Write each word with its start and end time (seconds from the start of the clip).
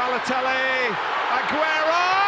Balotelli, 0.00 0.96
Aguero! 1.28 2.19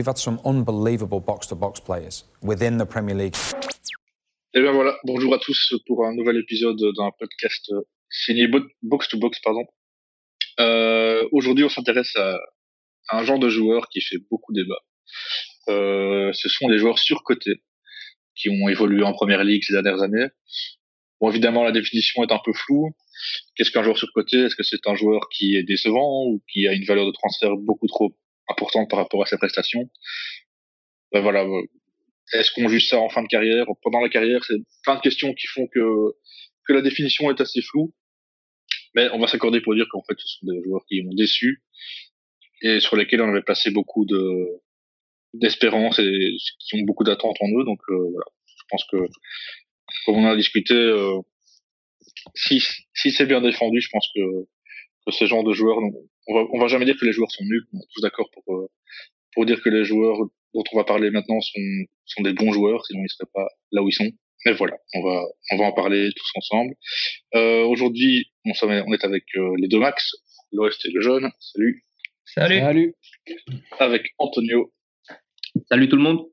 We've 0.00 0.08
had 0.08 0.16
some 0.16 0.40
unbelievable 0.46 1.20
box-to-box 1.20 1.80
players 1.80 2.24
within 2.42 2.78
the 2.78 2.86
Premier 2.86 3.14
League. 3.14 3.36
Et 4.54 4.60
bien 4.62 4.72
voilà, 4.72 4.96
bonjour 5.04 5.34
à 5.34 5.38
tous 5.38 5.74
pour 5.86 6.06
un 6.06 6.14
nouvel 6.14 6.38
épisode 6.38 6.80
d'un 6.96 7.10
podcast 7.18 7.70
signé 8.08 8.48
Box 8.82 9.08
to 9.08 9.18
Box, 9.18 9.38
pardon. 9.40 9.64
Euh, 10.58 11.28
Aujourd'hui, 11.32 11.64
on 11.64 11.68
s'intéresse 11.68 12.16
à, 12.16 12.38
un 13.12 13.24
genre 13.24 13.38
de 13.38 13.50
joueur 13.50 13.88
qui 13.90 14.00
fait 14.00 14.16
beaucoup 14.30 14.54
débat. 14.54 14.80
Euh, 15.68 16.32
ce 16.32 16.48
sont 16.48 16.68
les 16.68 16.78
joueurs 16.78 16.98
surcotés 16.98 17.62
qui 18.34 18.48
ont 18.48 18.68
évolué 18.68 19.02
en 19.02 19.12
première 19.12 19.44
ligue 19.44 19.62
ces 19.64 19.74
dernières 19.74 20.02
années. 20.02 20.28
Bon, 21.20 21.28
évidemment, 21.28 21.62
la 21.62 21.72
définition 21.72 22.24
est 22.24 22.32
un 22.32 22.40
peu 22.42 22.54
floue. 22.54 22.90
Qu'est-ce 23.54 23.70
qu'un 23.70 23.82
joueur 23.82 23.98
surcoté? 23.98 24.38
Est-ce 24.38 24.56
que 24.56 24.62
c'est 24.62 24.86
un 24.86 24.94
joueur 24.94 25.28
qui 25.28 25.56
est 25.56 25.62
décevant 25.62 26.24
ou 26.24 26.42
qui 26.50 26.66
a 26.66 26.72
une 26.72 26.84
valeur 26.84 27.06
de 27.06 27.12
transfert 27.12 27.54
beaucoup 27.58 27.86
trop 27.86 28.16
importante 28.50 28.90
par 28.90 28.98
rapport 28.98 29.22
à 29.22 29.26
ses 29.26 29.36
prestations. 29.36 29.88
Ben 31.12 31.20
voilà, 31.22 31.44
euh, 31.44 31.62
est-ce 32.32 32.50
qu'on 32.52 32.68
juge 32.68 32.88
ça 32.88 32.98
en 32.98 33.08
fin 33.08 33.22
de 33.22 33.28
carrière, 33.28 33.66
pendant 33.82 34.00
la 34.00 34.08
carrière? 34.08 34.44
C'est 34.44 34.58
plein 34.84 34.96
de 34.96 35.00
questions 35.00 35.34
qui 35.34 35.46
font 35.48 35.66
que 35.66 36.14
que 36.66 36.72
la 36.72 36.82
définition 36.82 37.30
est 37.30 37.40
assez 37.40 37.62
floue. 37.62 37.92
Mais 38.94 39.08
on 39.12 39.18
va 39.18 39.26
s'accorder 39.28 39.60
pour 39.60 39.74
dire 39.74 39.86
qu'en 39.90 40.02
fait, 40.02 40.14
ce 40.18 40.38
sont 40.38 40.46
des 40.46 40.62
joueurs 40.64 40.84
qui 40.88 41.02
ont 41.06 41.14
déçu 41.14 41.62
et 42.62 42.80
sur 42.80 42.96
lesquels 42.96 43.22
on 43.22 43.28
avait 43.28 43.42
placé 43.42 43.70
beaucoup 43.70 44.04
de 44.04 44.46
d'espérance 45.34 45.98
et 46.00 46.36
qui 46.58 46.76
ont 46.76 46.84
beaucoup 46.84 47.04
d'attentes 47.04 47.36
en 47.40 47.48
eux. 47.48 47.64
Donc 47.64 47.80
euh, 47.88 48.10
voilà, 48.10 48.26
je 48.46 48.64
pense 48.68 48.84
que 48.90 48.96
comme 50.06 50.16
on 50.16 50.26
a 50.26 50.36
discuté, 50.36 50.74
euh, 50.74 51.20
si 52.34 52.62
si 52.94 53.10
c'est 53.10 53.26
bien 53.26 53.40
défendu, 53.40 53.80
je 53.80 53.88
pense 53.90 54.08
que 54.14 54.20
ce 55.10 55.24
genre 55.26 55.44
de 55.44 55.52
joueurs, 55.52 55.78
on 56.26 56.34
va, 56.34 56.46
on 56.52 56.58
va 56.58 56.68
jamais 56.68 56.84
dire 56.84 56.96
que 56.98 57.04
les 57.04 57.12
joueurs 57.12 57.30
sont 57.30 57.44
nuls, 57.44 57.66
on 57.72 57.78
est 57.78 57.88
tous 57.94 58.00
d'accord 58.02 58.30
pour, 58.32 58.56
euh, 58.56 58.68
pour 59.34 59.46
dire 59.46 59.60
que 59.62 59.68
les 59.68 59.84
joueurs 59.84 60.18
dont 60.54 60.64
on 60.72 60.76
va 60.76 60.84
parler 60.84 61.10
maintenant 61.10 61.40
sont, 61.40 61.60
sont 62.06 62.22
des 62.22 62.32
bons 62.32 62.52
joueurs, 62.52 62.84
sinon 62.86 63.02
ils 63.02 63.10
seraient 63.10 63.30
pas 63.32 63.48
là 63.72 63.82
où 63.82 63.88
ils 63.88 63.92
sont. 63.92 64.10
Mais 64.46 64.52
voilà, 64.52 64.76
on 64.94 65.02
va, 65.02 65.22
on 65.52 65.56
va 65.58 65.64
en 65.66 65.72
parler 65.72 66.10
tous 66.16 66.30
ensemble. 66.34 66.74
Euh, 67.34 67.62
Aujourd'hui, 67.64 68.32
on, 68.46 68.52
on 68.62 68.92
est 68.92 69.04
avec 69.04 69.24
euh, 69.36 69.54
les 69.58 69.68
deux 69.68 69.78
Max, 69.78 70.12
l'Ouest 70.52 70.84
et 70.86 70.90
le 70.90 71.00
Jaune. 71.02 71.30
Salut. 71.38 71.84
Salut. 72.24 72.60
Salut. 72.60 72.94
Avec 73.78 74.14
Antonio. 74.18 74.72
Salut 75.68 75.88
tout 75.88 75.96
le 75.96 76.02
monde. 76.02 76.26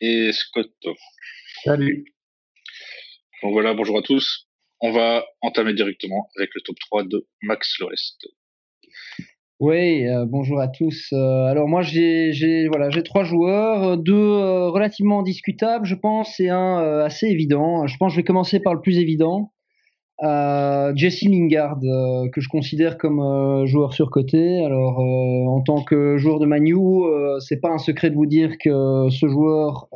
Et 0.00 0.32
Scott. 0.32 0.72
Salut. 1.64 2.04
Donc 3.42 3.52
voilà, 3.52 3.74
bonjour 3.74 3.98
à 3.98 4.02
tous. 4.02 4.46
On 4.80 4.92
va 4.92 5.26
entamer 5.40 5.74
directement 5.74 6.30
avec 6.36 6.54
le 6.54 6.60
top 6.60 6.76
3 6.78 7.04
de 7.04 7.26
Max 7.42 7.78
l'Ouest. 7.80 8.28
Oui, 9.60 10.06
euh, 10.06 10.24
bonjour 10.26 10.58
à 10.58 10.68
tous. 10.68 11.10
Euh, 11.12 11.44
alors 11.44 11.68
moi 11.68 11.82
j'ai 11.82 12.66
voilà 12.68 12.88
j'ai 12.88 13.02
trois 13.02 13.24
joueurs, 13.24 13.98
deux 13.98 14.14
euh, 14.14 14.70
relativement 14.70 15.22
discutables 15.22 15.84
je 15.84 15.94
pense 15.94 16.40
et 16.40 16.48
un 16.48 16.78
assez 17.04 17.26
évident. 17.26 17.86
Je 17.86 17.94
pense 17.98 18.12
que 18.12 18.14
je 18.14 18.20
vais 18.20 18.24
commencer 18.24 18.60
par 18.60 18.72
le 18.72 18.80
plus 18.80 18.98
évident. 18.98 19.52
Jesse 20.96 21.22
Lingard 21.24 21.78
que 22.32 22.40
je 22.40 22.48
considère 22.48 22.96
comme 22.96 23.66
joueur 23.66 23.92
surcoté. 23.92 24.64
Alors 24.64 24.98
en 24.98 25.60
tant 25.60 25.82
que 25.82 26.16
joueur 26.16 26.38
de 26.38 26.46
Manu, 26.46 26.76
c'est 27.40 27.60
pas 27.60 27.70
un 27.70 27.78
secret 27.78 28.08
de 28.10 28.14
vous 28.14 28.26
dire 28.26 28.56
que 28.58 29.08
ce 29.10 29.28
joueur 29.28 29.88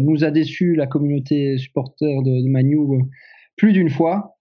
nous 0.00 0.24
a 0.24 0.30
déçu 0.30 0.76
la 0.76 0.86
communauté 0.86 1.56
supporter 1.58 2.22
de, 2.22 2.44
de 2.44 2.48
Manu 2.48 2.78
plus 3.56 3.72
d'une 3.72 3.90
fois. 3.90 4.36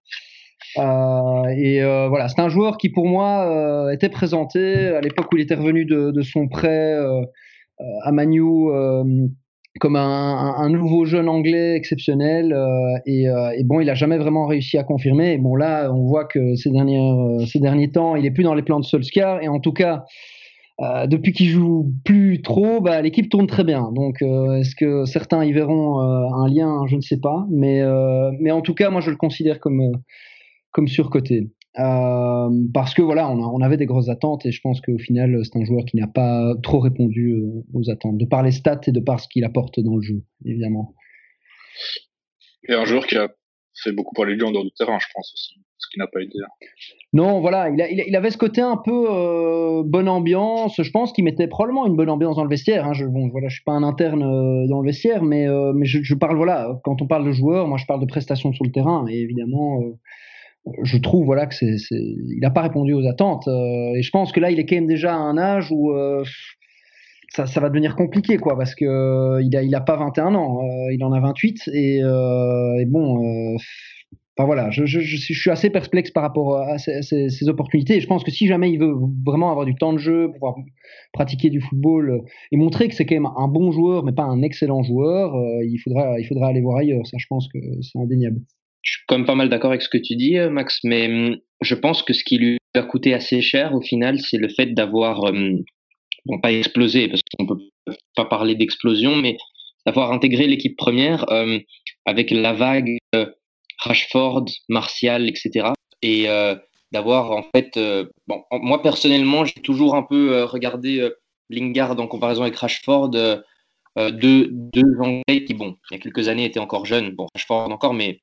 Euh, 0.77 1.47
et 1.57 1.81
euh, 1.81 2.07
voilà, 2.09 2.27
c'est 2.27 2.39
un 2.39 2.49
joueur 2.49 2.77
qui 2.77 2.89
pour 2.89 3.07
moi 3.07 3.47
euh, 3.47 3.91
était 3.91 4.09
présenté 4.09 4.87
à 4.89 5.01
l'époque 5.01 5.27
où 5.31 5.37
il 5.37 5.41
était 5.41 5.55
revenu 5.55 5.85
de, 5.85 6.21
son 6.21 6.47
prêt 6.47 6.95
à 8.03 8.11
Manu 8.11 8.41
comme 9.79 9.95
un, 9.95 10.69
nouveau 10.69 11.05
jeune 11.05 11.29
anglais 11.29 11.75
exceptionnel 11.75 12.55
et, 13.05 13.27
bon 13.63 13.79
il 13.79 13.89
a 13.89 13.95
jamais 13.95 14.17
vraiment 14.17 14.45
réussi 14.45 14.77
à 14.77 14.83
confirmer 14.83 15.33
et 15.33 15.37
bon 15.37 15.55
là 15.55 15.91
on 15.91 16.05
voit 16.05 16.25
que 16.25 16.55
ces 16.55 16.69
derniers 16.69 17.45
ces 17.47 17.59
derniers 17.59 17.89
temps 17.89 18.15
il 18.15 18.25
est 18.25 18.31
plus 18.31 18.43
dans 18.43 18.53
les 18.53 18.63
plans 18.63 18.79
de 18.79 18.85
Solskjaer 18.85 19.39
et 19.41 19.47
en 19.47 19.59
tout 19.59 19.73
cas 19.73 20.03
depuis 21.07 21.33
qu'il 21.33 21.47
joue 21.47 21.91
plus 22.05 22.41
trop, 22.41 22.79
bah, 22.79 23.01
l'équipe 23.01 23.29
tourne 23.29 23.47
très 23.47 23.65
bien. 23.65 23.91
Donc, 23.93 24.21
est-ce 24.21 24.75
que 24.75 25.03
certains 25.03 25.43
y 25.43 25.51
verront 25.51 25.99
un 25.99 26.47
lien 26.47 26.85
Je 26.87 26.95
ne 26.95 27.01
sais 27.01 27.19
pas. 27.19 27.45
Mais, 27.51 27.83
mais 28.39 28.51
en 28.51 28.61
tout 28.61 28.73
cas, 28.73 28.89
moi, 28.89 29.01
je 29.01 29.09
le 29.09 29.17
considère 29.17 29.59
comme, 29.59 29.91
comme 30.71 30.87
surcoté. 30.87 31.51
parce 31.75 32.93
que 32.93 33.01
voilà, 33.01 33.29
on, 33.29 33.39
on, 33.39 33.61
avait 33.61 33.77
des 33.77 33.85
grosses 33.85 34.09
attentes 34.09 34.45
et 34.45 34.51
je 34.51 34.61
pense 34.61 34.81
qu'au 34.81 34.97
final, 34.97 35.39
c'est 35.43 35.57
un 35.57 35.65
joueur 35.65 35.85
qui 35.85 35.97
n'a 35.97 36.07
pas 36.07 36.53
trop 36.63 36.79
répondu 36.79 37.35
aux 37.73 37.89
attentes, 37.89 38.17
de 38.17 38.25
par 38.25 38.43
les 38.43 38.51
stats 38.51 38.81
et 38.87 38.91
de 38.91 38.99
par 38.99 39.19
ce 39.19 39.27
qu'il 39.27 39.43
apporte 39.43 39.79
dans 39.79 39.95
le 39.95 40.01
jeu, 40.01 40.23
évidemment. 40.45 40.95
Et 42.67 42.73
un 42.73 42.85
joueur 42.85 43.07
qui 43.07 43.15
a 43.17 43.29
fait 43.83 43.91
beaucoup 43.91 44.13
parler 44.13 44.33
de 44.33 44.39
lui 44.39 44.47
en 44.47 44.51
dehors 44.51 44.63
du 44.63 44.71
terrain, 44.71 44.97
je 44.99 45.07
pense 45.13 45.31
aussi, 45.33 45.55
ce 45.77 45.87
qui 45.91 45.99
n'a 45.99 46.07
pas 46.07 46.21
aidé. 46.21 46.33
Non, 47.13 47.39
voilà, 47.39 47.69
il, 47.69 47.81
a, 47.81 47.89
il, 47.89 48.15
avait 48.15 48.31
ce 48.31 48.37
côté 48.37 48.61
un 48.61 48.77
peu 48.77 49.07
euh, 49.09 49.83
bonne 49.85 50.09
ambiance. 50.09 50.81
Je 50.81 50.91
pense 50.91 51.13
qu'il 51.13 51.23
mettait 51.23 51.47
probablement 51.47 51.85
une 51.85 51.95
bonne 51.95 52.09
ambiance 52.09 52.35
dans 52.35 52.43
le 52.43 52.49
vestiaire. 52.49 52.85
Hein. 52.85 52.93
Je, 52.93 53.05
bon, 53.05 53.29
voilà, 53.29 53.47
je 53.47 53.55
suis 53.55 53.63
pas 53.63 53.71
un 53.71 53.83
interne 53.83 54.23
euh, 54.23 54.67
dans 54.67 54.81
le 54.81 54.87
vestiaire, 54.87 55.23
mais, 55.23 55.47
euh, 55.47 55.71
mais 55.73 55.85
je, 55.85 56.03
je, 56.03 56.13
parle, 56.15 56.35
voilà, 56.35 56.79
quand 56.83 57.01
on 57.01 57.07
parle 57.07 57.25
de 57.25 57.31
joueurs, 57.31 57.67
moi 57.67 57.77
je 57.77 57.85
parle 57.85 58.01
de 58.01 58.05
prestations 58.05 58.51
sur 58.53 58.65
le 58.65 58.71
terrain. 58.71 59.05
Et 59.09 59.21
évidemment, 59.21 59.81
euh, 59.81 59.97
je 60.83 60.97
trouve, 60.97 61.25
voilà, 61.25 61.45
que 61.45 61.55
c'est, 61.55 61.75
il 61.91 62.39
n'a 62.41 62.51
pas 62.51 62.61
répondu 62.61 62.93
aux 62.93 63.05
attentes. 63.07 63.47
Euh, 63.47 63.95
et 63.95 64.01
je 64.01 64.11
pense 64.11 64.31
que 64.31 64.39
là, 64.39 64.51
il 64.51 64.59
est 64.59 64.65
quand 64.65 64.75
même 64.75 64.87
déjà 64.87 65.13
à 65.13 65.17
un 65.17 65.37
âge 65.37 65.71
où 65.71 65.93
ça, 67.29 67.45
ça, 67.45 67.59
va 67.59 67.69
devenir 67.69 67.95
compliqué, 67.95 68.37
quoi, 68.37 68.57
parce 68.57 68.75
que 68.75 69.37
a, 69.37 69.61
il 69.63 69.75
a 69.75 69.81
pas 69.81 69.97
21 69.97 70.35
ans, 70.35 70.61
il 70.91 71.03
en 71.03 71.11
a 71.11 71.19
28, 71.19 71.69
et, 71.73 71.99
et 71.99 72.85
bon 72.85 73.57
Enfin 74.39 74.45
voilà, 74.45 74.69
je, 74.71 74.85
suis 74.85 75.49
assez 75.49 75.69
perplexe 75.69 76.11
par 76.11 76.23
rapport 76.23 76.55
à 76.55 76.77
ces, 76.77 77.49
opportunités. 77.49 77.97
Et 77.97 77.99
je 77.99 78.07
pense 78.07 78.23
que 78.23 78.31
si 78.31 78.47
jamais 78.47 78.71
il 78.71 78.79
veut 78.79 78.93
vraiment 79.25 79.51
avoir 79.51 79.65
du 79.65 79.75
temps 79.75 79.91
de 79.91 79.97
jeu, 79.97 80.31
pouvoir 80.31 80.55
pratiquer 81.11 81.49
du 81.49 81.59
football 81.59 82.09
euh, 82.09 82.19
et 82.53 82.55
montrer 82.55 82.87
que 82.87 82.95
c'est 82.95 83.05
quand 83.05 83.15
même 83.15 83.27
un 83.35 83.49
bon 83.49 83.73
joueur, 83.73 84.05
mais 84.05 84.13
pas 84.13 84.23
un 84.23 84.41
excellent 84.41 84.81
joueur, 84.81 85.35
euh, 85.35 85.65
il, 85.65 85.77
faudra, 85.79 86.17
il 86.21 86.25
faudra 86.25 86.47
aller 86.47 86.61
voir 86.61 86.77
ailleurs. 86.77 87.05
Ça, 87.05 87.17
je 87.17 87.25
pense 87.27 87.49
que 87.49 87.59
c'est 87.81 87.99
indéniable. 87.99 88.39
Je 88.81 88.91
suis 88.91 89.01
quand 89.07 89.17
même 89.17 89.27
pas 89.27 89.35
mal 89.35 89.49
d'accord 89.49 89.71
avec 89.71 89.81
ce 89.81 89.89
que 89.89 89.97
tu 89.97 90.15
dis, 90.15 90.37
euh, 90.37 90.49
Max, 90.49 90.79
mais 90.83 91.07
hum, 91.07 91.37
je 91.61 91.75
pense 91.75 92.03
que 92.03 92.13
ce 92.13 92.23
qui 92.23 92.37
lui 92.37 92.57
a 92.75 92.83
coûté 92.83 93.13
assez 93.13 93.41
cher 93.41 93.73
au 93.73 93.81
final, 93.81 94.19
c'est 94.19 94.37
le 94.37 94.49
fait 94.49 94.67
d'avoir, 94.67 95.23
hum, 95.23 95.63
bon, 96.25 96.39
pas 96.39 96.51
explosé, 96.51 97.07
parce 97.07 97.21
qu'on 97.37 97.45
peut 97.45 97.59
pas 98.15 98.25
parler 98.25 98.55
d'explosion, 98.55 99.15
mais 99.15 99.37
d'avoir 99.85 100.11
intégré 100.11 100.47
l'équipe 100.47 100.77
première 100.77 101.29
euh, 101.31 101.59
avec 102.05 102.31
la 102.31 102.53
vague 102.53 102.97
euh, 103.15 103.25
Rashford, 103.79 104.45
Martial, 104.67 105.27
etc. 105.27 105.69
Et 106.01 106.29
euh, 106.29 106.55
d'avoir 106.91 107.31
en 107.31 107.43
fait, 107.55 107.79
bon, 108.27 108.43
moi 108.51 108.81
personnellement, 108.81 109.45
j'ai 109.45 109.61
toujours 109.61 109.95
un 109.95 110.03
peu 110.03 110.43
regardé 110.43 111.07
Lingard 111.49 111.99
en 111.99 112.07
comparaison 112.07 112.41
avec 112.41 112.55
Rashford, 112.55 113.11
deux, 113.11 114.49
deux 114.51 114.99
Anglais 114.99 115.43
qui, 115.45 115.53
bon, 115.53 115.75
il 115.91 115.95
y 115.95 115.97
a 115.97 116.01
quelques 116.01 116.27
années 116.29 116.45
étaient 116.45 116.59
encore 116.59 116.85
jeunes, 116.85 117.11
bon, 117.11 117.27
Rashford 117.35 117.71
encore, 117.71 117.93
mais 117.93 118.21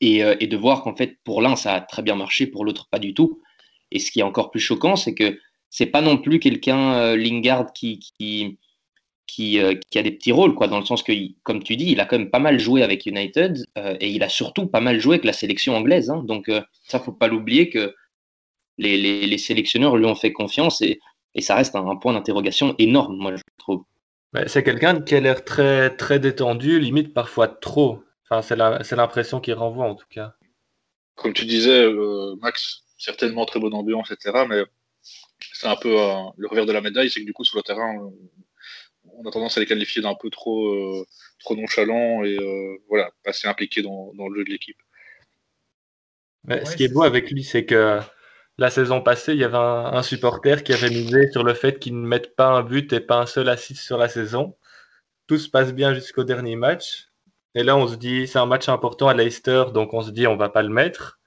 et, 0.00 0.18
et 0.18 0.46
de 0.46 0.56
voir 0.56 0.82
qu'en 0.82 0.94
fait, 0.94 1.18
pour 1.24 1.40
l'un, 1.42 1.56
ça 1.56 1.74
a 1.74 1.80
très 1.80 2.02
bien 2.02 2.16
marché, 2.16 2.46
pour 2.46 2.64
l'autre, 2.64 2.88
pas 2.90 2.98
du 2.98 3.14
tout. 3.14 3.40
Et 3.90 3.98
ce 3.98 4.10
qui 4.10 4.20
est 4.20 4.24
encore 4.24 4.50
plus 4.50 4.60
choquant, 4.60 4.96
c'est 4.96 5.14
que 5.14 5.38
c'est 5.70 5.86
pas 5.86 6.02
non 6.02 6.18
plus 6.18 6.40
quelqu'un 6.40 7.16
Lingard 7.16 7.72
qui, 7.72 8.00
euh, 9.40 9.74
qui, 9.90 9.98
a 9.98 10.02
des 10.02 10.12
petits 10.12 10.32
rôles, 10.32 10.54
quoi, 10.54 10.68
dans 10.68 10.78
le 10.78 10.84
sens 10.84 11.02
que, 11.02 11.12
comme 11.42 11.62
tu 11.62 11.76
dis, 11.76 11.90
il 11.90 12.00
a 12.00 12.04
quand 12.04 12.18
même 12.18 12.30
pas 12.30 12.38
mal 12.38 12.58
joué 12.58 12.82
avec 12.82 13.06
United 13.06 13.64
euh, 13.78 13.96
et 14.00 14.10
il 14.10 14.22
a 14.22 14.28
surtout 14.28 14.66
pas 14.66 14.80
mal 14.80 15.00
joué 15.00 15.14
avec 15.14 15.24
la 15.24 15.32
sélection 15.32 15.76
anglaise. 15.76 16.10
Hein, 16.10 16.22
donc, 16.24 16.48
euh, 16.48 16.60
ça, 16.86 17.00
faut 17.00 17.12
pas 17.12 17.26
l'oublier 17.26 17.68
que 17.68 17.94
les, 18.78 19.38
sélectionneurs 19.38 19.96
lui 19.96 20.06
ont 20.06 20.14
fait 20.14 20.32
confiance 20.32 20.82
et, 20.82 21.00
ça 21.40 21.56
reste 21.56 21.74
un, 21.74 21.88
un 21.88 21.96
point 21.96 22.12
d'interrogation 22.12 22.76
énorme, 22.78 23.16
moi, 23.16 23.34
je 23.34 23.42
trouve. 23.58 23.82
c'est 24.46 24.62
quelqu'un 24.62 25.00
qui 25.00 25.16
a 25.16 25.20
l'air 25.20 25.44
très, 25.44 25.90
très 25.96 26.20
détendu, 26.20 26.78
limite 26.78 27.12
parfois 27.12 27.48
trop. 27.48 28.04
Enfin, 28.38 28.78
c'est 28.82 28.96
l'impression 28.96 29.40
qu'il 29.40 29.54
renvoie 29.54 29.86
en 29.86 29.94
tout 29.94 30.06
cas. 30.08 30.34
Comme 31.14 31.32
tu 31.32 31.44
disais, 31.44 31.84
euh, 31.84 32.34
Max, 32.40 32.82
certainement 32.98 33.46
très 33.46 33.60
bonne 33.60 33.74
ambiance, 33.74 34.10
etc. 34.10 34.44
Mais 34.48 34.62
c'est 35.52 35.66
un 35.66 35.76
peu 35.76 36.00
euh, 36.00 36.14
le 36.36 36.48
revers 36.48 36.66
de 36.66 36.72
la 36.72 36.80
médaille, 36.80 37.10
c'est 37.10 37.20
que 37.20 37.26
du 37.26 37.32
coup, 37.32 37.44
sur 37.44 37.56
le 37.56 37.62
terrain, 37.62 37.94
on 39.04 39.28
a 39.28 39.30
tendance 39.30 39.56
à 39.56 39.60
les 39.60 39.66
qualifier 39.66 40.02
d'un 40.02 40.14
peu 40.14 40.30
trop, 40.30 40.68
euh, 40.68 41.06
trop 41.38 41.54
nonchalant 41.54 42.24
et 42.24 42.36
voilà, 42.88 43.10
pas 43.22 43.30
assez 43.30 43.46
impliqué 43.46 43.82
dans, 43.82 44.12
le 44.12 44.36
jeu 44.36 44.44
de 44.44 44.50
l'équipe. 44.50 44.78
ce 46.48 46.76
qui 46.76 46.84
est 46.84 46.92
beau 46.92 47.02
avec 47.02 47.30
lui, 47.30 47.44
c'est 47.44 47.64
que 47.64 48.00
la 48.58 48.70
saison 48.70 49.00
passée, 49.00 49.32
il 49.32 49.40
y 49.40 49.44
avait 49.44 49.56
un, 49.56 50.02
supporter 50.02 50.62
qui 50.62 50.72
avait 50.72 50.90
misé 50.90 51.30
sur 51.30 51.42
le 51.42 51.54
fait 51.54 51.78
qu'il 51.78 52.00
ne 52.00 52.06
mette 52.06 52.36
pas 52.36 52.48
un 52.48 52.62
but 52.62 52.92
et 52.92 53.00
pas 53.00 53.20
un 53.20 53.26
seul 53.26 53.48
assist 53.48 53.82
sur 53.82 53.98
la 53.98 54.08
saison. 54.08 54.56
Tout 55.26 55.38
se 55.38 55.48
passe 55.48 55.72
bien 55.72 55.94
jusqu'au 55.94 56.24
dernier 56.24 56.54
match. 56.54 57.08
Et 57.54 57.62
là, 57.62 57.76
on 57.76 57.86
se 57.86 57.94
dit, 57.94 58.26
c'est 58.26 58.38
un 58.38 58.46
match 58.46 58.68
important 58.68 59.08
à 59.08 59.14
Leicester, 59.14 59.66
donc 59.72 59.94
on 59.94 60.02
se 60.02 60.10
dit, 60.10 60.26
on 60.26 60.36
va 60.36 60.48
pas 60.48 60.62
le 60.62 60.68
mettre. 60.68 61.20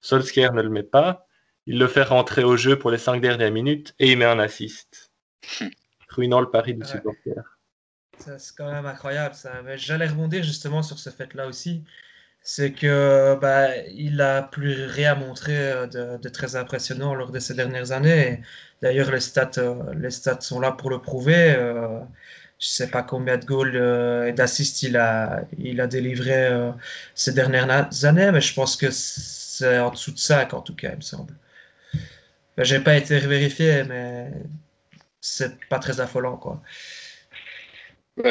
Solskjaer 0.00 0.52
ne 0.52 0.62
le 0.62 0.70
met 0.70 0.82
pas. 0.82 1.26
Il 1.66 1.78
le 1.78 1.86
fait 1.86 2.02
rentrer 2.02 2.44
au 2.44 2.56
jeu 2.56 2.78
pour 2.78 2.90
les 2.90 2.98
cinq 2.98 3.20
dernières 3.20 3.52
minutes 3.52 3.94
et 3.98 4.12
il 4.12 4.18
met 4.18 4.24
un 4.24 4.38
assist. 4.38 5.12
Ruinant 6.08 6.40
le 6.40 6.50
pari 6.50 6.74
du 6.74 6.84
supporter. 6.86 7.34
C'est 8.18 8.56
quand 8.56 8.70
même 8.70 8.86
incroyable 8.86 9.34
ça. 9.34 9.50
J'allais 9.76 10.06
rebondir 10.06 10.44
justement 10.44 10.82
sur 10.82 10.98
ce 10.98 11.10
fait-là 11.10 11.46
aussi 11.48 11.84
c'est 12.44 12.72
que 12.72 13.36
bah, 13.40 13.74
il 13.88 14.20
a 14.20 14.42
plus 14.42 14.84
rien 14.84 15.14
montré 15.14 15.56
euh, 15.56 15.86
de, 16.18 16.28
très 16.28 16.56
impressionnant 16.56 17.14
lors 17.14 17.32
de 17.32 17.38
ces 17.38 17.54
dernières 17.54 17.90
années. 17.92 18.42
D'ailleurs, 18.82 19.10
les 19.10 19.20
stats, 19.20 19.50
euh, 19.58 19.94
les 19.94 20.10
stats 20.10 20.42
sont 20.42 20.60
là 20.60 20.70
pour 20.72 20.90
le 20.90 21.00
prouver. 21.00 21.54
Euh, 22.64 22.68
je 22.68 22.68
sais 22.68 22.90
pas 22.90 23.02
combien 23.02 23.36
de 23.36 23.44
goals 23.44 23.76
et 24.28 24.32
d'assists 24.32 24.82
il 24.82 24.96
a, 24.96 25.44
il 25.58 25.80
a 25.80 25.86
délivré 25.86 26.48
ces 27.14 27.32
dernières 27.32 28.04
années, 28.04 28.30
mais 28.32 28.40
je 28.40 28.54
pense 28.54 28.76
que 28.76 28.90
c'est 28.90 29.78
en 29.78 29.90
dessous 29.90 30.12
de 30.12 30.18
5 30.18 30.54
en 30.54 30.62
tout 30.62 30.74
cas, 30.74 30.90
il 30.92 30.96
me 30.96 31.00
semble. 31.02 31.34
Ben, 32.56 32.64
J'ai 32.64 32.80
pas 32.80 32.96
été 32.96 33.18
vérifié, 33.18 33.84
mais 33.84 34.30
c'est 35.20 35.58
pas 35.68 35.78
très 35.78 36.00
affolant 36.00 36.36
quoi. 36.36 36.62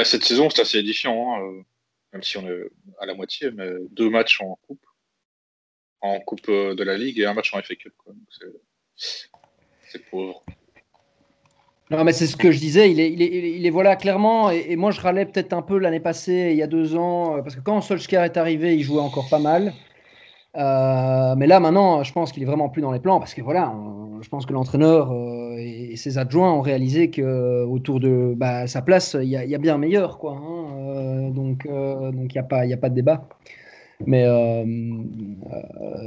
cette 0.04 0.24
saison, 0.24 0.50
c'est 0.50 0.62
assez 0.62 0.80
édifiant. 0.80 1.36
Hein 1.36 1.64
même 2.14 2.24
si 2.24 2.38
on 2.38 2.48
est 2.48 2.70
à 3.00 3.06
la 3.06 3.16
moitié, 3.16 3.52
mais 3.52 3.70
deux 3.90 4.10
matchs 4.10 4.40
en 4.42 4.56
coupe, 4.68 4.86
en 6.02 6.20
coupe 6.20 6.48
euh, 6.50 6.76
de 6.76 6.84
la 6.84 6.96
Ligue 6.96 7.20
et 7.20 7.26
un 7.26 7.34
match 7.34 7.54
en 7.54 7.62
FA 7.62 7.76
Cup. 7.76 7.94
C'est 8.96 10.06
pauvre. 10.10 10.46
Non, 11.92 12.04
mais 12.04 12.14
c'est 12.14 12.28
ce 12.28 12.38
que 12.38 12.52
je 12.52 12.60
disais. 12.60 12.92
Il 12.92 13.00
est, 13.00 13.12
il 13.12 13.22
est, 13.22 13.58
il 13.58 13.66
est 13.66 13.70
voilà 13.70 13.96
clairement. 13.96 14.50
Et, 14.50 14.76
moi, 14.76 14.92
je 14.92 15.02
râlais 15.02 15.26
peut-être 15.26 15.54
un 15.54 15.62
peu 15.62 15.78
l'année 15.78 16.00
passée, 16.00 16.50
il 16.52 16.58
y 16.58 16.64
a 16.64 16.68
deux 16.68 16.96
ans, 16.96 17.38
euh, 17.38 17.42
parce 17.42 17.56
que 17.56 17.62
quand 17.62 17.82
Solskjaer 17.82 18.24
est 18.24 18.38
arrivé, 18.38 18.76
il 18.76 18.84
jouait 18.84 19.02
encore 19.02 19.30
pas 19.30 19.40
mal. 19.40 19.74
Euh, 20.56 21.36
mais 21.38 21.48
là, 21.48 21.60
maintenant, 21.60 22.04
je 22.04 22.14
pense 22.14 22.32
qu'il 22.32 22.44
est 22.44 22.46
vraiment 22.46 22.70
plus 22.70 22.82
dans 22.82 22.92
les 22.92 23.00
plans 23.00 23.20
parce 23.20 23.34
que 23.34 23.42
voilà, 23.42 23.74
je 24.22 24.30
pense 24.30 24.46
que 24.46 24.54
l'entraîneur 24.54 25.12
et, 25.58 25.96
ses 25.96 26.18
adjoints 26.18 26.52
ont 26.54 26.62
réalisé 26.62 27.10
que 27.10 27.64
autour 27.66 28.00
de 28.00 28.34
bah, 28.36 28.68
sa 28.68 28.82
place, 28.82 29.18
il 29.20 29.30
y, 29.30 29.56
a, 29.56 29.58
bien 29.58 29.78
meilleur, 29.78 30.18
quoi. 30.20 30.34
Hein. 30.34 30.64
Euh, 30.94 31.30
donc, 31.30 31.66
euh, 31.66 32.12
donc 32.12 32.34
il 32.34 32.38
n'y 32.38 32.40
a 32.40 32.44
pas, 32.44 32.66
il 32.66 32.74
a 32.74 32.78
pas 32.78 32.90
de 32.90 32.96
débat. 32.96 33.28
Mais 34.06 34.26
euh, 34.26 34.64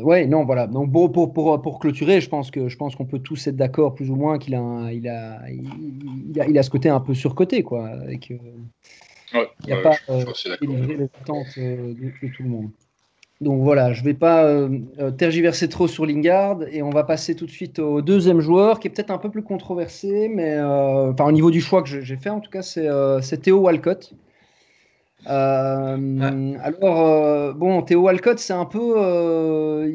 ouais, 0.02 0.26
non, 0.26 0.44
voilà. 0.44 0.66
Donc 0.66 0.92
pour, 0.92 1.12
pour, 1.12 1.32
pour, 1.32 1.60
pour, 1.62 1.78
clôturer, 1.78 2.20
je 2.20 2.28
pense 2.28 2.50
que 2.50 2.68
je 2.68 2.76
pense 2.76 2.94
qu'on 2.94 3.06
peut 3.06 3.18
tous 3.18 3.46
être 3.46 3.56
d'accord 3.56 3.94
plus 3.94 4.10
ou 4.10 4.16
moins 4.16 4.38
qu'il 4.38 4.54
a, 4.54 4.90
il 4.92 5.08
a, 5.08 5.40
il, 5.48 6.40
a, 6.40 6.46
il 6.46 6.58
a 6.58 6.62
ce 6.62 6.70
côté 6.70 6.88
un 6.88 7.00
peu 7.00 7.14
surcoté, 7.14 7.62
quoi. 7.62 7.86
Avec, 7.86 8.30
il 8.30 8.38
n'y 9.66 9.72
a 9.72 9.82
pas 9.82 9.96
délivré 10.60 10.96
les 10.96 11.04
attentes 11.20 11.58
de, 11.58 12.28
tout 12.28 12.42
le 12.42 12.48
monde. 12.48 12.70
Donc 13.42 13.62
voilà, 13.62 13.92
je 13.92 14.00
ne 14.00 14.06
vais 14.06 14.14
pas 14.14 14.50
tergiverser 15.18 15.68
trop 15.68 15.88
sur 15.88 16.06
Lingard 16.06 16.60
et 16.72 16.82
on 16.82 16.88
va 16.88 17.04
passer 17.04 17.34
tout 17.34 17.44
de 17.44 17.50
suite 17.50 17.78
au 17.78 18.00
deuxième 18.00 18.40
joueur 18.40 18.80
qui 18.80 18.88
est 18.88 18.90
peut-être 18.90 19.10
un 19.10 19.18
peu 19.18 19.30
plus 19.30 19.42
controversé, 19.42 20.30
mais 20.34 20.58
enfin, 20.58 21.26
au 21.26 21.32
niveau 21.32 21.50
du 21.50 21.60
choix 21.60 21.82
que 21.82 21.88
j'ai 21.88 22.16
fait 22.16 22.30
en 22.30 22.40
tout 22.40 22.50
cas, 22.50 22.62
c'est 22.62 23.42
Théo 23.42 23.58
Walcott. 23.58 24.14
Euh, 25.28 26.58
alors, 26.62 27.06
euh, 27.06 27.52
bon, 27.52 27.82
Théo 27.82 28.02
Walcott, 28.02 28.38
c'est 28.38 28.52
un 28.52 28.64
peu. 28.64 28.94
Euh, 28.96 29.90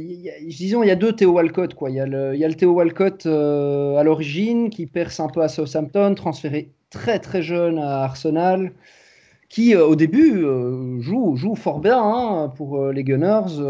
disons, 0.47 0.83
il 0.83 0.88
y 0.88 0.91
a 0.91 0.95
deux 0.95 1.13
Théo 1.13 1.31
Walcott. 1.31 1.73
Quoi. 1.73 1.89
Il, 1.89 1.95
y 1.95 2.00
a 2.00 2.06
le, 2.06 2.33
il 2.33 2.39
y 2.39 2.45
a 2.45 2.47
le 2.47 2.56
Théo 2.56 2.71
Walcott 2.71 3.25
à 3.25 4.03
l'origine 4.03 4.69
qui 4.69 4.88
perce 4.88 5.19
un 5.19 5.27
peu 5.27 5.41
à 5.41 5.47
Southampton, 5.47 6.15
transféré 6.15 6.71
très 6.89 7.19
très 7.19 7.41
jeune 7.41 7.77
à 7.79 8.03
Arsenal, 8.03 8.73
qui 9.47 9.75
au 9.75 9.95
début 9.95 10.45
joue, 11.00 11.35
joue 11.38 11.56
fort 11.56 11.79
bien 11.79 12.01
hein, 12.01 12.51
pour 12.57 12.88
les 12.88 13.03
Gunners. 13.03 13.62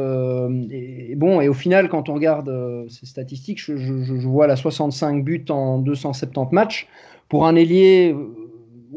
Et, 0.72 1.16
bon, 1.16 1.42
et 1.42 1.48
au 1.48 1.54
final, 1.54 1.90
quand 1.90 2.10
on 2.10 2.16
regarde 2.16 2.88
ces 2.90 3.06
statistiques, 3.06 3.62
je, 3.62 3.78
je, 3.78 4.04
je, 4.04 4.28
vois 4.28 4.48
la 4.48 4.56
65 4.56 5.24
buts 5.24 5.46
en 5.50 5.78
270 5.78 6.54
matchs. 6.54 6.88
Pour 7.30 7.46
un 7.46 7.56
ailier 7.56 8.14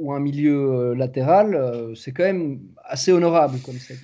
ou 0.04 0.12
un 0.12 0.20
milieu 0.20 0.72
euh, 0.72 0.94
latéral, 0.94 1.54
euh, 1.54 1.94
c'est 1.94 2.12
quand 2.12 2.24
même 2.24 2.60
assez 2.84 3.10
honorable 3.10 3.58
comme 3.64 3.78
ça. 3.78 3.94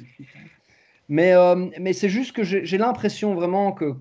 Mais, 1.10 1.34
euh, 1.34 1.66
mais 1.78 1.92
c'est 1.92 2.08
juste 2.08 2.32
que 2.34 2.42
j'ai 2.42 2.78
l'impression 2.78 3.34
vraiment 3.34 3.72
que, 3.72 3.94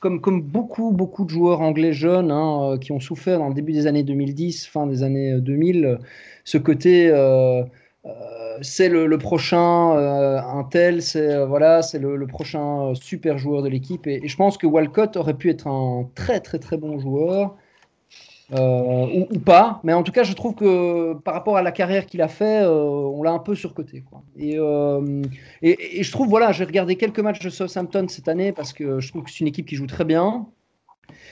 comme, 0.00 0.20
comme 0.20 0.42
beaucoup, 0.42 0.90
beaucoup 0.90 1.24
de 1.24 1.30
joueurs 1.30 1.60
anglais 1.60 1.92
jeunes 1.92 2.30
hein, 2.32 2.78
qui 2.80 2.92
ont 2.92 3.00
souffert 3.00 3.38
dans 3.38 3.48
le 3.48 3.54
début 3.54 3.72
des 3.72 3.86
années 3.86 4.02
2010, 4.02 4.66
fin 4.66 4.86
des 4.86 5.02
années 5.02 5.38
2000, 5.40 5.98
ce 6.44 6.58
côté 6.58 7.10
c'est 8.62 8.88
le, 8.88 9.18
prochain 9.18 9.58
un 9.58 10.64
tel, 10.64 11.02
c'est 11.02 11.44
voilà, 11.44 11.82
c'est 11.82 11.98
le, 11.98 12.26
prochain 12.26 12.94
super 12.94 13.36
joueur 13.36 13.62
de 13.62 13.68
l'équipe. 13.68 14.06
Et, 14.06 14.26
je 14.26 14.36
pense 14.36 14.56
que 14.56 14.66
Walcott 14.66 15.16
aurait 15.18 15.34
pu 15.34 15.50
être 15.50 15.66
un 15.66 16.08
très 16.14 16.40
très 16.40 16.58
très 16.58 16.78
bon 16.78 16.98
joueur. 16.98 17.54
Euh, 18.52 19.24
ou, 19.30 19.38
pas. 19.40 19.80
Mais 19.82 19.92
en 19.92 20.02
tout 20.02 20.12
cas, 20.12 20.22
je 20.22 20.32
trouve 20.32 20.54
que 20.54 21.14
par 21.14 21.34
rapport 21.34 21.56
à 21.56 21.62
la 21.62 21.72
carrière 21.72 22.06
qu'il 22.06 22.22
a 22.22 22.28
fait, 22.28 22.62
euh, 22.62 22.70
on 22.70 23.22
l'a 23.22 23.32
un 23.32 23.38
peu 23.40 23.54
surcoté. 23.54 24.04
Quoi. 24.08 24.22
Euh, 24.40 25.22
et, 25.62 25.98
et, 26.00 26.02
je 26.02 26.12
trouve, 26.12 26.28
voilà, 26.28 26.52
j'ai 26.52 26.64
regardé 26.64 26.96
quelques 26.96 27.18
matchs 27.18 27.40
de 27.40 27.50
Southampton 27.50 28.06
cette 28.08 28.28
année 28.28 28.52
parce 28.52 28.72
que 28.72 29.00
je 29.00 29.08
trouve 29.08 29.24
que 29.24 29.30
c'est 29.30 29.40
une 29.40 29.48
équipe 29.48 29.66
qui 29.66 29.74
joue 29.74 29.86
très 29.86 30.04
bien. 30.04 30.46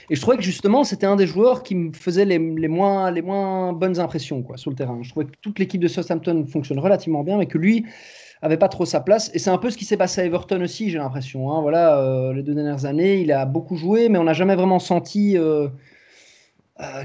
Et 0.09 0.15
je 0.15 0.21
trouvais 0.21 0.37
que 0.37 0.43
justement, 0.43 0.83
c'était 0.83 1.05
un 1.05 1.15
des 1.15 1.27
joueurs 1.27 1.63
qui 1.63 1.75
me 1.75 1.93
faisait 1.93 2.25
les, 2.25 2.37
moins, 2.37 3.11
les 3.11 3.21
moins 3.21 3.73
bonnes 3.73 3.99
impressions 3.99 4.43
quoi, 4.43 4.57
sur 4.57 4.69
le 4.69 4.75
terrain. 4.75 4.99
Je 5.01 5.09
trouvais 5.09 5.25
que 5.25 5.31
toute 5.41 5.57
l'équipe 5.57 5.81
de 5.81 5.87
Southampton 5.87 6.45
fonctionne 6.45 6.79
relativement 6.79 7.23
bien, 7.23 7.37
mais 7.37 7.45
que 7.45 7.57
lui 7.57 7.85
avait 8.41 8.57
pas 8.57 8.67
trop 8.67 8.85
sa 8.85 8.99
place. 8.99 9.31
Et 9.33 9.39
c'est 9.39 9.49
un 9.49 9.57
peu 9.57 9.69
ce 9.69 9.77
qui 9.77 9.85
s'est 9.85 9.97
passé 9.97 10.21
à 10.21 10.25
Everton 10.25 10.61
aussi, 10.61 10.89
j'ai 10.89 10.97
l'impression. 10.97 11.51
Hein. 11.51 11.61
Voilà, 11.61 12.31
les 12.33 12.43
deux 12.43 12.53
dernières 12.53 12.85
années, 12.85 13.21
il 13.21 13.31
a 13.31 13.45
beaucoup 13.45 13.75
joué, 13.75 14.09
mais 14.09 14.19
on 14.19 14.25
n'a 14.25 14.33
jamais 14.33 14.55
vraiment 14.55 14.79
senti 14.79 15.37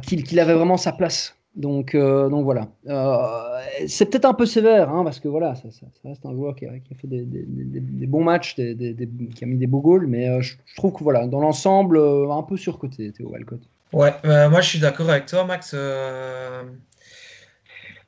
qu'il 0.02 0.40
avait 0.40 0.54
vraiment 0.54 0.76
sa 0.76 0.92
place. 0.92 1.36
Donc, 1.56 1.94
euh, 1.94 2.28
donc 2.28 2.44
voilà. 2.44 2.68
Euh, 2.86 3.60
c'est 3.88 4.06
peut-être 4.06 4.24
un 4.24 4.34
peu 4.34 4.46
sévère, 4.46 4.88
hein, 4.90 5.02
parce 5.02 5.18
que 5.18 5.28
voilà, 5.28 5.54
ça, 5.56 5.68
reste 6.04 6.24
un 6.24 6.32
joueur 6.32 6.54
qui 6.54 6.66
a, 6.66 6.70
fait 6.94 7.08
des, 7.08 8.06
bons 8.06 8.22
matchs, 8.22 8.54
qui 8.54 9.38
a 9.42 9.46
mis 9.46 9.58
des 9.58 9.66
beaux 9.66 9.80
goals, 9.80 10.06
mais 10.06 10.40
je, 10.42 10.54
trouve 10.76 10.92
que 10.92 11.02
voilà, 11.02 11.26
dans 11.26 11.40
l'ensemble, 11.40 11.98
un 11.98 12.42
peu 12.42 12.56
surcoté, 12.56 13.10
Théo 13.12 13.30
Walcott. 13.30 13.60
Ouais, 13.92 14.14
moi 14.48 14.60
je 14.60 14.68
suis 14.68 14.78
d'accord 14.78 15.10
avec 15.10 15.26
toi, 15.26 15.44
Max. 15.44 15.74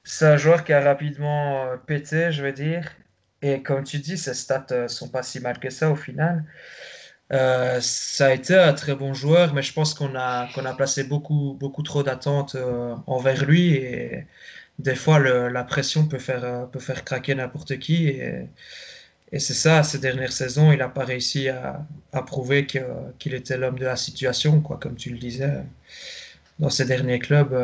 c'est 0.05 0.27
un 0.27 0.37
joueur 0.37 0.63
qui 0.63 0.73
a 0.73 0.81
rapidement 0.81 1.67
pété, 1.87 2.31
je 2.31 2.45
veux 2.45 2.53
dire. 2.53 2.93
Et 3.45 3.61
comme 3.61 3.83
tu 3.83 3.99
dis, 3.99 4.17
ses 4.17 4.35
stats 4.35 4.87
sont 4.87 5.09
pas 5.09 5.25
si 5.25 5.41
mal 5.41 5.59
que 5.59 5.69
ça 5.69 5.91
au 5.91 5.97
final. 5.97 6.45
Euh, 7.33 7.79
ça 7.81 8.27
a 8.27 8.33
été 8.35 8.55
un 8.57 8.75
très 8.75 8.95
bon 8.95 9.15
joueur, 9.15 9.55
mais 9.55 9.63
je 9.63 9.73
pense 9.73 9.95
qu'on 9.95 10.15
a, 10.17 10.49
qu'on 10.55 10.65
a 10.67 10.75
placé 10.75 11.05
beaucoup, 11.05 11.57
beaucoup 11.59 11.83
trop 11.83 12.03
d'attentes 12.03 12.57
euh, 12.57 12.95
envers 13.07 13.45
lui 13.47 13.75
et 13.75 14.27
des 14.79 14.95
fois 14.95 15.19
la 15.19 15.65
pression 15.65 16.07
peut 16.07 16.19
faire, 16.19 16.45
euh, 16.45 16.67
peut 16.67 16.81
faire 16.81 17.05
craquer 17.05 17.35
n'importe 17.35 17.79
qui. 17.79 18.09
Et, 18.09 18.49
et 19.33 19.39
c'est 19.39 19.55
ça, 19.55 19.83
ces 19.83 19.99
dernières 19.99 20.33
saisons, 20.33 20.73
il 20.73 20.79
n'a 20.79 20.89
pas 20.89 21.05
réussi 21.05 21.49
à, 21.49 21.87
à 22.13 22.23
prouver 22.23 22.67
qu'il 22.67 23.35
était 23.35 23.57
l'homme 23.59 23.79
de 23.79 23.87
la 23.87 23.97
situation, 23.97 24.61
quoi, 24.61 24.79
comme 24.79 24.97
tu 24.97 25.11
le 25.11 25.19
disais. 25.19 25.63
Dans 26.59 26.71
ses 26.71 26.85
derniers 26.85 27.19
clubs, 27.19 27.55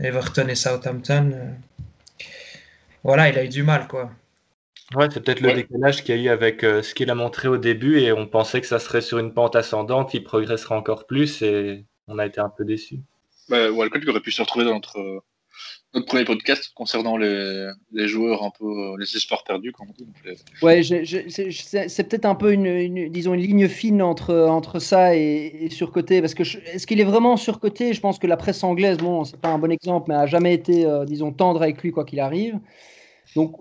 Everton 0.00 0.48
et 0.48 0.54
Southampton, 0.54 1.32
voilà, 3.04 3.28
il 3.28 3.38
a 3.38 3.44
eu 3.44 3.48
du 3.48 3.62
mal. 3.62 3.86
quoi. 3.88 4.10
Ouais, 4.94 5.08
c'est 5.12 5.22
peut-être 5.22 5.40
le 5.40 5.52
décalage 5.52 6.02
qu'il 6.02 6.16
y 6.16 6.18
a 6.18 6.22
eu 6.22 6.28
avec 6.28 6.64
euh, 6.64 6.82
ce 6.82 6.94
qu'il 6.94 7.10
a 7.10 7.14
montré 7.14 7.46
au 7.46 7.58
début 7.58 7.98
et 7.98 8.12
on 8.12 8.26
pensait 8.26 8.60
que 8.60 8.66
ça 8.66 8.78
serait 8.78 9.02
sur 9.02 9.18
une 9.18 9.34
pente 9.34 9.54
ascendante, 9.54 10.14
il 10.14 10.24
progressera 10.24 10.76
encore 10.76 11.06
plus 11.06 11.42
et 11.42 11.84
on 12.06 12.18
a 12.18 12.24
été 12.24 12.40
un 12.40 12.48
peu 12.48 12.64
déçus. 12.64 13.00
Bah, 13.50 13.70
Walcott 13.70 14.06
aurait 14.08 14.20
pu 14.20 14.30
se 14.30 14.40
retrouver 14.40 14.64
dans 14.64 14.74
notre, 14.74 15.22
notre 15.92 16.06
premier 16.06 16.24
podcast 16.24 16.72
concernant 16.74 17.18
les, 17.18 17.70
les, 17.92 18.08
joueurs 18.08 18.42
un 18.42 18.50
peu 18.58 18.96
les 18.98 19.16
espoirs 19.16 19.44
perdus 19.44 19.72
comme 19.72 19.88
on 19.90 19.92
dit. 19.92 20.06
Ouais, 20.62 20.82
c'est 20.82 22.08
peut-être 22.08 22.26
un 22.26 22.34
peu 22.34 22.52
une, 22.52 23.10
disons 23.10 23.34
une 23.34 23.40
ligne 23.40 23.68
fine 23.68 24.00
entre 24.00 24.34
entre 24.34 24.78
ça 24.78 25.14
et, 25.14 25.68
surcoté 25.70 26.20
parce 26.22 26.34
que 26.34 26.42
est-ce 26.42 26.86
qu'il 26.86 27.00
est 27.00 27.04
vraiment 27.04 27.36
surcoté? 27.36 27.92
Je 27.92 28.00
pense 28.00 28.18
que 28.18 28.26
la 28.26 28.38
presse 28.38 28.64
anglaise, 28.64 28.96
bon, 28.96 29.24
c'est 29.24 29.40
pas 29.40 29.48
un 29.48 29.58
bon 29.58 29.70
exemple, 29.70 30.06
mais 30.08 30.14
a 30.14 30.26
jamais 30.26 30.54
été 30.54 30.86
euh, 30.86 31.04
disons 31.04 31.32
tendre 31.32 31.62
avec 31.62 31.82
lui 31.82 31.90
quoi 31.90 32.04
qu'il 32.04 32.20
arrive. 32.20 32.58
Donc, 33.36 33.56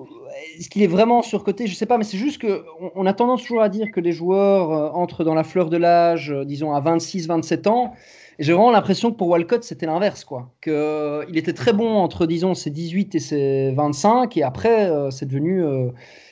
est-ce 0.58 0.70
qu'il 0.70 0.82
est 0.82 0.88
vraiment 0.88 1.22
surcoté? 1.22 1.68
Je 1.68 1.76
sais 1.76 1.86
pas, 1.86 1.98
mais 1.98 2.04
c'est 2.04 2.18
juste 2.18 2.40
que 2.42 2.64
on, 2.96 3.06
a 3.06 3.14
tendance 3.14 3.42
toujours 3.42 3.62
à 3.62 3.70
dire 3.70 3.92
que 3.92 4.00
les 4.00 4.12
joueurs 4.12 4.72
euh, 4.72 4.90
entrent 4.92 5.24
dans 5.24 5.36
la 5.36 5.44
fleur 5.44 5.70
de 5.70 5.78
l'âge, 5.78 6.32
euh, 6.32 6.46
disons 6.46 6.74
à 6.74 6.82
26-27 6.82 7.68
ans. 7.68 7.94
J'ai 8.40 8.54
vraiment 8.54 8.72
l'impression 8.72 9.12
que 9.12 9.18
pour 9.18 9.30
Walcott, 9.30 9.64
c'était 9.64 9.88
l'inverse, 9.88 10.24
quoi. 10.24 10.52
Que, 10.62 10.70
euh, 10.70 11.26
il 11.28 11.38
était 11.38 11.54
très 11.54 11.74
bon 11.74 11.96
entre, 11.96 12.28
disons, 12.28 12.54
ses 12.54 12.70
18 12.70 13.16
et 13.16 13.20
ses 13.20 13.72
25, 13.72 14.38
et 14.38 14.44
après, 14.44 14.90
euh, 14.90 15.10
c'est 15.10 15.26
devenu 15.26 15.64
euh, 15.64 15.90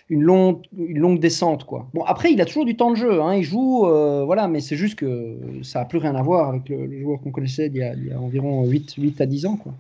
une, 0.10 0.22
longue, 0.22 1.20
descente, 1.20 1.64
quoi. 1.64 1.88
Bon, 1.96 2.04
après, 2.04 2.32
il 2.32 2.40
a 2.42 2.46
toujours 2.46 2.66
du 2.66 2.76
temps 2.78 2.92
de 2.92 2.96
jeu, 2.96 3.22
hein, 3.22 3.34
il 3.34 3.44
joue, 3.44 3.88
voilà, 4.26 4.48
mais 4.48 4.60
c'est 4.60 4.76
juste 4.76 4.96
que 4.96 5.40
ça 5.64 5.80
n'a 5.80 5.86
plus 5.86 5.98
rien 5.98 6.14
à 6.14 6.22
voir 6.22 6.50
avec 6.50 6.70
le, 6.70 7.02
joueur 7.02 7.20
qu'on 7.22 7.32
connaissait 7.32 7.68
il 7.68 7.78
y, 7.78 7.82
a, 7.82 7.94
il 7.96 8.08
y, 8.08 8.12
a, 8.12 8.20
environ 8.20 8.66
8, 8.66 8.96
8 9.00 9.22
à 9.22 9.26
10 9.26 9.46
ans, 9.48 9.56
quoi. 9.56 9.74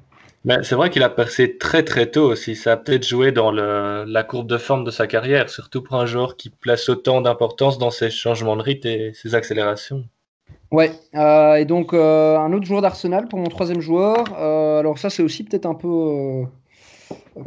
Mais 0.45 0.61
c'est 0.61 0.75
vrai 0.75 0.91
qu'il 0.91 1.01
a 1.01 1.09
percé 1.09 1.57
très 1.57 1.83
très 1.83 2.11
tôt 2.11 2.31
aussi. 2.31 2.55
Ça 2.55 2.73
a 2.73 2.77
peut-être 2.77 3.05
joué 3.05 3.31
dans 3.31 3.51
le, 3.51 4.05
la 4.07 4.23
courbe 4.23 4.47
de 4.47 4.59
forme 4.59 4.83
de 4.83 4.91
sa 4.91 5.07
carrière, 5.07 5.49
surtout 5.49 5.81
pour 5.81 5.95
un 5.95 6.05
joueur 6.05 6.37
qui 6.37 6.51
place 6.51 6.87
autant 6.87 7.19
d'importance 7.19 7.79
dans 7.79 7.89
ses 7.89 8.11
changements 8.11 8.55
de 8.55 8.61
rythme 8.61 8.87
et 8.87 9.11
ses 9.13 9.33
accélérations. 9.33 10.05
Ouais, 10.71 10.91
euh, 11.15 11.55
et 11.55 11.65
donc 11.65 11.93
euh, 11.93 12.37
un 12.37 12.53
autre 12.53 12.65
joueur 12.65 12.81
d'Arsenal 12.81 13.27
pour 13.27 13.39
mon 13.39 13.47
troisième 13.47 13.81
joueur. 13.81 14.23
Euh, 14.37 14.79
alors 14.79 14.99
ça 14.99 15.09
c'est 15.09 15.23
aussi 15.23 15.43
peut-être 15.43 15.65
un 15.65 15.73
peu 15.73 16.43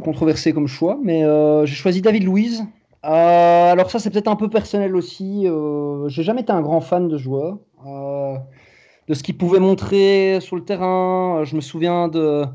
controversé 0.03 0.51
comme 0.51 0.67
choix, 0.67 0.99
mais 1.01 1.23
j'ai 1.65 1.75
choisi 1.75 2.01
David 2.01 2.23
Louise. 2.25 2.65
alors 3.03 3.91
ça 3.91 3.99
c'est 3.99 4.09
peut-être 4.09 4.27
un 4.27 4.35
peu 4.35 4.49
personnel 4.49 4.95
aussi. 4.95 5.47
j'ai 6.07 6.23
jamais 6.23 6.41
été 6.41 6.51
un 6.51 6.61
grand 6.61 6.81
fan 6.81 7.07
de 7.07 7.17
joueur, 7.17 7.57
de 7.85 9.13
ce 9.13 9.23
qu'il 9.23 9.37
pouvait 9.37 9.59
montrer 9.59 10.39
sur 10.41 10.55
le 10.55 10.63
terrain. 10.63 11.43
Je 11.45 11.55
me 11.55 11.61
souviens 11.61 12.07
de 12.07 12.45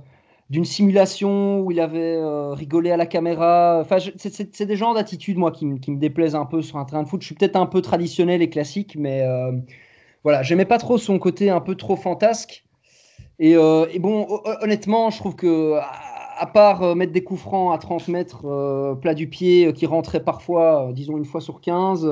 d'une 0.51 0.65
simulation 0.65 1.61
où 1.61 1.71
il 1.71 1.81
avait 1.81 2.19
rigolé 2.53 2.91
à 2.91 2.97
la 2.97 3.07
caméra. 3.07 3.79
Enfin, 3.81 3.99
c'est 4.17 4.67
des 4.67 4.77
genres 4.77 4.95
d'attitudes 4.95 5.39
moi 5.39 5.51
qui, 5.51 5.67
me 5.67 5.97
déplaisent 5.97 6.35
un 6.35 6.45
peu 6.45 6.63
sur 6.63 6.77
un 6.77 6.85
terrain 6.85 7.03
de 7.03 7.09
foot. 7.09 7.23
Je 7.23 7.27
suis 7.27 7.35
peut-être 7.35 7.57
un 7.57 7.67
peu 7.67 7.81
traditionnel 7.81 8.43
et 8.43 8.51
classique, 8.51 8.97
mais 8.99 9.25
voilà, 10.25 10.43
j'aimais 10.43 10.65
pas 10.65 10.79
trop 10.79 10.99
son 10.99 11.19
côté 11.19 11.51
un 11.51 11.61
peu 11.61 11.75
trop 11.75 11.97
fantasque. 11.97 12.65
Et, 13.39 13.57
euh, 13.57 13.87
bon, 13.99 14.41
honnêtement, 14.63 15.11
je 15.11 15.19
trouve 15.19 15.37
que 15.37 15.79
à 16.37 16.47
part 16.47 16.83
euh, 16.83 16.95
mettre 16.95 17.13
des 17.13 17.23
coups 17.23 17.41
francs 17.41 17.75
à 17.75 17.79
30 17.79 18.09
mètres 18.09 18.45
euh, 18.47 18.95
plat 18.95 19.15
du 19.15 19.29
pied 19.29 19.73
qui 19.73 19.87
rentraient 19.87 20.25
parfois, 20.25 20.91
disons 20.93 21.17
une 21.17 21.25
fois 21.25 21.41
sur 21.41 21.61
15, 21.61 22.09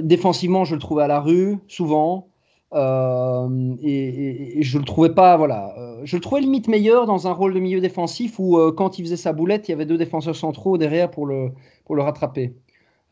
défensivement, 0.00 0.64
je 0.64 0.74
le 0.74 0.80
trouvais 0.80 1.02
à 1.02 1.08
la 1.08 1.20
rue, 1.20 1.58
souvent. 1.68 2.28
Et, 2.74 4.62
je 4.62 4.78
le 4.78 4.84
trouvais 4.84 5.14
pas, 5.14 5.36
voilà. 5.36 5.74
je 6.04 6.16
le 6.16 6.20
trouvais 6.20 6.40
limite 6.40 6.68
meilleur 6.68 7.06
dans 7.06 7.28
un 7.28 7.32
rôle 7.32 7.54
de 7.54 7.60
milieu 7.60 7.80
défensif 7.80 8.38
où, 8.38 8.58
quand 8.76 8.98
il 8.98 9.04
faisait 9.04 9.16
sa 9.16 9.32
boulette, 9.32 9.68
il 9.68 9.72
y 9.72 9.74
avait 9.74 9.86
deux 9.86 9.98
défenseurs 9.98 10.36
centraux 10.36 10.76
derrière 10.78 11.10
pour 11.10 11.26
le, 11.26 11.50
pour 11.84 11.94
le 11.94 12.02
rattraper. 12.02 12.54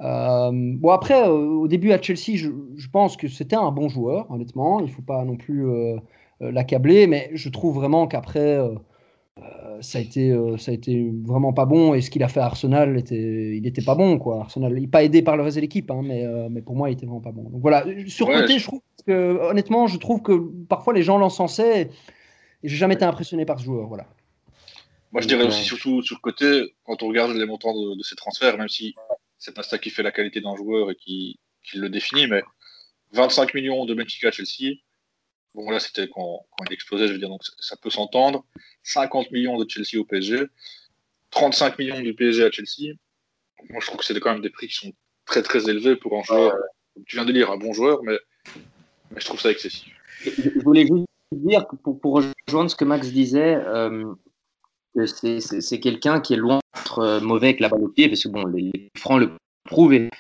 Euh, 0.03 0.51
bon, 0.53 0.91
après, 0.91 1.29
euh, 1.29 1.33
au 1.33 1.69
début 1.69 1.93
à 1.93 2.01
Chelsea, 2.01 2.37
je, 2.37 2.89
pense 2.91 3.17
que 3.17 3.29
c'était 3.29 3.57
un 3.57 3.71
bon 3.71 3.89
joueur, 3.89 4.31
honnêtement. 4.31 4.81
Il 4.81 4.91
faut 4.91 5.03
pas 5.03 5.25
non 5.25 5.37
plus 5.37 5.69
euh, 5.69 5.97
l'accabler, 6.41 7.07
mais 7.07 7.31
je 7.35 7.49
trouve 7.49 7.77
vraiment 7.77 8.07
qu'après, 8.07 8.59
ça, 9.81 9.99
a 9.99 10.01
été, 10.01 10.37
ça 10.59 10.71
a 10.71 10.75
été 10.75 11.11
vraiment 11.25 11.53
pas 11.53 11.65
bon. 11.65 11.95
Et 11.95 12.01
ce 12.01 12.11
qu'il 12.11 12.23
a 12.23 12.29
fait 12.29 12.41
à 12.41 12.47
Arsenal, 12.47 12.99
était, 12.99 13.57
il 13.57 13.63
n'était 13.63 13.83
pas 13.83 13.95
bon. 13.95 14.19
Quoi. 14.19 14.41
Arsenal, 14.41 14.73
il 14.77 14.83
n'est 14.83 14.89
pas 14.89 15.03
aidé 15.03 15.23
par 15.23 15.37
le 15.37 15.43
reste 15.43 15.57
de 15.57 15.63
l'équipe, 15.63 15.91
hein, 15.91 16.03
mais, 16.05 16.25
mais 16.51 16.63
pour 16.63 16.77
moi, 16.77 16.91
il 16.91 16.95
était 16.95 17.07
vraiment 17.07 17.21
pas 17.21 17.33
bon. 17.33 17.51
Donc 17.51 17.61
voilà, 17.61 17.85
sur 18.07 18.27
côté, 18.27 18.59
je 18.59 18.67
trouve 18.67 18.81
que, 19.07 19.39
honnêtement, 19.51 19.87
je 19.87 19.99
trouve 19.99 20.23
que 20.23 20.39
parfois 20.69 20.93
les 20.93 21.03
gens 21.03 21.19
l'encensaient. 21.19 21.91
Et 22.63 22.69
j'ai 22.69 22.77
jamais 22.77 22.95
été 22.95 23.05
impressionné 23.05 23.45
par 23.45 23.59
ce 23.59 23.65
joueur. 23.65 23.89
Voilà. 23.89 24.07
Moi, 25.13 25.21
je 25.21 25.29
dirais 25.29 25.45
aussi 25.45 25.65
surtout 25.65 26.03
sur 26.03 26.21
côté, 26.21 26.75
quand 26.85 27.03
on 27.03 27.09
regarde 27.09 27.33
les 27.33 27.45
montants 27.45 27.75
de, 27.75 27.97
de 27.97 28.03
ces 28.03 28.17
transferts, 28.17 28.57
même 28.57 28.69
si 28.69 28.95
c'est 29.43 29.55
pas 29.55 29.63
ça 29.65 29.77
qui 29.79 29.91
fait 29.91 30.05
la 30.05 30.13
qualité 30.13 30.41
d'un 30.41 30.55
joueur 30.55 30.91
et 30.91 30.95
qui, 30.95 31.39
le 31.75 31.89
définit, 31.89 32.29
mais 32.29 32.43
25 33.13 33.55
millions 33.55 33.85
de 33.85 33.95
Benfica 33.95 34.29
à 34.29 34.31
Chelsea, 34.31 34.77
bon 35.55 35.71
là 35.71 35.81
c'était 35.81 36.09
quand, 36.09 36.47
il 36.67 36.73
explosait, 36.73 37.09
je 37.09 37.13
veux 37.13 37.19
dire, 37.19 37.29
donc 37.29 37.43
ça 37.59 37.77
peut 37.77 37.91
s'entendre. 37.91 38.45
50 38.85 39.31
millions 39.31 39.57
de 39.59 39.69
Chelsea 39.69 40.01
au 40.01 40.05
PSG, 40.05 40.47
35 41.31 41.79
millions 41.79 42.01
du 42.01 42.15
PSG 42.15 42.45
à 42.45 42.51
Chelsea. 42.51 42.95
Moi 43.71 43.81
je 43.81 43.87
trouve 43.87 43.99
que 43.99 44.05
c'est 44.05 44.19
quand 44.19 44.33
même 44.33 44.43
des 44.43 44.51
prix 44.51 44.69
qui 44.69 44.75
sont 44.75 44.93
très 45.25 45.43
très 45.43 45.69
élevés 45.69 45.97
pour 45.97 46.19
un 46.19 46.23
joueur, 46.23 46.55
tu 47.07 47.17
viens 47.17 47.25
de 47.25 47.33
lire, 47.33 47.51
un 47.51 47.57
bon 47.57 47.73
joueur, 47.73 48.03
mais, 48.03 48.19
je 49.17 49.25
trouve 49.25 49.41
ça 49.41 49.51
excessif. 49.51 49.93
Je 50.25 50.61
voulais 50.61 50.87
juste 50.87 51.07
dire, 51.33 51.67
pour, 51.67 52.23
rejoindre 52.49 52.71
ce 52.71 52.77
que 52.77 52.85
Max 52.85 53.11
disait, 53.11 53.57
euh, 53.57 54.15
c'est 54.95 55.81
quelqu'un 55.81 56.21
qui 56.21 56.35
est 56.35 56.37
loin 56.37 56.61
d'être 56.75 56.99
euh, 57.01 57.21
mauvais 57.21 57.49
avec 57.49 57.61
la 57.61 57.69
balle 57.69 57.83
au 57.83 57.89
pied, 57.89 58.09
parce 58.09 58.23
que 58.23 58.29
bon, 58.29 58.47
les, 58.47 58.71
Francs 58.97 59.21
le 59.21 59.33
prouvent. 59.65 59.93
Et, 59.95 60.11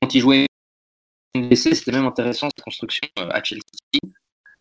quand 0.00 0.14
il 0.14 0.20
jouait 0.20 0.46
c'était 1.54 1.92
même 1.92 2.06
intéressant 2.06 2.48
cette 2.54 2.62
construction 2.62 3.08
euh, 3.18 3.28
à 3.30 3.42
Chelsea. 3.42 3.62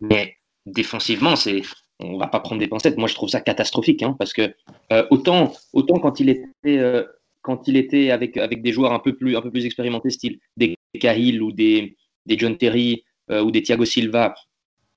Mais 0.01 0.35
défensivement, 0.65 1.35
c'est 1.35 1.61
on 1.99 2.17
va 2.17 2.27
pas 2.27 2.39
prendre 2.39 2.59
des 2.59 2.67
pincettes. 2.67 2.97
Moi, 2.97 3.07
je 3.07 3.13
trouve 3.13 3.29
ça 3.29 3.41
catastrophique, 3.41 4.01
hein, 4.01 4.15
parce 4.17 4.33
que 4.33 4.53
euh, 4.91 5.05
autant, 5.11 5.53
autant 5.71 5.99
quand 5.99 6.19
il 6.19 6.29
était, 6.29 7.05
quand 7.41 7.67
il 7.67 7.77
était 7.77 8.09
avec, 8.09 8.37
avec 8.37 8.63
des 8.63 8.71
joueurs 8.71 8.91
un 8.91 8.99
peu 8.99 9.15
plus, 9.15 9.37
un 9.37 9.41
peu 9.41 9.51
plus 9.51 9.65
expérimentés, 9.65 10.09
style 10.09 10.39
des 10.57 10.75
Cahill 10.99 11.43
ou 11.43 11.51
des, 11.51 11.95
des 12.25 12.37
John 12.37 12.57
Terry 12.57 13.03
ou 13.29 13.51
des 13.51 13.61
Thiago 13.61 13.85
Silva, 13.85 14.33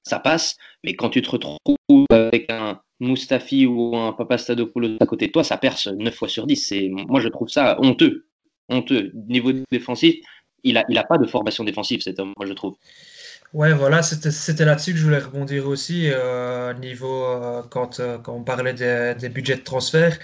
ça 0.02 0.18
passe. 0.18 0.56
Mais 0.82 0.94
quand 0.94 1.10
tu 1.10 1.20
te 1.20 1.30
retrouves 1.30 2.06
avec 2.10 2.50
un, 2.50 2.80
Mustafi 3.00 3.66
ou 3.66 3.96
un 3.96 4.12
Papastadopoulos 4.12 4.96
à 5.00 5.06
côté 5.06 5.26
de 5.26 5.32
toi, 5.32 5.44
ça 5.44 5.56
perce 5.56 5.88
9 5.88 6.14
fois 6.14 6.28
sur 6.28 6.46
10. 6.46 6.74
Moi, 6.90 7.20
je 7.20 7.28
trouve 7.28 7.48
ça 7.48 7.76
honteux. 7.80 8.26
Honteux. 8.68 9.12
Niveau 9.28 9.52
défensif, 9.70 10.16
il 10.62 10.74
n'a 10.74 10.84
il 10.88 10.96
a 10.96 11.04
pas 11.04 11.18
de 11.18 11.26
formation 11.26 11.64
défensive, 11.64 12.00
cet 12.00 12.18
homme, 12.18 12.32
moi, 12.36 12.46
je 12.46 12.52
trouve. 12.52 12.76
Ouais, 13.54 13.72
voilà, 13.72 14.02
c'était 14.02 14.64
là-dessus 14.64 14.92
que 14.92 14.98
je 14.98 15.04
voulais 15.04 15.18
rebondir 15.18 15.68
aussi, 15.68 16.10
euh, 16.12 16.74
niveau 16.74 17.24
euh, 17.24 17.62
quand, 17.70 18.00
euh, 18.00 18.18
quand 18.18 18.34
on 18.34 18.42
parlait 18.42 18.74
des, 18.74 19.28
budgets 19.28 19.54
de 19.56 19.62
transfert. 19.62 20.18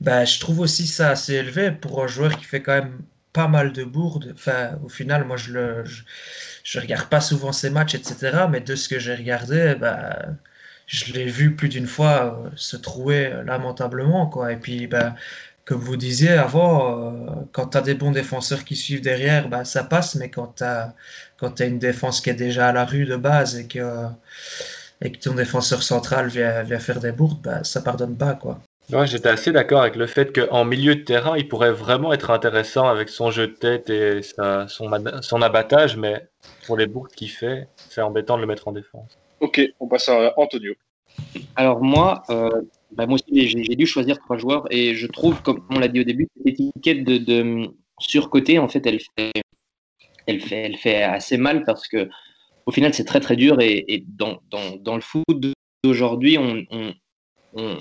Ben, 0.00 0.24
je 0.26 0.38
trouve 0.40 0.60
aussi 0.60 0.86
ça 0.86 1.10
assez 1.10 1.34
élevé 1.34 1.72
pour 1.72 2.04
un 2.04 2.06
joueur 2.06 2.36
qui 2.38 2.44
fait 2.44 2.62
quand 2.62 2.74
même 2.74 3.00
pas 3.32 3.48
mal 3.48 3.72
de 3.72 3.84
bourdes. 3.84 4.32
Enfin, 4.34 4.78
au 4.84 4.88
final, 4.90 5.24
moi, 5.24 5.36
je 5.38 5.52
le 5.52 5.84
je, 6.64 6.80
regarde 6.80 7.08
pas 7.08 7.20
souvent 7.22 7.52
ses 7.52 7.70
matchs, 7.70 7.94
etc. 7.94 8.46
Mais 8.50 8.60
de 8.60 8.76
ce 8.76 8.88
que 8.88 8.98
j'ai 8.98 9.14
regardé, 9.14 9.74
ben, 9.76 10.36
je 10.88 11.12
l'ai 11.12 11.26
vu 11.26 11.54
plus 11.54 11.68
d'une 11.68 11.86
fois 11.86 12.44
euh, 12.46 12.50
se 12.56 12.76
trouver 12.76 13.26
euh, 13.26 13.44
lamentablement. 13.44 14.26
Quoi. 14.26 14.52
Et 14.52 14.56
puis, 14.56 14.86
ben, 14.86 15.14
comme 15.68 15.80
vous 15.80 15.98
disiez 15.98 16.30
avant, 16.30 17.12
euh, 17.12 17.26
quand 17.52 17.66
tu 17.66 17.76
as 17.76 17.82
des 17.82 17.92
bons 17.92 18.10
défenseurs 18.10 18.64
qui 18.64 18.74
suivent 18.74 19.02
derrière, 19.02 19.50
ben, 19.50 19.64
ça 19.64 19.84
passe. 19.84 20.14
Mais 20.14 20.30
quand 20.30 20.54
tu 20.56 20.64
as, 20.64 20.94
as, 21.42 21.64
une 21.66 21.78
défense 21.78 22.22
qui 22.22 22.30
est 22.30 22.34
déjà 22.34 22.68
à 22.68 22.72
la 22.72 22.86
rue 22.86 23.04
de 23.04 23.16
base 23.16 23.58
et 23.58 23.68
que, 23.68 24.06
et 25.02 25.12
que 25.12 25.18
ton 25.18 25.34
défenseur 25.34 25.82
central 25.82 26.28
vient, 26.28 26.62
vient 26.62 26.78
faire 26.78 27.00
des 27.00 27.12
bourdes, 27.12 27.42
ben, 27.42 27.62
ça 27.64 27.82
pardonne 27.82 28.16
pas. 28.16 28.32
Quoi. 28.32 28.58
Ouais, 28.90 29.06
J'étais 29.06 29.28
assez 29.28 29.52
d'accord 29.52 29.82
avec 29.82 29.96
le 29.96 30.06
fait 30.06 30.32
qu'en 30.32 30.64
milieu 30.64 30.94
de 30.94 31.02
terrain, 31.02 31.36
il 31.36 31.46
pourrait 31.46 31.72
vraiment 31.72 32.14
être 32.14 32.30
intéressant 32.30 32.88
avec 32.88 33.10
son 33.10 33.30
jeu 33.30 33.48
de 33.48 33.52
tête 33.52 33.90
et 33.90 34.22
son, 34.22 34.66
son 35.20 35.42
abattage, 35.42 35.98
mais 35.98 36.26
pour 36.66 36.78
les 36.78 36.86
bourdes 36.86 37.12
qu'il 37.12 37.30
fait, 37.30 37.68
c'est 37.76 38.00
embêtant 38.00 38.36
de 38.36 38.40
le 38.40 38.46
mettre 38.46 38.68
en 38.68 38.72
défense. 38.72 39.18
Ok, 39.40 39.60
on 39.80 39.86
passe 39.86 40.08
à 40.08 40.32
Antonio. 40.38 40.72
Alors 41.56 41.82
moi, 41.82 42.22
euh, 42.30 42.48
bah, 42.92 43.06
moi 43.06 43.14
aussi 43.14 43.48
j'ai 43.48 43.76
dû 43.76 43.86
choisir 43.86 44.18
trois 44.18 44.38
joueurs 44.38 44.66
et 44.70 44.94
je 44.94 45.06
trouve, 45.06 45.42
comme 45.42 45.64
on 45.70 45.78
l'a 45.78 45.88
dit 45.88 46.00
au 46.00 46.04
début, 46.04 46.28
cette 46.36 46.46
étiquette 46.46 47.04
de, 47.04 47.18
de 47.18 47.68
surcoté, 48.00 48.58
en 48.58 48.68
fait, 48.68 48.86
elle 48.86 50.40
fait, 50.40 51.02
assez 51.02 51.36
mal 51.36 51.64
parce 51.64 51.88
que 51.88 52.08
au 52.66 52.70
final 52.70 52.92
c'est 52.94 53.04
très 53.04 53.20
très 53.20 53.36
dur 53.36 53.60
et, 53.60 54.04
dans, 54.08 54.40
le 54.50 55.00
foot 55.00 55.24
d'aujourd'hui, 55.84 56.38
on, 56.38 57.76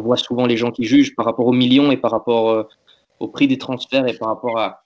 voit 0.00 0.16
souvent 0.16 0.46
les 0.46 0.56
gens 0.56 0.70
qui 0.70 0.84
jugent 0.84 1.14
par 1.14 1.26
rapport 1.26 1.46
aux 1.46 1.52
millions 1.52 1.90
et 1.92 1.96
par 1.96 2.10
rapport 2.10 2.50
euh, 2.50 2.64
au 3.20 3.28
prix 3.28 3.46
des 3.46 3.58
transferts 3.58 4.06
et 4.08 4.16
par 4.16 4.28
rapport 4.28 4.58
à 4.58 4.84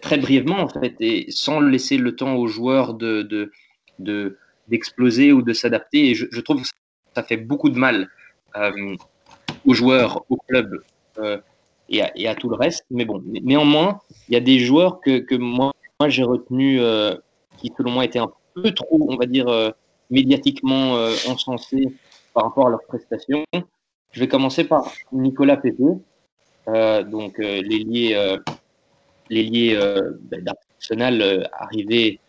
très, 0.00 0.16
brièvement 0.16 0.60
en 0.60 0.68
fait 0.68 0.96
et 1.00 1.26
sans 1.30 1.60
laisser 1.60 1.98
le 1.98 2.16
temps 2.16 2.36
aux 2.36 2.46
joueurs 2.46 2.94
de, 2.94 3.22
de, 3.22 3.52
de 3.98 4.38
d'exploser 4.68 5.32
ou 5.32 5.42
de 5.42 5.52
s'adapter. 5.52 6.10
Et 6.10 6.14
je, 6.14 6.40
trouve 6.40 6.62
que 6.62 6.68
ça 7.14 7.22
fait 7.22 7.36
beaucoup 7.36 7.68
de 7.68 7.78
mal 7.78 8.08
aux 9.66 9.74
joueurs, 9.74 10.24
au 10.28 10.36
club 10.36 10.82
euh, 11.18 11.38
et, 11.88 12.28
à, 12.28 12.34
tout 12.34 12.48
le 12.48 12.56
reste. 12.56 12.84
Mais 12.90 13.04
bon, 13.04 13.22
néanmoins, 13.26 13.98
il 14.28 14.34
y 14.34 14.36
a 14.36 14.40
des 14.40 14.58
joueurs 14.58 15.00
que, 15.00 15.36
moi, 15.36 15.72
j'ai 16.06 16.22
retenu 16.22 16.80
euh, 16.80 17.14
qui, 17.56 17.72
selon 17.76 17.90
moi, 17.90 18.04
étaient 18.04 18.18
un 18.18 18.32
peu 18.54 18.72
trop, 18.72 19.06
on 19.08 19.16
va 19.16 19.26
dire, 19.26 19.72
médiatiquement 20.10 20.94
encensés 21.28 21.92
par 22.34 22.44
rapport 22.44 22.66
à 22.66 22.70
leurs 22.70 22.84
prestations. 22.86 23.44
Je 24.12 24.20
vais 24.20 24.28
commencer 24.28 24.64
par 24.64 24.90
Nicolas 25.12 25.60
euh, 26.68 27.02
donc 27.02 27.38
euh, 27.40 27.62
l'ailier 27.62 28.14
euh, 29.74 30.10
ben, 30.22 30.44
d'Arsenal 30.44 31.48
arrivé 31.52 32.20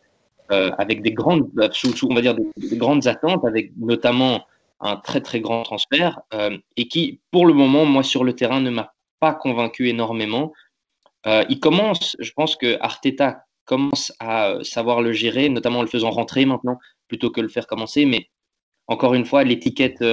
avec 0.49 1.01
des 1.01 1.13
grandes, 1.13 1.49
on 1.55 2.13
va 2.13 2.21
dire 2.21 2.35
des, 2.35 2.75
grandes 2.75 3.07
attentes, 3.07 3.45
avec 3.45 3.71
notamment 3.77 4.43
un 4.81 4.97
très 4.97 5.21
très 5.21 5.39
grand 5.41 5.63
transfert 5.63 6.21
et 6.77 6.87
qui, 6.87 7.21
pour 7.31 7.45
le 7.45 7.53
moment, 7.53 7.85
moi 7.85 8.03
sur 8.03 8.23
le 8.23 8.33
terrain, 8.33 8.61
ne 8.61 8.69
m'a 8.69 8.93
pas 9.19 9.33
convaincu 9.33 9.89
énormément. 9.89 10.53
il 11.25 11.59
commence, 11.59 12.15
je 12.19 12.31
pense 12.31 12.55
que 12.55 12.77
Arteta 12.81 13.45
commence 13.65 14.11
à 14.19 14.55
savoir 14.63 15.01
le 15.01 15.13
gérer, 15.13 15.49
notamment 15.49 15.79
en 15.79 15.83
le 15.83 15.87
faisant 15.87 16.09
rentrer 16.09 16.45
maintenant 16.45 16.79
plutôt 17.07 17.29
que 17.29 17.41
le 17.41 17.47
faire 17.47 17.67
commencer. 17.67 18.05
Mais 18.05 18.27
encore 18.87 19.13
une 19.13 19.25
fois, 19.25 19.43
l'étiquette 19.43 20.03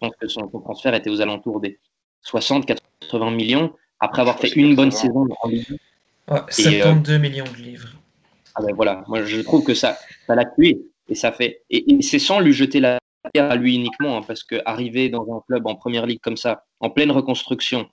je 0.00 0.06
pense 0.06 0.16
que 0.20 0.28
son, 0.28 0.46
transfert 0.48 0.94
était 0.94 1.10
aux 1.10 1.20
alentours 1.20 1.60
des 1.60 1.78
60-80 2.24 3.34
millions 3.34 3.72
après 4.00 4.22
avoir 4.22 4.38
fait 4.38 4.52
une 4.54 4.76
bonne 4.76 4.92
saison 4.92 5.26
en 5.42 5.48
Ligue. 5.48 5.78
72 6.50 7.14
euh, 7.14 7.18
millions 7.18 7.44
de 7.44 7.62
livres. 7.62 7.88
Ah 8.54 8.60
ben 8.62 8.74
voilà, 8.74 9.02
moi 9.08 9.24
je 9.24 9.40
trouve 9.40 9.64
que 9.64 9.74
ça, 9.74 9.96
ça 10.26 10.34
l'a 10.34 10.44
tué 10.44 10.78
et 11.08 11.14
ça 11.14 11.32
fait 11.32 11.62
et, 11.70 12.02
c'est 12.02 12.18
sans 12.18 12.38
lui 12.38 12.52
jeter 12.52 12.80
la 12.80 12.98
à 13.36 13.56
lui 13.56 13.74
uniquement 13.74 14.18
hein, 14.18 14.22
parce 14.26 14.42
que 14.42 14.60
arriver 14.64 15.08
dans 15.08 15.26
un 15.34 15.40
club 15.46 15.66
en 15.66 15.74
première 15.74 16.06
ligue 16.06 16.20
comme 16.20 16.36
ça, 16.36 16.64
en 16.80 16.90
pleine 16.90 17.10
reconstruction, 17.10 17.88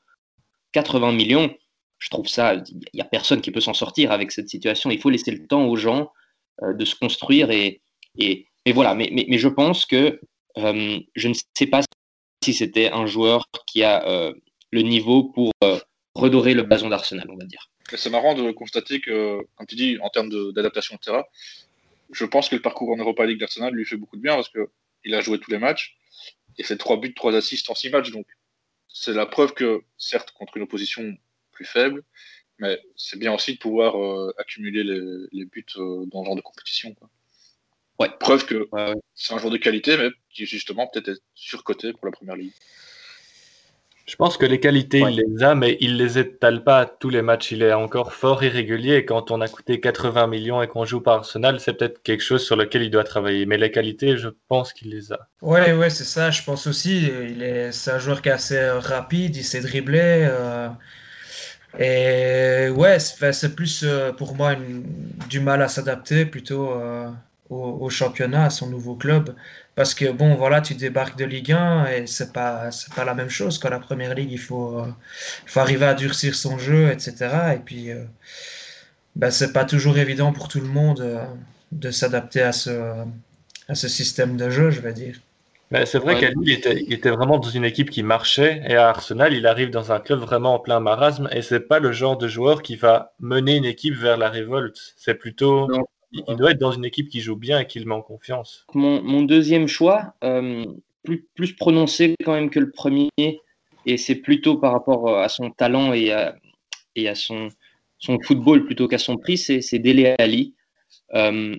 80 0.74 1.14
millions, 1.14 1.54
je 2.00 2.10
trouve 2.10 2.28
ça, 2.28 2.56
il 2.56 2.90
n'y 2.94 3.02
a 3.02 3.06
personne 3.06 3.42
qui 3.42 3.52
peut 3.52 3.62
s'en 3.62 3.74
sortir 3.74 4.12
avec 4.12 4.32
cette 4.32 4.50
situation. 4.50 4.92
Il 4.92 5.00
faut 5.00 5.10
laisser 5.10 5.32
le 5.32 5.48
temps 5.48 5.66
aux 5.66 5.76
gens 5.76 6.12
euh, 6.62 6.74
de 6.74 6.86
se 6.86 6.96
construire 6.96 7.52
et, 7.52 7.82
et, 8.18 8.48
et 8.66 8.74
voilà. 8.74 8.94
Mais, 8.96 9.10
mais, 9.12 9.38
je 9.38 9.48
pense 9.48 9.86
que 9.86 10.20
euh, 10.58 11.00
je 11.16 11.28
ne 11.28 11.34
sais 11.58 11.68
pas 11.68 11.82
si 12.44 12.54
c'était 12.54 12.92
un 12.92 13.06
joueur 13.06 13.46
qui 13.68 13.84
a 13.84 14.08
euh, 14.08 14.34
le 14.72 14.82
niveau 14.82 15.24
pour 15.24 15.52
redorer 16.14 16.54
le 16.54 16.64
blason 16.64 16.90
d'Arsenal, 16.90 17.28
on 17.30 17.38
va 17.38 17.46
dire. 17.46 17.70
C'est 17.94 18.10
marrant 18.10 18.34
de 18.34 18.52
constater 18.52 19.00
que, 19.00 19.40
comme 19.56 19.68
tu 19.68 19.76
dis, 19.76 19.98
en 20.02 20.10
termes 20.10 20.30
d'adaptation 20.54 20.98
terrain, 20.98 21.24
je 22.12 22.26
pense 22.26 22.50
que 22.50 22.56
le 22.56 22.62
parcours 22.62 22.90
en 22.92 22.98
Europa 22.98 23.26
League 23.26 23.40
d'Arsenal 23.40 23.74
lui 23.74 23.86
fait 23.86 23.98
beaucoup 23.98 24.16
de 24.16 24.22
bien 24.22 24.36
parce 24.36 24.50
qu'il 25.06 25.16
a 25.16 25.22
joué 25.22 25.40
tous 25.40 25.52
les 25.52 25.60
matchs 25.60 25.96
et 26.58 26.64
fait 26.64 26.78
3 26.78 27.00
buts, 27.00 27.14
3 27.14 27.36
assists 27.36 27.70
en 27.70 27.76
6 27.76 27.92
matchs. 27.92 28.12
Donc, 28.12 28.26
c'est 28.88 29.14
la 29.14 29.26
preuve 29.26 29.54
que, 29.54 29.84
certes, 29.98 30.32
contre 30.32 30.58
une 30.58 30.64
opposition 30.64 31.16
plus 31.52 31.66
faible, 31.66 32.04
mais 32.58 32.82
c'est 32.96 33.20
bien 33.20 33.34
aussi 33.34 33.54
de 33.54 33.60
pouvoir 33.60 33.96
accumuler 34.38 34.84
les, 34.84 35.46
buts 35.46 35.66
dans 35.76 36.22
ce 36.22 36.26
genre 36.26 36.36
de 36.36 36.42
compétition. 36.42 36.96
Ouais. 38.00 38.10
Preuve 38.20 38.46
que 38.46 38.68
c'est 39.14 39.34
un 39.34 39.38
joueur 39.38 39.52
de 39.52 39.58
qualité, 39.58 39.98
mais 39.98 40.10
qui 40.30 40.46
justement 40.46 40.88
peut-être 40.88 41.10
est 41.10 41.22
surcoté 41.34 41.94
pour 41.94 42.06
la 42.06 42.12
première 42.12 42.36
ligue. 42.36 42.54
Je 44.06 44.16
pense 44.18 44.38
que 44.38 44.46
les 44.46 44.60
qualités, 44.60 45.00
il 45.00 45.16
les 45.16 45.44
a, 45.44 45.56
mais 45.56 45.78
il 45.82 45.98
les 45.98 46.20
étale 46.20 46.64
pas 46.64 46.82
à 46.82 46.86
tous 46.86 47.10
les 47.10 47.24
matchs. 47.24 47.52
Il 47.52 47.64
est 47.64 47.74
encore 47.74 48.14
fort 48.14 48.44
irrégulier. 48.44 48.98
Et 48.98 49.06
quand 49.06 49.32
on 49.32 49.42
a 49.42 49.48
coûté 49.48 49.80
80 49.80 50.28
millions 50.28 50.62
et 50.62 50.68
qu'on 50.68 50.86
joue 50.86 51.02
par 51.02 51.16
Arsenal, 51.16 51.60
c'est 51.60 51.74
peut-être 51.74 52.04
quelque 52.04 52.22
chose 52.22 52.46
sur 52.46 52.56
lequel 52.56 52.84
il 52.84 52.92
doit 52.92 53.04
travailler. 53.04 53.48
Mais 53.48 53.58
les 53.58 53.72
qualités, 53.72 54.16
je 54.18 54.30
pense 54.48 54.74
qu'il 54.74 54.92
les 54.92 55.12
a. 55.12 55.28
Ouais, 55.42 55.74
ouais, 55.74 55.90
c'est 55.90 56.04
ça. 56.04 56.30
Je 56.30 56.44
pense 56.44 56.68
aussi. 56.68 57.08
Il 57.30 57.42
est, 57.42 57.72
c'est 57.72 57.92
un 57.92 57.98
joueur 57.98 58.22
qui 58.22 58.30
est 58.30 58.34
assez 58.34 58.70
rapide. 58.70 59.36
Il 59.36 59.44
sait 59.44 59.62
dribbler. 59.62 60.28
Euh, 60.30 60.70
et 61.80 62.70
ouais, 62.70 63.00
c'est, 63.00 63.56
plus 63.56 63.84
euh, 63.84 64.14
pour 64.14 64.36
moi 64.36 64.56
du 65.30 65.40
mal 65.40 65.62
à 65.64 65.68
s'adapter 65.68 66.26
plutôt. 66.26 66.72
Euh, 66.72 67.10
au, 67.50 67.90
championnat, 67.90 68.46
à 68.46 68.50
son 68.50 68.68
nouveau 68.68 68.96
club. 68.96 69.36
Parce 69.76 69.94
que 69.94 70.12
bon, 70.12 70.36
voilà, 70.36 70.62
tu 70.62 70.74
débarques 70.74 71.18
de 71.18 71.26
Ligue 71.26 71.52
1 71.52 71.86
et 71.88 72.08
c'est 72.08 72.34
pas, 72.34 72.72
c'est 72.72 72.94
pas 72.94 73.06
la 73.06 73.14
même 73.14 73.30
chose 73.30 73.60
qu'à 73.60 73.70
la 73.70 73.80
première 73.80 74.16
ligue. 74.16 74.32
Il 74.32 74.40
faut, 74.40 74.80
euh, 74.80 74.88
il 75.44 75.50
faut 75.50 75.60
arriver 75.60 75.86
à 75.86 75.94
durcir 75.94 76.36
son 76.36 76.58
jeu, 76.58 76.92
etc. 76.92 77.54
Et 77.56 77.60
puis, 77.60 77.92
euh, 77.92 78.04
ben, 79.16 79.32
c'est 79.32 79.54
pas 79.54 79.66
toujours 79.66 79.98
évident 79.98 80.32
pour 80.32 80.48
tout 80.48 80.62
le 80.62 80.68
monde 80.68 81.02
euh, 81.02 81.26
de 81.72 81.92
s'adapter 81.92 82.42
à 82.42 82.52
ce, 82.52 82.94
à 83.68 83.76
ce 83.76 83.88
système 83.88 84.38
de 84.38 84.50
jeu, 84.50 84.72
je 84.72 84.82
vais 84.82 84.94
dire. 84.94 85.20
Ben, 85.72 85.86
c'est 85.86 85.98
vrai 85.98 86.20
qu'à 86.20 86.30
Lille, 86.30 86.38
il 86.44 86.52
était, 86.52 86.84
il 86.88 86.94
était, 86.94 87.10
vraiment 87.10 87.40
dans 87.40 87.50
une 87.50 87.66
équipe 87.66 87.90
qui 87.90 88.04
marchait, 88.04 88.62
et 88.68 88.76
à 88.76 88.90
Arsenal, 88.90 89.34
il 89.34 89.48
arrive 89.48 89.72
dans 89.72 89.92
un 89.92 90.00
club 90.00 90.20
vraiment 90.20 90.54
en 90.54 90.60
plein 90.60 90.80
marasme, 90.80 91.28
et 91.32 91.42
c'est 91.42 91.62
pas 91.62 91.80
le 91.80 91.92
genre 91.92 92.18
de 92.18 92.28
joueur 92.28 92.62
qui 92.62 92.76
va 92.76 93.14
mener 93.20 93.56
une 93.56 93.66
équipe 93.66 93.96
vers 93.96 94.16
la 94.16 94.30
révolte. 94.30 94.94
C'est 94.96 95.16
plutôt 95.16 95.68
il 96.28 96.36
doit 96.36 96.52
être 96.52 96.60
dans 96.60 96.72
une 96.72 96.86
équipe 96.86 97.10
qui 97.10 97.22
joue 97.22 97.36
bien 97.36 97.60
et 97.60 97.68
qui 97.68 97.80
le 97.80 97.86
met 97.86 97.96
en 97.96 98.02
confiance. 98.02 98.66
Mon, 98.74 99.22
deuxième 99.24 99.68
choix, 99.68 100.14
euh, 100.24 100.66
plus, 101.04 101.56
prononcé 101.56 102.16
quand 102.24 102.34
même 102.34 102.50
que 102.50 102.60
le 102.60 102.72
premier, 102.72 103.10
et 103.86 103.98
c'est 103.98 104.16
plutôt 104.16 104.58
par 104.58 104.72
rapport 104.72 105.08
euh, 105.10 105.22
à 105.22 105.30
son 105.30 105.52
talent 105.52 105.94
et 105.94 106.12
à, 106.12 107.16
son, 107.16 107.50
football 108.24 108.66
plutôt 108.66 108.88
qu'à 108.88 108.98
son 108.98 109.18
prix, 109.18 109.38
c'est 109.38 109.80
Dele 109.80 110.16
Ali. 110.20 110.56
Euh, 111.14 111.56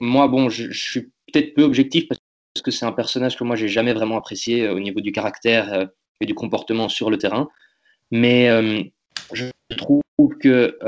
moi, 0.00 0.28
bon, 0.28 0.48
je, 0.48 0.70
suis 0.72 1.02
peut-être 1.32 1.54
peu 1.54 1.62
objectif 1.62 2.08
parce 2.08 2.20
que 2.62 2.70
c'est 2.70 2.86
un 2.86 2.92
personnage 2.92 3.36
que 3.36 3.44
moi 3.44 3.56
j'ai 3.56 3.68
jamais 3.68 3.92
vraiment 3.92 4.16
apprécié 4.16 4.68
au 4.68 4.80
niveau 4.80 5.00
du 5.00 5.12
caractère 5.12 5.90
et 6.20 6.26
du 6.26 6.34
comportement 6.34 6.88
sur 6.88 7.10
le 7.10 7.18
terrain, 7.18 7.48
mais 8.10 8.48
je 9.32 9.46
trouve 9.76 10.02
que 10.40 10.78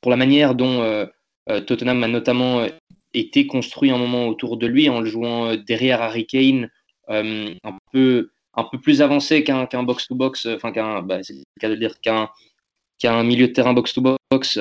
pour 0.00 0.10
la 0.10 0.16
manière 0.16 0.54
dont 0.54 1.08
Tottenham 1.46 2.02
a 2.04 2.08
notamment 2.08 2.60
euh, 2.60 2.68
été 3.14 3.46
construit 3.46 3.90
un 3.90 3.98
moment 3.98 4.28
autour 4.28 4.56
de 4.56 4.66
lui 4.66 4.88
en 4.88 5.00
le 5.00 5.06
jouant 5.06 5.48
euh, 5.48 5.56
derrière 5.56 6.00
Harry 6.02 6.26
Kane, 6.26 6.70
un 7.08 7.78
peu 7.92 8.30
un 8.54 8.64
peu 8.64 8.78
plus 8.78 9.02
avancé 9.02 9.44
qu'un 9.44 9.82
box 9.82 10.08
to 10.08 10.14
box, 10.14 10.46
enfin 10.46 10.72
qu'un 10.72 11.02
bah, 11.02 11.22
c'est 11.22 11.34
le 11.34 11.42
cas 11.60 11.68
de 11.68 11.74
dire 11.74 12.00
qu'un 12.00 13.22
milieu 13.22 13.48
de 13.48 13.52
terrain 13.52 13.72
box 13.72 13.92
to 13.92 14.00
box. 14.30 14.58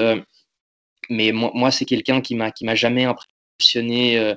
mais 1.09 1.31
moi, 1.31 1.51
moi 1.53 1.71
c'est 1.71 1.85
quelqu'un 1.85 2.21
qui 2.21 2.35
m'a 2.35 2.51
qui 2.51 2.65
m'a 2.65 2.75
jamais 2.75 3.05
impressionné, 3.05 4.35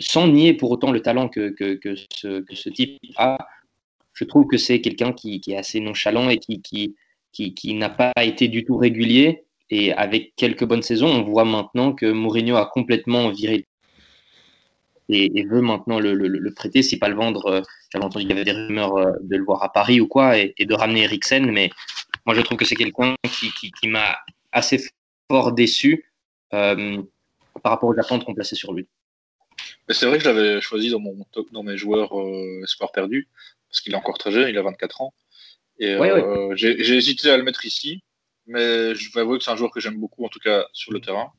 sans 0.00 0.28
nier 0.28 0.54
pour 0.54 0.70
autant 0.70 0.92
le 0.92 1.00
talent 1.00 1.28
que, 1.28 1.50
que, 1.50 1.74
que, 1.74 1.96
ce, 1.96 2.40
que 2.40 2.54
ce 2.54 2.68
type 2.70 2.98
a. 3.16 3.38
Je 4.14 4.24
trouve 4.24 4.46
que 4.46 4.56
c'est 4.58 4.80
quelqu'un 4.80 5.12
qui, 5.12 5.40
qui, 5.40 5.52
est 5.52 5.56
assez 5.56 5.80
nonchalant 5.80 6.30
et 6.30 6.38
qui, 6.38 6.62
qui, 6.62 6.94
qui, 7.32 7.52
qui 7.52 7.74
n'a 7.74 7.90
pas 7.90 8.12
été 8.22 8.48
du 8.48 8.64
tout 8.64 8.76
régulier. 8.76 9.43
Et 9.70 9.92
avec 9.92 10.34
quelques 10.36 10.64
bonnes 10.64 10.82
saisons, 10.82 11.08
on 11.08 11.22
voit 11.22 11.44
maintenant 11.44 11.92
que 11.92 12.06
Mourinho 12.06 12.56
a 12.56 12.66
complètement 12.66 13.30
viré 13.30 13.66
et, 15.08 15.44
veut 15.44 15.60
maintenant 15.60 16.00
le, 16.00 16.50
prêter, 16.54 16.82
si 16.82 16.98
pas 16.98 17.08
le 17.08 17.16
vendre. 17.16 17.46
Euh, 17.46 17.62
j'avais 17.92 18.04
entendu 18.04 18.26
qu'il 18.26 18.30
y 18.30 18.40
avait 18.40 18.44
des 18.44 18.52
rumeurs 18.52 18.96
euh, 18.96 19.12
de 19.20 19.36
le 19.36 19.44
voir 19.44 19.62
à 19.62 19.72
Paris 19.72 20.00
ou 20.00 20.08
quoi, 20.08 20.38
et, 20.38 20.54
de 20.58 20.74
ramener 20.74 21.02
Eriksen, 21.02 21.50
mais 21.50 21.70
moi 22.26 22.34
je 22.34 22.40
trouve 22.40 22.58
que 22.58 22.64
c'est 22.64 22.76
quelqu'un 22.76 23.14
qui, 23.22 23.88
m'a 23.88 24.16
assez 24.52 24.80
fort 25.30 25.52
déçu 25.52 26.10
euh, 26.52 27.02
par 27.62 27.72
rapport 27.72 27.88
aux 27.88 27.98
attentes 27.98 28.24
qu'on 28.24 28.34
plaçait 28.34 28.56
sur 28.56 28.72
lui. 28.72 28.86
C'est 29.88 30.06
vrai 30.06 30.18
que 30.18 30.24
je 30.24 30.28
l'avais 30.30 30.60
choisi 30.60 30.90
dans, 30.90 31.00
mon 31.00 31.24
top, 31.30 31.52
dans 31.52 31.62
mes 31.62 31.76
joueurs 31.76 32.12
espoir 32.62 32.90
perdu, 32.92 33.28
parce 33.68 33.82
qu'il 33.82 33.92
est 33.92 33.96
encore 33.96 34.16
très 34.16 34.32
jeune, 34.32 34.48
il 34.48 34.56
a 34.56 34.62
24 34.62 35.02
ans. 35.02 35.14
Et 35.78 35.96
j'ai 36.54 36.96
hésité 36.96 37.30
à 37.30 37.36
le 37.36 37.42
mettre 37.42 37.66
ici, 37.66 38.02
mais 38.46 38.94
je 38.94 39.12
vais 39.12 39.20
avouer 39.20 39.38
que 39.38 39.44
c'est 39.44 39.50
un 39.50 39.56
joueur 39.56 39.70
que 39.70 39.80
j'aime 39.80 39.98
beaucoup, 39.98 40.24
en 40.24 40.28
tout 40.28 40.38
cas 40.38 40.66
sur 40.72 40.92
le 40.92 41.00
terrain. 41.00 41.32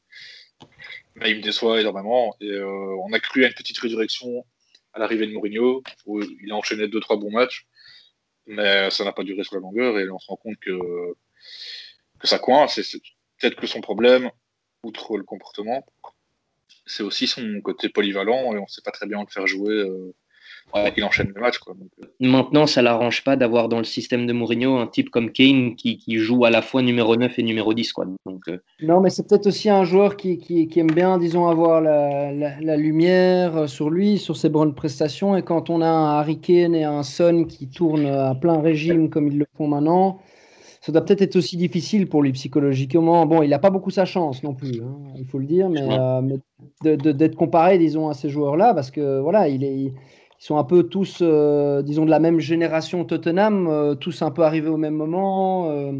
Mais 1.15 1.31
il 1.31 1.37
me 1.37 1.41
déçoit 1.41 1.79
énormément. 1.81 2.35
Et 2.41 2.49
euh, 2.49 2.95
on 3.03 3.13
a 3.13 3.19
cru 3.19 3.45
à 3.45 3.47
une 3.47 3.53
petite 3.53 3.77
résurrection 3.79 4.45
à 4.93 4.99
l'arrivée 4.99 5.27
de 5.27 5.33
Mourinho, 5.33 5.83
où 6.05 6.21
il 6.21 6.51
a 6.51 6.55
enchaîné 6.55 6.87
deux 6.87 6.99
trois 6.99 7.17
bons 7.17 7.31
matchs, 7.31 7.67
mais 8.47 8.89
ça 8.91 9.03
n'a 9.03 9.11
pas 9.11 9.23
duré 9.23 9.43
sur 9.43 9.55
la 9.55 9.61
longueur. 9.61 9.99
Et 9.99 10.09
on 10.09 10.19
se 10.19 10.27
rend 10.27 10.37
compte 10.37 10.57
que, 10.59 10.71
que 12.19 12.27
ça 12.27 12.39
coince. 12.39 12.81
C'est 12.81 13.01
peut-être 13.39 13.55
que 13.55 13.67
son 13.67 13.81
problème, 13.81 14.31
outre 14.83 15.17
le 15.17 15.23
comportement, 15.23 15.85
c'est 16.85 17.03
aussi 17.03 17.27
son 17.27 17.61
côté 17.61 17.89
polyvalent 17.89 18.53
et 18.53 18.57
on 18.57 18.63
ne 18.63 18.67
sait 18.67 18.81
pas 18.83 18.91
très 18.91 19.07
bien 19.07 19.19
le 19.21 19.27
faire 19.27 19.47
jouer. 19.47 19.73
Euh, 19.73 20.13
il 20.97 21.03
enchaîne 21.03 21.31
le 21.33 21.41
match. 21.41 21.57
Quoi. 21.59 21.75
Euh. 22.01 22.05
Maintenant, 22.19 22.67
ça 22.67 22.81
l'arrange 22.81 23.23
pas 23.23 23.35
d'avoir 23.35 23.69
dans 23.69 23.77
le 23.77 23.83
système 23.83 24.27
de 24.27 24.33
Mourinho 24.33 24.77
un 24.77 24.87
type 24.87 25.09
comme 25.09 25.31
Kane 25.31 25.75
qui, 25.75 25.97
qui, 25.97 26.17
joue 26.17 26.45
à 26.45 26.49
la 26.49 26.61
fois 26.61 26.81
numéro 26.81 27.15
9 27.15 27.37
et 27.39 27.43
numéro 27.43 27.73
10. 27.73 27.93
Quoi. 27.93 28.05
Donc, 28.25 28.47
euh. 28.47 28.57
Non, 28.81 29.01
mais 29.01 29.09
c'est 29.09 29.27
peut-être 29.27 29.47
aussi 29.47 29.69
un 29.69 29.83
joueur 29.83 30.17
qui, 30.17 30.37
qui, 30.37 30.67
qui, 30.67 30.79
aime 30.79 30.91
bien, 30.91 31.17
disons, 31.17 31.47
avoir 31.47 31.81
la, 31.81 32.31
la, 32.31 32.77
lumière 32.77 33.57
euh, 33.57 33.67
sur 33.67 33.89
lui, 33.89 34.17
sur 34.17 34.35
ses 34.37 34.49
bonnes 34.49 34.75
prestations. 34.75 35.35
Et 35.37 35.43
quand 35.43 35.69
on 35.69 35.81
a 35.81 35.87
un 35.87 36.19
Harry 36.19 36.39
Kane 36.39 36.75
et 36.75 36.83
un 36.83 37.03
Son 37.03 37.45
qui 37.45 37.69
tournent 37.69 38.07
à 38.07 38.35
plein 38.35 38.59
régime 38.61 39.09
comme 39.09 39.27
ils 39.27 39.37
le 39.37 39.47
font 39.57 39.67
maintenant, 39.67 40.19
ça 40.81 40.91
doit 40.91 41.03
peut-être 41.03 41.23
être 41.23 41.35
aussi 41.35 41.57
difficile 41.57 42.07
pour 42.07 42.21
lui 42.21 42.31
psychologiquement. 42.33 43.25
Bon, 43.25 43.41
il 43.41 43.49
n'a 43.49 43.57
pas 43.57 43.71
beaucoup 43.71 43.89
sa 43.89 44.05
chance 44.05 44.43
non 44.43 44.53
plus, 44.53 44.81
hein, 44.83 44.95
il 45.17 45.25
faut 45.25 45.39
le 45.39 45.47
dire, 45.47 45.67
mais, 45.67 46.37
d'être 46.83 47.35
comparé, 47.35 47.79
disons, 47.79 48.07
à 48.07 48.13
ces 48.13 48.29
joueurs-là, 48.29 48.75
parce 48.75 48.91
que 48.91 49.19
voilà, 49.19 49.47
il 49.47 49.63
est 49.63 49.93
ils 50.39 50.45
sont 50.45 50.57
un 50.57 50.63
peu 50.63 50.83
tous, 50.83 51.19
euh, 51.21 51.81
disons, 51.81 52.05
de 52.05 52.09
la 52.09 52.19
même 52.19 52.39
génération 52.39 53.05
Tottenham, 53.05 53.67
euh, 53.67 53.95
tous 53.95 54.21
un 54.21 54.31
peu 54.31 54.43
arrivés 54.43 54.69
au 54.69 54.77
même 54.77 54.95
moment, 54.95 55.69
euh, 55.69 55.93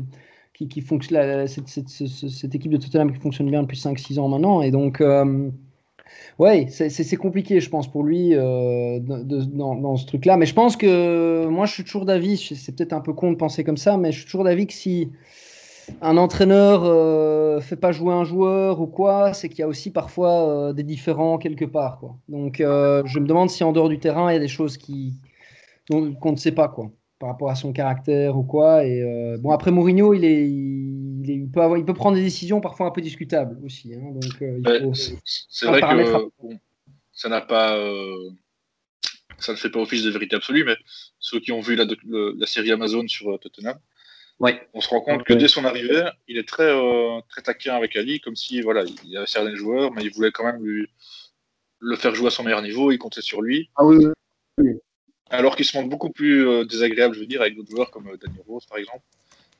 qui, 0.53 0.67
qui 0.67 0.81
cette, 0.81 1.67
cette, 1.69 2.55
équipe 2.55 2.71
de 2.71 2.77
Tottenham 2.77 3.11
qui 3.11 3.19
fonctionne 3.19 3.49
bien 3.49 3.61
depuis 3.63 3.77
5-6 3.77 4.19
ans 4.19 4.27
maintenant. 4.27 4.61
Et 4.61 4.71
donc, 4.71 5.01
Ouais, 6.37 6.67
c'est 6.69 7.15
compliqué, 7.15 7.59
je 7.59 7.69
pense, 7.69 7.89
pour 7.89 8.03
lui 8.03 8.33
euh, 8.33 8.99
dans, 8.99 9.95
ce 9.95 10.05
truc-là. 10.05 10.37
Mais 10.37 10.45
je 10.45 10.53
pense 10.53 10.75
que 10.75 11.47
moi, 11.47 11.65
je 11.65 11.73
suis 11.73 11.83
toujours 11.83 12.05
d'avis, 12.05 12.37
c'est 12.37 12.75
peut-être 12.75 12.93
un 12.93 13.01
peu 13.01 13.13
con 13.13 13.31
de 13.31 13.37
penser 13.37 13.63
comme 13.63 13.77
ça, 13.77 13.97
mais 13.97 14.11
je 14.11 14.17
suis 14.17 14.25
toujours 14.25 14.43
d'avis 14.43 14.67
que 14.67 14.73
si 14.73 15.11
un 16.01 16.17
entraîneur 16.17 16.83
euh, 16.83 17.59
fait 17.61 17.75
pas 17.75 17.91
jouer 17.91 18.13
un 18.13 18.23
joueur 18.23 18.81
ou 18.81 18.87
quoi, 18.87 19.33
c'est 19.33 19.49
qu'il 19.49 19.59
y 19.59 19.63
a 19.63 19.67
aussi 19.67 19.91
parfois 19.91 20.49
euh, 20.49 20.73
des 20.73 20.83
différents 20.83 21.37
quelque 21.37 21.65
part. 21.65 21.99
Quoi. 21.99 22.17
Donc, 22.27 22.61
euh, 22.61 23.03
je 23.05 23.19
me 23.19 23.27
demande 23.27 23.49
si 23.49 23.63
en 23.63 23.71
dehors 23.71 23.89
du 23.89 23.99
terrain, 23.99 24.31
il 24.31 24.33
y 24.33 24.37
a 24.37 24.39
des 24.39 24.47
choses 24.47 24.77
qui 24.77 25.13
qu'on 25.89 26.31
ne 26.31 26.35
sait 26.35 26.51
pas, 26.51 26.67
quoi, 26.67 26.91
par 27.19 27.29
rapport 27.29 27.51
à 27.51 27.55
son 27.55 27.71
caractère 27.71 28.35
ou 28.35 28.43
quoi. 28.43 28.83
Et 28.85 29.03
bon, 29.37 29.51
après 29.51 29.69
Mourinho, 29.69 30.15
il 30.15 30.25
est, 30.25 30.49
il, 30.49 31.47
peut 31.53 31.61
avoir, 31.61 31.77
il 31.77 31.85
peut 31.85 31.93
prendre 31.93 32.17
des 32.17 32.23
décisions 32.23 32.59
parfois 32.59 32.87
un 32.87 32.91
peu 32.91 33.01
discutables 33.01 33.63
aussi. 33.63 33.93
Hein. 33.93 34.11
donc, 34.11 35.03
c'est 35.23 35.67
vrai 35.67 35.81
que 35.81 36.57
ça 37.13 37.29
n'a 37.29 37.41
pas, 37.41 37.77
ça 39.37 39.51
ne 39.51 39.57
fait 39.57 39.69
pas 39.69 39.79
office 39.79 40.01
de 40.01 40.09
vérité 40.09 40.35
absolue, 40.35 40.63
mais 40.65 40.75
ceux 41.19 41.39
qui 41.39 41.51
ont 41.51 41.61
vu 41.61 41.75
la, 41.75 41.85
la 41.85 42.47
série 42.47 42.71
Amazon 42.71 43.07
sur 43.07 43.39
Tottenham 43.39 43.77
Ouais. 44.39 44.67
On 44.73 44.81
se 44.81 44.89
rend 44.89 45.01
compte 45.01 45.23
que 45.23 45.33
dès 45.33 45.47
son 45.47 45.63
arrivée, 45.63 46.03
il 46.27 46.37
est 46.37 46.47
très, 46.47 46.63
euh, 46.63 47.21
très 47.29 47.41
taquin 47.41 47.75
avec 47.75 47.95
Ali, 47.95 48.19
comme 48.19 48.35
si 48.35 48.61
voilà, 48.61 48.83
il 49.05 49.17
avait 49.17 49.27
certains 49.27 49.55
joueurs, 49.55 49.91
mais 49.93 50.03
il 50.03 50.11
voulait 50.11 50.31
quand 50.31 50.43
même 50.43 50.63
lui, 50.63 50.87
le 51.79 51.95
faire 51.95 52.13
jouer 52.15 52.27
à 52.27 52.31
son 52.31 52.43
meilleur 52.43 52.61
niveau, 52.61 52.91
il 52.91 52.97
comptait 52.97 53.21
sur 53.21 53.41
lui. 53.41 53.69
Ah 53.75 53.85
oui, 53.85 54.05
Alors 55.29 55.55
qu'il 55.55 55.65
se 55.65 55.77
montre 55.77 55.89
beaucoup 55.89 56.09
plus 56.09 56.47
euh, 56.47 56.65
désagréable, 56.65 57.15
je 57.15 57.21
veux 57.21 57.25
dire, 57.25 57.41
avec 57.41 57.55
d'autres 57.55 57.71
joueurs 57.71 57.91
comme 57.91 58.07
euh, 58.07 58.17
Daniel 58.17 58.43
Rose, 58.47 58.65
par 58.65 58.77
exemple. 58.77 59.03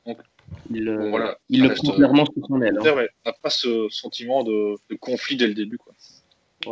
Donc, 0.06 0.18
il, 0.70 0.90
voilà, 1.10 1.38
il 1.48 1.62
le 1.62 1.74
prend 1.74 1.92
clairement 1.92 2.26
sous 2.26 2.46
son 2.46 2.60
aile. 2.60 2.78
Hein. 2.78 2.94
Ouais, 2.94 3.08
n'a 3.24 3.32
pas 3.32 3.50
ce 3.50 3.88
sentiment 3.90 4.44
de, 4.44 4.76
conflit 5.00 5.36
dès 5.36 5.46
le 5.46 5.54
début. 5.54 5.78
Quoi. 5.78 5.94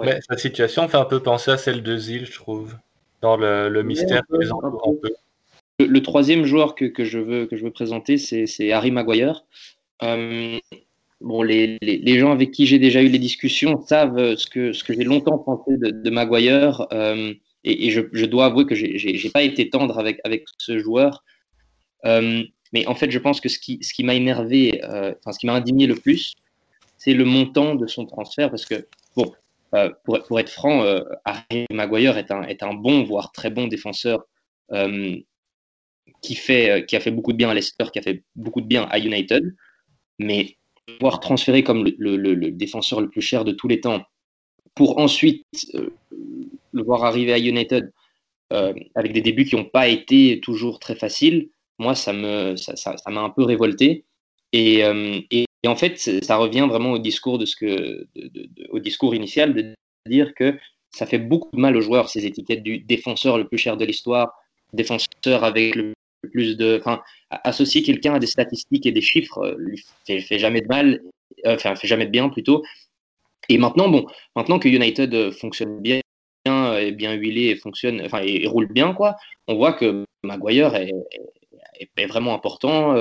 Mais 0.04 0.20
sa 0.28 0.36
situation 0.36 0.88
fait 0.88 0.96
un 0.96 1.04
peu 1.04 1.22
penser 1.22 1.50
à 1.50 1.56
celle 1.56 1.82
de 1.82 1.96
Zil, 1.96 2.26
je 2.26 2.34
trouve, 2.34 2.76
dans 3.22 3.36
le, 3.36 3.68
le 3.68 3.82
mystère 3.82 4.22
entoure 4.30 4.88
un 4.88 4.94
peu. 5.02 5.14
Le, 5.80 6.00
troisième 6.02 6.44
joueur 6.44 6.76
que, 6.76 6.92
je 6.98 7.18
veux, 7.18 7.46
que 7.46 7.56
je 7.56 7.64
veux 7.64 7.72
présenter, 7.72 8.16
c'est 8.16 8.70
Harry 8.70 8.92
Maguire. 8.92 9.44
Euh, 10.04 10.58
bon, 11.20 11.42
les, 11.42 11.78
gens 12.18 12.30
avec 12.30 12.52
qui 12.52 12.66
j'ai 12.66 12.78
déjà 12.78 13.02
eu 13.02 13.08
les 13.08 13.18
discussions 13.18 13.82
savent 13.84 14.36
ce 14.36 14.46
que, 14.46 14.72
ce 14.72 14.84
que 14.84 14.92
j'ai 14.92 15.02
longtemps 15.02 15.38
pensé 15.38 15.76
de, 15.76 16.10
Maguire. 16.10 16.86
Euh, 16.92 17.34
et, 17.64 17.90
je, 17.90 18.24
dois 18.26 18.46
avouer 18.46 18.66
que 18.66 18.76
je 18.76 18.86
n'ai 18.86 19.30
pas 19.30 19.42
été 19.42 19.68
tendre 19.68 19.98
avec, 19.98 20.20
avec 20.22 20.44
ce 20.58 20.78
joueur. 20.78 21.24
Euh, 22.04 22.44
mais 22.72 22.86
en 22.86 22.94
fait, 22.94 23.10
je 23.10 23.18
pense 23.18 23.40
que 23.40 23.48
ce 23.48 23.58
qui, 23.58 23.78
ce 23.82 23.92
qui 23.94 24.04
m'a 24.04 24.14
énervé, 24.14 24.80
enfin, 24.84 25.32
ce 25.32 25.40
qui 25.40 25.46
m'a 25.46 25.54
indigné 25.54 25.88
le 25.88 25.96
plus, 25.96 26.36
c'est 26.98 27.14
le 27.14 27.24
montant 27.24 27.74
de 27.74 27.88
son 27.88 28.06
transfert. 28.06 28.50
Parce 28.50 28.64
que, 28.64 28.86
bon, 29.16 29.32
pour, 30.04 30.22
pour, 30.22 30.38
être 30.38 30.50
franc, 30.50 30.84
Harry 31.24 31.66
Maguire 31.72 32.16
est 32.16 32.30
un, 32.30 32.44
est 32.44 32.62
un 32.62 32.74
bon, 32.74 33.02
voire 33.02 33.32
très 33.32 33.50
bon 33.50 33.66
défenseur 33.66 34.24
euh, 36.50 36.80
qui 36.82 36.96
a 36.96 37.00
fait 37.00 37.10
beaucoup 37.10 37.32
de 37.32 37.36
bien 37.36 37.50
à 37.50 37.54
Leicester, 37.54 37.84
qui 37.92 37.98
a 37.98 38.02
fait 38.02 38.22
beaucoup 38.34 38.60
de 38.60 38.66
bien 38.66 38.84
à 38.84 38.98
United, 38.98 39.54
mais 40.18 40.56
pouvoir 40.98 41.20
transférer 41.20 41.62
comme 41.62 41.84
le, 41.84 42.50
défenseur 42.50 43.00
le 43.00 43.08
plus 43.08 43.20
cher 43.20 43.44
de 43.44 43.52
tous 43.52 43.68
les 43.68 43.80
temps 43.80 44.02
pour 44.74 44.98
ensuite 44.98 45.44
euh, 45.74 45.90
le 46.72 46.82
voir 46.82 47.04
arriver 47.04 47.32
à 47.32 47.38
United 47.38 47.92
euh, 48.52 48.72
avec 48.94 49.12
des 49.12 49.20
débuts 49.20 49.44
qui 49.44 49.56
n'ont 49.56 49.64
pas 49.64 49.88
été 49.88 50.40
toujours 50.40 50.78
très 50.78 50.94
faciles, 50.94 51.50
moi, 51.78 51.94
ça 51.94 52.12
m'a 52.12 52.54
un 53.06 53.30
peu 53.30 53.42
révolté. 53.42 54.04
Et, 54.52 54.84
en 55.66 55.76
fait, 55.76 55.98
ça 55.98 56.36
revient 56.36 56.66
vraiment 56.68 56.92
au 56.92 56.98
discours, 56.98 57.42
au 58.70 58.78
discours 58.78 59.14
initial 59.14 59.54
de 59.54 59.74
dire 60.06 60.34
que 60.34 60.56
ça 60.90 61.06
fait 61.06 61.18
beaucoup 61.18 61.50
de 61.56 61.60
mal 61.60 61.76
aux 61.76 61.80
joueurs, 61.80 62.08
ces 62.08 62.26
étiquettes 62.26 62.62
du 62.62 62.78
défenseur 62.78 63.38
le 63.38 63.48
plus 63.48 63.58
cher 63.58 63.76
de 63.76 63.84
l'histoire, 63.84 64.32
défenseur 64.74 65.44
avec 65.44 65.74
le 65.74 65.92
plus 66.30 66.56
de. 66.56 66.78
Enfin, 66.80 67.02
associer 67.42 67.82
quelqu'un 67.82 68.14
à 68.14 68.18
des 68.18 68.26
statistiques 68.26 68.86
et 68.86 68.92
des 68.92 69.00
chiffres 69.00 69.38
euh, 69.38 69.54
lui 69.58 69.84
fait, 70.06 70.38
jamais 70.38 70.60
de 70.60 70.68
mal, 70.68 71.00
euh, 71.46 71.54
enfin, 71.54 71.74
fait 71.74 71.88
jamais 71.88 72.06
de 72.06 72.10
bien 72.10 72.28
plutôt. 72.28 72.62
Et 73.48 73.58
maintenant, 73.58 73.88
bon, 73.88 74.06
maintenant 74.36 74.58
que 74.58 74.68
United 74.68 75.12
euh, 75.14 75.32
fonctionne 75.32 75.80
bien, 75.80 76.00
est 76.46 76.92
bien 76.92 77.14
huilé 77.14 77.50
et 77.50 77.56
fonctionne, 77.56 78.02
enfin, 78.04 78.20
et, 78.22 78.46
roule 78.46 78.66
bien, 78.66 78.94
quoi, 78.94 79.16
on 79.48 79.54
voit 79.54 79.72
que 79.72 80.04
Maguire 80.22 80.74
est, 80.74 80.92
est, 81.96 82.06
vraiment 82.06 82.34
important. 82.34 82.94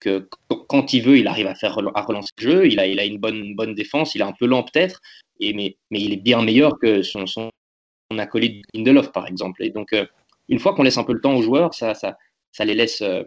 que 0.00 0.28
quand 0.68 0.92
il 0.92 1.02
veut, 1.02 1.18
il 1.18 1.26
arrive 1.26 1.46
à 1.46 1.54
faire 1.54 1.78
à 1.94 2.02
relancer 2.02 2.30
le 2.38 2.42
jeu. 2.42 2.66
Il 2.66 2.78
a, 2.80 2.86
il 2.86 2.98
a 3.00 3.04
une 3.04 3.18
bonne, 3.18 3.54
bonne 3.54 3.74
défense. 3.74 4.14
Il 4.14 4.20
est 4.20 4.24
un 4.24 4.32
peu 4.32 4.46
lent 4.46 4.62
peut-être, 4.62 5.00
mais, 5.40 5.76
mais 5.90 6.00
il 6.00 6.12
est 6.12 6.22
bien 6.22 6.42
meilleur 6.42 6.78
que 6.78 7.02
son, 7.02 7.26
son, 7.26 7.50
acolyte 8.18 8.64
Lindelof, 8.74 9.12
par 9.12 9.26
exemple. 9.26 9.62
Et 9.62 9.70
donc, 9.70 9.94
une 10.50 10.58
fois 10.58 10.74
qu'on 10.74 10.82
laisse 10.82 10.98
un 10.98 11.04
peu 11.04 11.14
le 11.14 11.20
temps 11.20 11.34
aux 11.34 11.42
joueurs, 11.42 11.72
ça, 11.74 11.94
ça, 11.94 12.18
ça 12.52 12.64
les 12.64 12.74
laisse, 12.74 13.00
euh, 13.02 13.22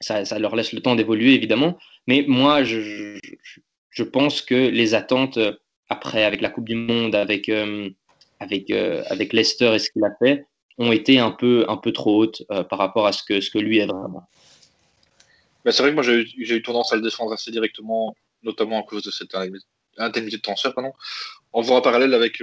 ça, 0.00 0.38
leur 0.38 0.56
laisse 0.56 0.72
le 0.72 0.80
temps 0.80 0.96
d'évoluer 0.96 1.34
évidemment. 1.34 1.78
Mais 2.06 2.24
moi, 2.26 2.64
je, 2.64 3.18
je, 3.90 4.02
pense 4.02 4.42
que 4.42 4.54
les 4.54 4.94
attentes 4.94 5.38
euh, 5.38 5.52
après, 5.88 6.24
avec 6.24 6.40
la 6.40 6.50
Coupe 6.50 6.68
du 6.68 6.74
Monde, 6.74 7.14
avec, 7.14 7.48
euh, 7.48 7.88
avec, 8.40 8.70
avec 8.70 9.32
Leicester 9.32 9.72
et 9.74 9.78
ce 9.78 9.90
qu'il 9.90 10.04
a 10.04 10.10
fait, 10.18 10.46
ont 10.78 10.90
été 10.90 11.18
un 11.18 11.30
peu, 11.30 11.64
un 11.68 11.76
peu 11.76 11.92
trop 11.92 12.20
hautes 12.20 12.42
par 12.48 12.78
rapport 12.78 13.06
à 13.06 13.12
ce 13.12 13.22
que, 13.22 13.40
ce 13.40 13.50
que 13.50 13.58
lui 13.58 13.78
est 13.78 13.86
vraiment. 13.86 14.26
C'est 15.66 15.78
vrai 15.82 15.90
que 15.90 15.94
moi 15.94 16.02
j'ai 16.02 16.56
eu 16.56 16.62
tendance 16.62 16.92
à 16.92 16.96
le 16.96 17.02
défendre 17.02 17.32
assez 17.32 17.52
directement, 17.52 18.16
notamment 18.42 18.80
à 18.80 18.82
cause 18.82 19.04
de 19.04 19.10
cette 19.12 19.36
indemnité 19.98 20.38
de 20.38 20.42
transfert. 20.42 20.74
Pardon. 20.74 20.92
On 21.52 21.60
voit 21.60 21.76
un 21.76 21.82
parallèle 21.82 22.14
avec, 22.14 22.42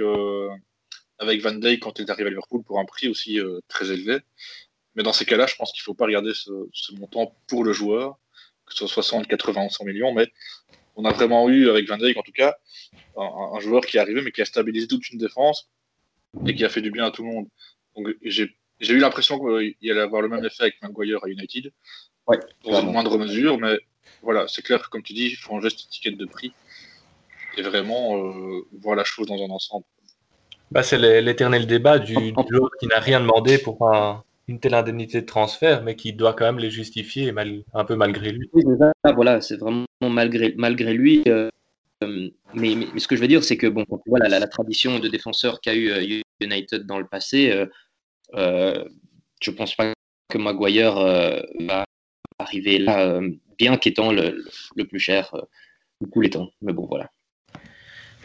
avec 1.20 1.40
Van 1.42 1.52
Dijk 1.52 1.80
quand 1.80 1.98
il 1.98 2.06
est 2.06 2.10
arrivé 2.10 2.26
à 2.26 2.30
Liverpool 2.30 2.62
pour 2.64 2.80
un 2.80 2.84
prix 2.84 3.08
aussi 3.08 3.38
très 3.68 3.92
élevé. 3.92 4.18
Mais 4.94 5.02
dans 5.02 5.12
ces 5.12 5.24
cas-là, 5.24 5.46
je 5.46 5.54
pense 5.54 5.72
qu'il 5.72 5.82
ne 5.82 5.84
faut 5.84 5.94
pas 5.94 6.06
regarder 6.06 6.32
ce, 6.34 6.50
montant 6.98 7.36
pour 7.46 7.62
le 7.62 7.72
joueur, 7.72 8.18
que 8.66 8.74
ce 8.74 8.86
soit 8.86 9.02
60, 9.02 9.28
80 9.28 9.66
ou 9.66 9.70
100 9.70 9.84
millions, 9.84 10.12
mais 10.12 10.28
on 10.96 11.04
a 11.04 11.12
vraiment 11.12 11.48
eu, 11.48 11.68
avec 11.70 11.88
Van 11.88 11.96
Dijk 11.96 12.16
en 12.16 12.22
tout 12.22 12.32
cas, 12.32 12.56
un, 13.16 13.60
joueur 13.60 13.86
qui 13.86 13.96
est 13.96 14.00
arrivé, 14.00 14.22
mais 14.22 14.32
qui 14.32 14.42
a 14.42 14.44
stabilisé 14.44 14.88
toute 14.88 15.08
une 15.10 15.18
défense 15.18 15.68
et 16.46 16.54
qui 16.54 16.64
a 16.64 16.68
fait 16.68 16.82
du 16.82 16.90
bien 16.90 17.06
à 17.06 17.10
tout 17.10 17.22
le 17.22 17.28
monde. 17.28 17.48
Donc 17.96 18.08
j'ai 18.22 18.48
eu 18.80 18.98
l'impression 18.98 19.38
qu'il 19.38 19.90
allait 19.90 20.00
avoir 20.00 20.22
le 20.22 20.28
même 20.28 20.44
effet 20.44 20.64
avec 20.64 20.82
Maguire 20.82 21.22
à 21.24 21.28
United, 21.28 21.72
dans 22.64 22.80
une 22.80 22.92
moindre 22.92 23.18
mesure, 23.18 23.58
mais 23.58 23.78
voilà, 24.22 24.46
c'est 24.48 24.62
clair 24.62 24.82
que 24.82 24.88
comme 24.88 25.02
tu 25.02 25.12
dis, 25.12 25.26
il 25.26 25.36
faut 25.36 25.54
un 25.56 25.60
geste 25.60 25.86
étiquette 25.86 26.16
de 26.16 26.26
prix 26.26 26.52
et 27.56 27.62
vraiment 27.62 28.16
euh, 28.16 28.66
voir 28.72 28.96
la 28.96 29.04
chose 29.04 29.26
dans 29.26 29.42
un 29.42 29.50
ensemble. 29.50 29.84
Bah, 30.70 30.82
c'est 30.82 30.98
l'éternel 31.20 31.66
débat 31.66 31.98
du, 31.98 32.14
joueur 32.14 32.70
qui 32.78 32.86
n'a 32.86 33.00
rien 33.00 33.20
demandé 33.20 33.58
pour 33.58 33.92
un, 33.92 34.22
une 34.46 34.60
telle 34.60 34.74
indemnité 34.74 35.20
de 35.20 35.26
transfert, 35.26 35.82
mais 35.82 35.96
qui 35.96 36.12
doit 36.12 36.32
quand 36.32 36.44
même 36.44 36.58
les 36.58 36.70
justifier 36.70 37.32
un 37.74 37.84
peu 37.84 37.96
malgré 37.96 38.32
lui. 38.32 38.48
Oui, 38.52 38.64
voilà, 39.14 39.40
c'est 39.40 39.56
vraiment 39.56 39.86
malgré, 40.00 40.54
malgré 40.56 40.92
lui. 40.92 41.24
Euh, 41.26 41.50
mais, 42.02 42.74
mais, 42.74 42.98
ce 42.98 43.06
que 43.06 43.16
je 43.16 43.20
veux 43.20 43.28
dire, 43.28 43.44
c'est 43.44 43.56
que 43.56 43.66
bon, 43.66 43.84
voilà, 44.06 44.28
la, 44.28 44.46
tradition 44.46 44.98
de 44.98 45.08
défenseur 45.08 45.60
qu'a 45.60 45.74
eu 45.74 45.90
euh, 45.90 46.22
United 46.40 46.86
dans 46.86 46.98
le 46.98 47.06
passé, 47.06 47.50
euh, 47.50 47.66
euh, 48.34 48.84
je 49.42 49.50
pense 49.50 49.74
pas 49.74 49.92
que 50.28 50.38
Maguire 50.38 50.94
va 50.94 51.84
arriver 52.38 52.78
là, 52.78 53.20
bien 53.58 53.76
qu'étant 53.76 54.12
le, 54.12 54.44
le, 54.76 54.84
plus 54.84 55.00
cher 55.00 55.34
de 56.00 56.08
tous 56.10 56.20
les 56.20 56.30
temps. 56.30 56.50
Mais 56.62 56.72
bon, 56.72 56.86
voilà. 56.86 57.10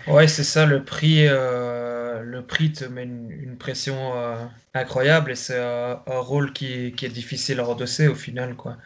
Ouais, 0.07 0.27
c'est 0.27 0.43
ça, 0.43 0.65
le 0.67 0.83
prix, 0.85 1.27
euh, 1.27 2.21
le 2.21 2.45
prix 2.45 2.71
te 2.71 2.85
met 2.85 3.03
une, 3.03 3.57
pression 3.57 4.15
euh, 4.15 4.35
incroyable 4.75 5.31
et 5.31 5.35
c'est 5.35 5.57
un 5.59 5.95
rôle 6.19 6.53
qui, 6.53 6.91
qui 6.93 7.05
est 7.07 7.09
difficile 7.09 7.59
à 7.59 7.63
redosser 7.63 8.07
au 8.07 8.13
final, 8.15 8.55
quoi. 8.55 8.77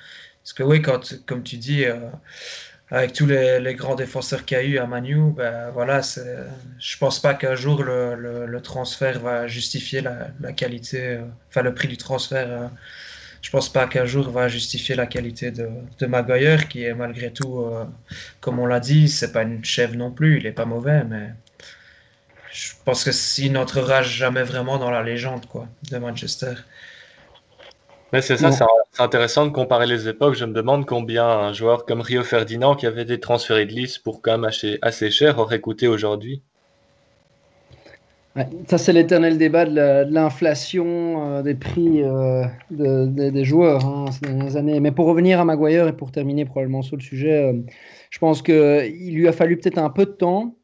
Parce 0.43 0.53
que 0.53 0.63
oui, 0.63 0.81
quand, 0.81 1.25
comme 1.25 1.43
tu 1.43 1.57
dis, 1.57 1.83
euh, 1.85 2.09
avec 2.89 3.13
tous 3.13 3.25
les, 3.25 3.59
les 3.59 3.75
grands 3.75 3.95
défenseurs 3.95 4.45
qu'il 4.45 4.57
y 4.57 4.61
a 4.61 4.63
eu 4.63 4.77
à 4.79 4.87
Manu, 4.87 5.31
ben 5.33 5.71
voilà, 5.71 6.01
je 6.01 6.97
pense 6.97 7.19
pas 7.21 7.33
qu'un 7.35 7.55
jour 7.55 7.83
le, 7.83 8.15
le, 8.15 8.45
le 8.45 8.61
transfert 8.61 9.19
va 9.19 9.47
justifier 9.47 10.01
la, 10.01 10.29
la 10.39 10.53
qualité, 10.53 11.19
enfin 11.49 11.61
le 11.63 11.73
prix 11.73 11.87
du 11.89 11.97
transfert 11.97 12.71
je 13.41 13.49
pense 13.51 13.69
pas 13.69 13.87
qu'un 13.87 14.05
jour 14.05 14.29
va 14.29 14.47
justifier 14.47 14.95
la 14.95 15.05
qualité 15.05 15.51
de, 15.51 15.69
de 15.99 16.05
Maguire, 16.05 16.67
qui 16.67 16.83
est 16.83 16.93
malgré 16.93 17.31
tout, 17.31 17.59
euh, 17.61 17.85
comme 18.41 18.59
on 18.59 18.65
l'a 18.65 18.79
dit, 18.79 19.07
c'est 19.07 19.31
pas 19.31 19.43
une 19.43 19.63
chèvre 19.63 19.95
non 19.95 20.11
plus, 20.11 20.39
il 20.39 20.45
est 20.45 20.51
pas 20.51 20.65
mauvais, 20.65 21.03
mais 21.05 21.33
je 22.51 22.71
pense 22.83 23.03
que 23.03 23.11
s'il 23.11 23.53
n'entrera 23.53 24.01
jamais 24.01 24.43
vraiment 24.43 24.77
dans 24.77 24.91
la 24.91 25.03
légende 25.03 25.45
quoi, 25.45 25.67
de 25.89 25.97
Manchester. 25.97 26.53
Mais 28.11 28.21
c'est 28.21 28.37
ça, 28.37 28.51
c'est 28.51 28.65
intéressant 29.03 29.45
de 29.45 29.51
comparer 29.51 29.85
les 29.85 30.07
époques. 30.07 30.33
Je 30.33 30.45
me 30.45 30.53
demande 30.53 30.87
combien 30.87 31.27
un 31.27 31.53
joueur 31.53 31.85
comme 31.85 32.01
Rio 32.01 32.23
Ferdinand, 32.23 32.75
qui 32.75 32.87
avait 32.87 33.03
été 33.03 33.19
transféré 33.19 33.67
de 33.67 33.73
Nice 33.73 33.99
pour 33.99 34.23
quand 34.23 34.31
même 34.31 34.45
assez, 34.45 34.79
assez 34.81 35.11
cher, 35.11 35.37
aurait 35.37 35.61
coûté 35.61 35.87
aujourd'hui 35.87 36.41
ça, 38.67 38.77
c'est 38.77 38.93
l'éternel 38.93 39.37
débat 39.37 39.65
de 39.65 40.11
l'inflation 40.11 40.85
euh, 41.23 41.41
des 41.41 41.55
prix 41.55 42.03
euh, 42.03 42.45
des 42.71 43.43
joueurs 43.43 43.85
hein, 43.85 44.05
ces 44.11 44.21
dernières 44.21 44.55
années. 44.55 44.79
Mais 44.79 44.91
pour 44.91 45.07
revenir 45.07 45.39
à 45.39 45.45
Maguire 45.45 45.87
et 45.87 45.93
pour 45.93 46.11
terminer 46.11 46.45
probablement 46.45 46.81
sur 46.81 46.95
le 46.95 47.01
sujet, 47.01 47.51
euh, 47.51 47.53
je 48.09 48.19
pense 48.19 48.41
qu'il 48.41 49.13
lui 49.13 49.27
a 49.27 49.31
fallu 49.31 49.57
peut-être 49.57 49.77
un 49.77 49.89
peu 49.89 50.05
de 50.05 50.11
temps 50.11 50.55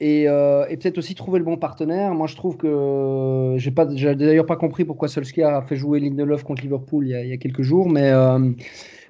et, 0.00 0.24
peut-être 0.26 0.98
aussi 0.98 1.14
trouver 1.14 1.38
le 1.38 1.44
bon 1.44 1.58
partenaire. 1.58 2.14
Moi, 2.14 2.26
je 2.26 2.34
trouve 2.34 2.56
que 2.56 3.54
j'ai 3.58 3.70
pas, 3.70 3.84
d'ailleurs 3.84 4.46
pas 4.46 4.56
compris 4.56 4.84
pourquoi 4.84 5.08
Solskjaer 5.08 5.54
a 5.54 5.62
fait 5.62 5.76
jouer 5.76 6.00
Lindelof 6.00 6.42
contre 6.42 6.62
Liverpool 6.62 7.06
il 7.06 7.10
y 7.10 7.14
a, 7.14 7.22
il 7.22 7.28
y 7.28 7.32
a 7.34 7.36
quelques 7.36 7.62
jours, 7.62 7.88
mais 7.88 8.10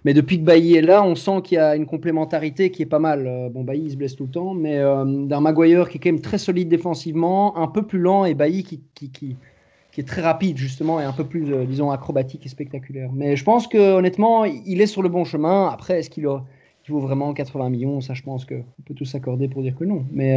mais 0.04 0.14
depuis 0.14 0.38
que 0.38 0.44
Bailly 0.44 0.76
est 0.76 0.82
là, 0.82 1.02
on 1.02 1.14
sent 1.14 1.42
qu'il 1.44 1.56
y 1.56 1.58
a 1.58 1.76
une 1.76 1.86
complémentarité 1.86 2.70
qui 2.70 2.82
est 2.82 2.86
pas 2.86 2.98
mal. 2.98 3.26
Euh, 3.26 3.48
bon, 3.50 3.64
Bailly 3.64 3.84
il 3.84 3.90
se 3.90 3.96
blesse 3.96 4.16
tout 4.16 4.24
le 4.24 4.30
temps, 4.30 4.54
mais 4.54 4.78
euh, 4.78 5.04
d'un 5.04 5.40
Maguire 5.40 5.88
qui 5.88 5.98
est 5.98 6.00
quand 6.00 6.10
même 6.10 6.20
très 6.20 6.38
solide 6.38 6.68
défensivement, 6.68 7.56
un 7.58 7.68
peu 7.68 7.86
plus 7.86 7.98
lent, 7.98 8.24
et 8.24 8.34
Bailly 8.34 8.64
qui, 8.64 8.80
qui, 8.94 9.10
qui, 9.10 9.36
qui 9.92 10.00
est 10.00 10.04
très 10.04 10.22
rapide 10.22 10.56
justement 10.56 11.00
et 11.00 11.04
un 11.04 11.12
peu 11.12 11.24
plus, 11.24 11.52
euh, 11.52 11.64
disons, 11.64 11.90
acrobatique 11.90 12.46
et 12.46 12.48
spectaculaire. 12.48 13.10
Mais 13.12 13.36
je 13.36 13.44
pense 13.44 13.66
que 13.66 13.96
honnêtement, 13.96 14.44
il 14.44 14.80
est 14.80 14.86
sur 14.86 15.02
le 15.02 15.10
bon 15.10 15.24
chemin. 15.24 15.68
Après, 15.68 15.98
est-ce 15.98 16.08
qu'il 16.08 16.26
vaut 16.26 17.00
vraiment 17.00 17.34
80 17.34 17.68
millions? 17.68 18.00
Ça, 18.00 18.14
je 18.14 18.22
pense 18.22 18.46
qu'on 18.46 18.64
peut 18.86 18.94
tous 18.94 19.04
s'accorder 19.04 19.48
pour 19.48 19.62
dire 19.62 19.76
que 19.76 19.84
non. 19.84 20.06
Mais, 20.10 20.36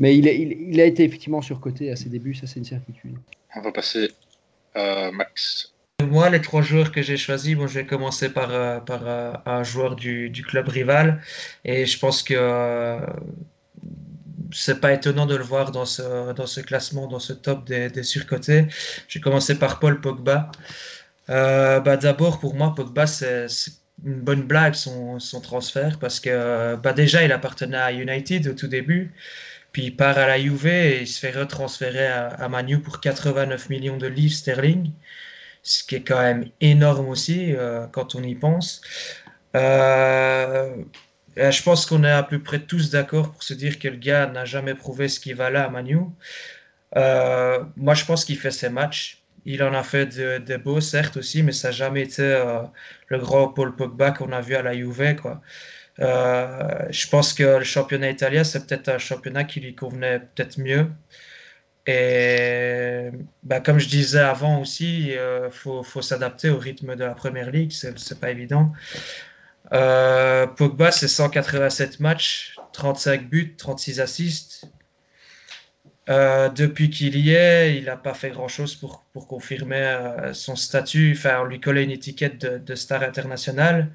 mais 0.00 0.16
il, 0.16 0.26
il, 0.26 0.80
a 0.80 0.84
été 0.84 1.04
effectivement 1.04 1.40
surcoté 1.40 1.90
à 1.90 1.96
ses 1.96 2.08
débuts, 2.08 2.34
ça 2.34 2.46
c'est 2.46 2.58
une 2.58 2.66
certitude. 2.66 3.16
On 3.56 3.62
va 3.62 3.72
passer 3.72 4.10
à 4.74 5.10
Max. 5.10 5.72
Moi, 6.00 6.30
les 6.30 6.40
trois 6.40 6.62
joueurs 6.62 6.92
que 6.92 7.02
j'ai 7.02 7.16
choisis, 7.16 7.56
bon, 7.56 7.66
je 7.66 7.80
vais 7.80 7.86
commencer 7.86 8.28
par, 8.32 8.52
euh, 8.52 8.78
par 8.78 9.00
euh, 9.08 9.32
un 9.46 9.64
joueur 9.64 9.96
du, 9.96 10.30
du, 10.30 10.44
club 10.44 10.68
rival. 10.68 11.20
Et 11.64 11.86
je 11.86 11.98
pense 11.98 12.22
que 12.22 12.34
euh, 12.36 13.00
c'est 14.52 14.80
pas 14.80 14.92
étonnant 14.92 15.26
de 15.26 15.34
le 15.34 15.42
voir 15.42 15.72
dans 15.72 15.84
ce, 15.84 16.32
dans 16.34 16.46
ce 16.46 16.60
classement, 16.60 17.08
dans 17.08 17.18
ce 17.18 17.32
top 17.32 17.66
des, 17.66 18.02
surcotés. 18.04 18.66
Je 19.08 19.18
vais 19.18 19.22
commencer 19.22 19.58
par 19.58 19.80
Paul 19.80 20.00
Pogba. 20.00 20.52
Euh, 21.30 21.80
bah, 21.80 21.96
D'abord, 21.96 22.38
pour 22.38 22.54
moi, 22.54 22.74
Pogba, 22.76 23.08
c'est 23.08 23.48
une 24.04 24.20
bonne 24.20 24.42
blague 24.42 24.74
son, 24.74 25.18
son, 25.18 25.40
transfert 25.40 25.98
parce 25.98 26.20
que 26.20 26.76
bah, 26.76 26.92
déjà, 26.92 27.24
il 27.24 27.32
appartenait 27.32 27.76
à 27.76 27.92
United 27.92 28.46
au 28.46 28.54
tout 28.54 28.68
début. 28.68 29.12
Puis 29.72 29.82
il 29.86 29.96
part 29.96 30.16
à 30.16 30.28
la 30.28 30.40
Juve 30.40 30.66
et 30.68 31.00
il 31.02 31.08
se 31.08 31.18
fait 31.18 31.32
retransférer 31.32 32.06
à 32.06 32.48
Manu 32.48 32.80
pour 32.80 33.00
89 33.00 33.68
millions 33.68 33.96
de 33.96 34.06
livres 34.06 34.34
sterling 34.34 34.92
ce 35.68 35.84
qui 35.84 35.96
est 35.96 36.02
quand 36.02 36.20
même 36.20 36.46
énorme 36.60 37.08
aussi 37.08 37.54
euh, 37.54 37.86
quand 37.92 38.14
on 38.14 38.22
y 38.22 38.34
pense. 38.34 38.80
Euh, 39.54 40.74
je 41.36 41.62
pense 41.62 41.86
qu'on 41.86 42.04
est 42.04 42.10
à 42.10 42.22
peu 42.22 42.42
près 42.42 42.60
tous 42.60 42.90
d'accord 42.90 43.32
pour 43.32 43.42
se 43.42 43.54
dire 43.54 43.78
que 43.78 43.88
le 43.88 43.96
gars 43.96 44.26
n'a 44.26 44.44
jamais 44.44 44.74
prouvé 44.74 45.08
ce 45.08 45.20
qu'il 45.20 45.36
valait 45.36 45.58
à 45.58 45.68
Manu. 45.68 46.00
Euh, 46.96 47.62
moi, 47.76 47.94
je 47.94 48.04
pense 48.04 48.24
qu'il 48.24 48.38
fait 48.38 48.50
ses 48.50 48.70
matchs. 48.70 49.22
Il 49.44 49.62
en 49.62 49.74
a 49.74 49.82
fait 49.82 50.06
de, 50.06 50.56
beaux, 50.56 50.80
certes 50.80 51.16
aussi, 51.18 51.42
mais 51.42 51.52
ça 51.52 51.68
n'a 51.68 51.72
jamais 51.72 52.02
été 52.02 52.22
le 53.08 53.18
grand 53.18 53.48
Paul 53.48 53.76
Pogba 53.76 54.10
qu'on 54.10 54.32
a 54.32 54.40
vu 54.40 54.56
à 54.56 54.62
la 54.62 54.74
Juve. 54.74 55.16
Je 55.98 57.08
pense 57.08 57.32
que 57.34 57.58
le 57.58 57.64
championnat 57.64 58.10
italien, 58.10 58.44
c'est 58.44 58.66
peut-être 58.66 58.88
un 58.88 58.98
championnat 58.98 59.44
qui 59.44 59.60
lui 59.60 59.74
convenait 59.74 60.20
peut-être 60.20 60.58
mieux. 60.58 60.88
Et 61.90 63.10
bah, 63.42 63.60
comme 63.60 63.78
je 63.78 63.88
disais 63.88 64.20
avant 64.20 64.60
aussi, 64.60 65.06
il 65.06 65.12
euh, 65.16 65.50
faut, 65.50 66.02
s'adapter 66.02 66.50
au 66.50 66.58
rythme 66.58 66.94
de 66.96 67.04
la 67.04 67.14
première 67.14 67.50
ligue, 67.50 67.72
c'est 67.72 68.20
pas 68.20 68.30
évident. 68.30 68.72
Euh, 69.72 70.46
Pogba, 70.46 70.90
c'est 70.90 71.08
187 71.08 72.00
matchs, 72.00 72.56
35 72.74 73.30
buts, 73.30 73.54
36 73.56 74.00
assists. 74.00 74.70
Euh, 76.10 76.50
depuis 76.50 76.90
qu'il 76.90 77.16
y 77.16 77.32
est, 77.32 77.76
il 77.78 77.84
n'a 77.84 77.96
pas 77.96 78.12
fait 78.12 78.30
grand-chose 78.30 78.74
pour, 78.74 79.06
confirmer 79.26 80.30
son 80.34 80.56
statut. 80.56 81.14
Enfin, 81.16 81.40
on 81.40 81.44
lui 81.44 81.58
collait 81.58 81.84
une 81.84 81.90
étiquette 81.90 82.44
de, 82.44 82.74
star 82.74 83.02
international. 83.02 83.90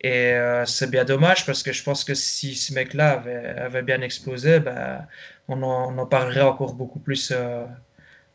Et 0.00 0.36
c'est 0.66 0.90
bien 0.90 1.04
dommage 1.04 1.46
parce 1.46 1.62
que 1.62 1.72
je 1.72 1.82
pense 1.84 2.02
que 2.02 2.14
si 2.14 2.56
ce 2.56 2.74
mec-là 2.74 3.12
avait, 3.12 3.36
avait, 3.36 3.82
bien 3.82 4.00
explosé, 4.02 4.58
bah, 4.60 5.06
on 5.48 5.62
en, 5.62 6.06
parlerait 6.06 6.42
encore 6.42 6.74
beaucoup 6.74 6.98
plus 6.98 7.32
euh, 7.34 7.64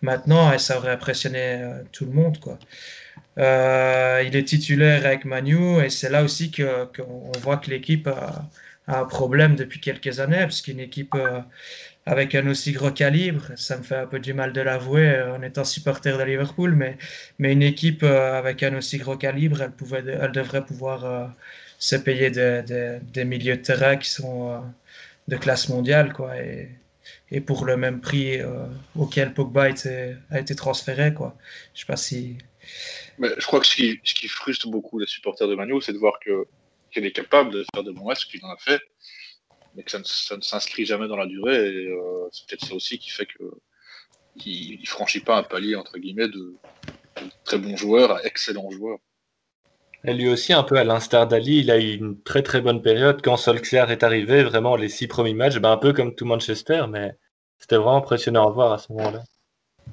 maintenant 0.01 0.51
et 0.53 0.59
ça 0.59 0.77
aurait 0.77 0.91
impressionné 0.91 1.61
euh, 1.61 1.83
tout 1.91 2.05
le 2.05 2.11
monde. 2.11 2.39
Quoi. 2.39 2.59
Euh, 3.37 4.23
il 4.25 4.35
est 4.35 4.43
titulaire 4.43 5.05
avec 5.05 5.25
Manu 5.25 5.83
et 5.83 5.89
c'est 5.89 6.09
là 6.09 6.23
aussi 6.23 6.51
qu'on 6.51 7.31
voit 7.41 7.57
que 7.57 7.69
l'équipe 7.69 8.07
a, 8.07 8.45
un 8.87 9.05
problème 9.05 9.55
depuis 9.55 9.79
quelques 9.79 10.19
années, 10.19 10.39
parce 10.39 10.61
qu'une 10.61 10.79
équipe 10.79 11.15
avec 12.07 12.33
un 12.33 12.47
aussi 12.47 12.71
gros 12.71 12.89
calibre, 12.89 13.51
ça 13.55 13.77
me 13.77 13.83
fait 13.83 13.97
un 13.97 14.07
peu 14.07 14.19
du 14.19 14.33
mal 14.33 14.51
de 14.51 14.61
l'avouer 14.61 15.21
en 15.21 15.43
étant 15.43 15.63
supporter 15.63 16.17
de 16.17 16.23
Liverpool, 16.23 16.73
mais, 16.73 16.97
mais 17.37 17.53
une 17.53 17.61
équipe 17.61 18.01
avec 18.01 18.63
un 18.63 18.75
aussi 18.75 18.97
gros 18.97 19.15
calibre, 19.15 19.61
elle, 19.61 19.71
pouvait, 19.71 20.03
elle 20.07 20.31
devrait 20.31 20.65
pouvoir 20.65 21.35
se 21.77 21.95
payer 21.97 22.31
des 22.31 23.25
milieux 23.25 23.57
de 23.57 23.61
terrain 23.61 23.95
qui 23.97 24.09
sont 24.09 24.59
de 25.27 25.37
classe 25.37 25.69
mondiale. 25.69 26.13
Quoi, 26.13 26.33
et 27.31 27.41
pour 27.41 27.65
le 27.65 27.77
même 27.77 28.01
prix 28.01 28.39
euh, 28.39 28.65
auquel 28.95 29.33
Pogba 29.33 29.63
a 29.63 29.69
été, 30.39 30.55
transféré. 30.55 31.13
Quoi. 31.13 31.37
Je 31.73 31.81
sais 31.81 31.85
pas 31.85 31.95
si. 31.95 32.37
Mais 33.17 33.29
je 33.37 33.45
crois 33.45 33.59
que 33.59 33.67
ce 33.67 33.75
qui, 33.75 33.99
ce 34.03 34.27
frustre 34.27 34.69
beaucoup 34.69 34.99
les 34.99 35.07
supporters 35.07 35.47
de 35.47 35.55
Manu, 35.55 35.81
c'est 35.81 35.93
de 35.93 35.97
voir 35.97 36.19
qu'il 36.19 37.05
est 37.05 37.11
capable 37.11 37.51
de 37.51 37.65
faire 37.73 37.83
de 37.83 37.91
bons 37.91 38.05
matchs, 38.05 38.27
qu'il 38.27 38.43
en 38.45 38.51
a 38.51 38.57
fait, 38.57 38.81
mais 39.75 39.83
que 39.83 39.91
ça 39.91 39.99
ne, 39.99 40.41
s'inscrit 40.41 40.85
jamais 40.85 41.07
dans 41.07 41.17
la 41.17 41.27
durée. 41.27 41.55
Et 41.55 41.87
euh, 41.87 42.27
c'est 42.31 42.47
peut-être 42.47 42.65
ça 42.65 42.73
aussi 42.73 42.97
qui 42.97 43.09
fait 43.11 43.27
qu'il 44.37 44.79
ne 44.79 44.85
franchit 44.85 45.21
pas 45.21 45.37
un 45.37 45.43
palier 45.43 45.75
entre 45.75 45.97
guillemets 45.97 46.29
de, 46.29 46.55
de 47.17 47.29
très 47.43 47.57
bons 47.57 47.77
joueurs 47.77 48.11
à 48.11 48.25
excellents 48.25 48.71
joueurs. 48.71 48.99
Et 50.05 50.13
lui 50.13 50.29
aussi, 50.29 50.53
un 50.53 50.63
peu 50.63 50.77
à 50.77 50.83
l'instar 50.83 51.27
d'Ali, 51.27 51.59
il 51.59 51.71
a 51.71 51.77
eu 51.77 51.95
une 51.95 52.21
très 52.21 52.41
très 52.41 52.61
bonne 52.61 52.81
période. 52.81 53.21
Quand 53.21 53.35
Solskjaer 53.35 53.91
est 53.91 54.03
arrivé, 54.03 54.43
vraiment 54.43 54.75
les 54.75 54.89
six 54.89 55.07
premiers 55.07 55.33
matchs, 55.33 55.57
ben, 55.59 55.71
un 55.71 55.77
peu 55.77 55.91
comme 55.91 56.15
tout 56.15 56.25
Manchester, 56.25 56.85
mais 56.89 57.15
c'était 57.57 57.75
vraiment 57.75 57.97
impressionnant 57.97 58.47
à 58.47 58.51
voir 58.51 58.71
à 58.71 58.77
ce 58.77 58.91
moment-là. 58.93 59.21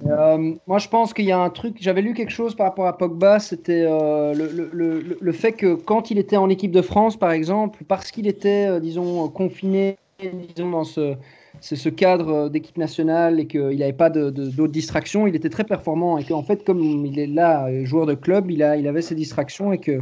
Euh, 0.04 0.54
moi, 0.66 0.78
je 0.78 0.88
pense 0.88 1.14
qu'il 1.14 1.24
y 1.24 1.32
a 1.32 1.38
un 1.38 1.50
truc. 1.50 1.76
J'avais 1.80 2.02
lu 2.02 2.14
quelque 2.14 2.30
chose 2.30 2.54
par 2.54 2.66
rapport 2.66 2.86
à 2.86 2.96
Pogba. 2.96 3.40
C'était 3.40 3.86
euh, 3.88 4.34
le, 4.34 4.70
le, 4.72 5.18
le, 5.20 5.32
fait 5.32 5.52
que 5.52 5.74
quand 5.74 6.10
il 6.10 6.18
était 6.18 6.36
en 6.36 6.50
équipe 6.50 6.70
de 6.70 6.82
France, 6.82 7.16
par 7.16 7.30
exemple, 7.30 7.82
parce 7.84 8.10
qu'il 8.10 8.26
était, 8.26 8.68
euh, 8.68 8.80
disons, 8.80 9.28
confiné, 9.28 9.96
disons, 10.20 10.70
dans 10.70 10.84
ce, 10.84 11.16
ce 11.60 11.88
cadre 11.88 12.28
euh, 12.28 12.48
d'équipe 12.48 12.78
nationale 12.78 13.40
et 13.40 13.46
qu'il 13.46 13.78
n'avait 13.78 13.92
pas 13.92 14.10
d'autres 14.10 14.68
distractions, 14.68 15.26
il 15.26 15.34
était 15.34 15.48
très 15.48 15.64
performant 15.64 16.18
et 16.18 16.24
qu'en 16.24 16.42
fait, 16.42 16.64
comme 16.64 16.80
il 16.80 17.18
est 17.18 17.26
là, 17.26 17.66
euh, 17.66 17.84
joueur 17.84 18.06
de 18.06 18.14
club, 18.14 18.50
il, 18.50 18.62
a, 18.62 18.76
il 18.76 18.86
avait 18.86 19.02
ses 19.02 19.14
distractions 19.14 19.72
et 19.72 19.78
que 19.78 20.00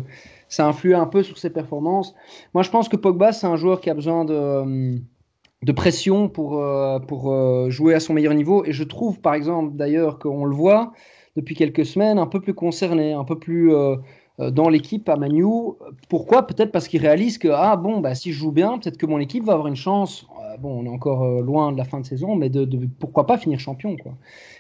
ça 0.49 0.67
influait 0.67 0.95
un 0.95 1.07
peu 1.07 1.23
sur 1.23 1.39
ses 1.39 1.51
performances. 1.51 2.15
Moi, 2.53 2.63
je 2.63 2.71
pense 2.71 2.89
que 2.89 2.97
Pogba, 2.97 3.33
c'est 3.33 3.47
un 3.47 3.57
joueur 3.57 3.81
qui 3.81 3.91
a 3.91 3.95
besoin 3.95 4.25
de, 4.25 4.99
de 5.63 5.73
pression 5.73 6.29
pour, 6.29 6.59
euh, 6.59 6.99
pour 6.99 7.35
jouer 7.71 7.95
à 7.95 8.01
son 8.01 8.13
meilleur 8.13 8.35
niveau. 8.35 8.65
Et 8.65 8.73
je 8.73 8.85
trouve, 8.85 9.21
par 9.21 9.35
exemple, 9.35 9.77
d'ailleurs, 9.77 10.19
qu'on 10.19 10.45
le 10.45 10.55
voit 10.55 10.93
depuis 11.37 11.55
quelques 11.55 11.85
semaines, 11.85 12.19
un 12.19 12.27
peu 12.27 12.41
plus 12.41 12.55
concerné, 12.55 13.13
un 13.13 13.25
peu 13.25 13.39
plus 13.39 13.73
dans 14.39 14.69
l'équipe 14.69 15.09
à 15.09 15.17
Manu. 15.17 15.45
Pourquoi? 16.09 16.47
Peut-être 16.47 16.73
parce 16.73 16.89
qu'il 16.89 17.01
réalise 17.01 17.39
que 17.39 17.49
ah 17.49 17.77
bon 17.77 18.01
bah 18.01 18.15
si 18.15 18.33
je 18.33 18.39
joue 18.39 18.53
bien, 18.53 18.79
peut-être 18.79 18.97
que 18.97 19.07
mon 19.07 19.19
équipe 19.19 19.45
va 19.45 19.53
avoir 19.53 19.69
une 19.69 19.77
chance 19.77 20.27
bon, 20.59 20.81
on 20.81 20.85
est 20.85 20.89
encore 20.89 21.23
euh, 21.23 21.41
loin 21.41 21.73
de 21.73 21.79
la 21.79 21.85
fin 21.85 22.01
de 22.01 22.07
saison, 22.07 22.37
mais 22.37 22.49
de, 22.49 22.67
pourquoi 22.99 23.27
pas 23.27 23.39
finir 23.39 23.59
champion, 23.59 23.97
quoi. 23.97 24.13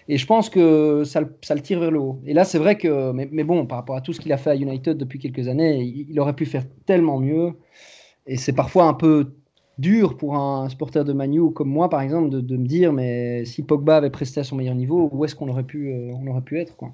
Et 0.08 0.18
je 0.18 0.26
pense 0.26 0.50
que 0.50 1.02
ça, 1.04 1.20
le 1.20 1.60
tire 1.60 1.80
vers 1.80 1.90
le 1.90 1.98
haut. 1.98 2.20
Et 2.26 2.34
là, 2.34 2.44
c'est 2.44 2.58
vrai 2.58 2.76
que, 2.76 3.12
mais, 3.12 3.44
bon, 3.44 3.66
par 3.66 3.78
rapport 3.78 3.96
à 3.96 4.00
tout 4.00 4.12
ce 4.12 4.20
qu'il 4.20 4.32
a 4.32 4.36
fait 4.36 4.50
à 4.50 4.56
United 4.56 4.98
depuis 4.98 5.18
quelques 5.18 5.48
années, 5.48 5.82
il, 5.82 6.20
aurait 6.20 6.34
pu 6.34 6.44
faire 6.44 6.64
tellement 6.84 7.18
mieux. 7.18 7.54
Et 8.26 8.36
c'est 8.36 8.52
parfois 8.52 8.84
un 8.84 8.94
peu 8.94 9.32
dur 9.78 10.16
pour 10.16 10.36
un 10.36 10.68
supporter 10.68 11.04
de 11.04 11.12
Manu 11.12 11.52
comme 11.52 11.70
moi, 11.70 11.88
par 11.88 12.02
exemple, 12.02 12.30
de, 12.30 12.56
me 12.56 12.66
dire, 12.66 12.92
mais 12.92 13.44
si 13.46 13.62
Pogba 13.62 13.96
avait 13.96 14.10
presté 14.10 14.40
à 14.40 14.44
son 14.44 14.56
meilleur 14.56 14.74
niveau, 14.74 15.08
où 15.12 15.24
est-ce 15.24 15.34
qu'on 15.34 15.48
aurait 15.48 15.64
pu, 15.64 15.90
euh, 15.90 16.12
on 16.22 16.26
aurait 16.26 16.42
pu 16.42 16.58
être, 16.58 16.76
quoi. 16.76 16.92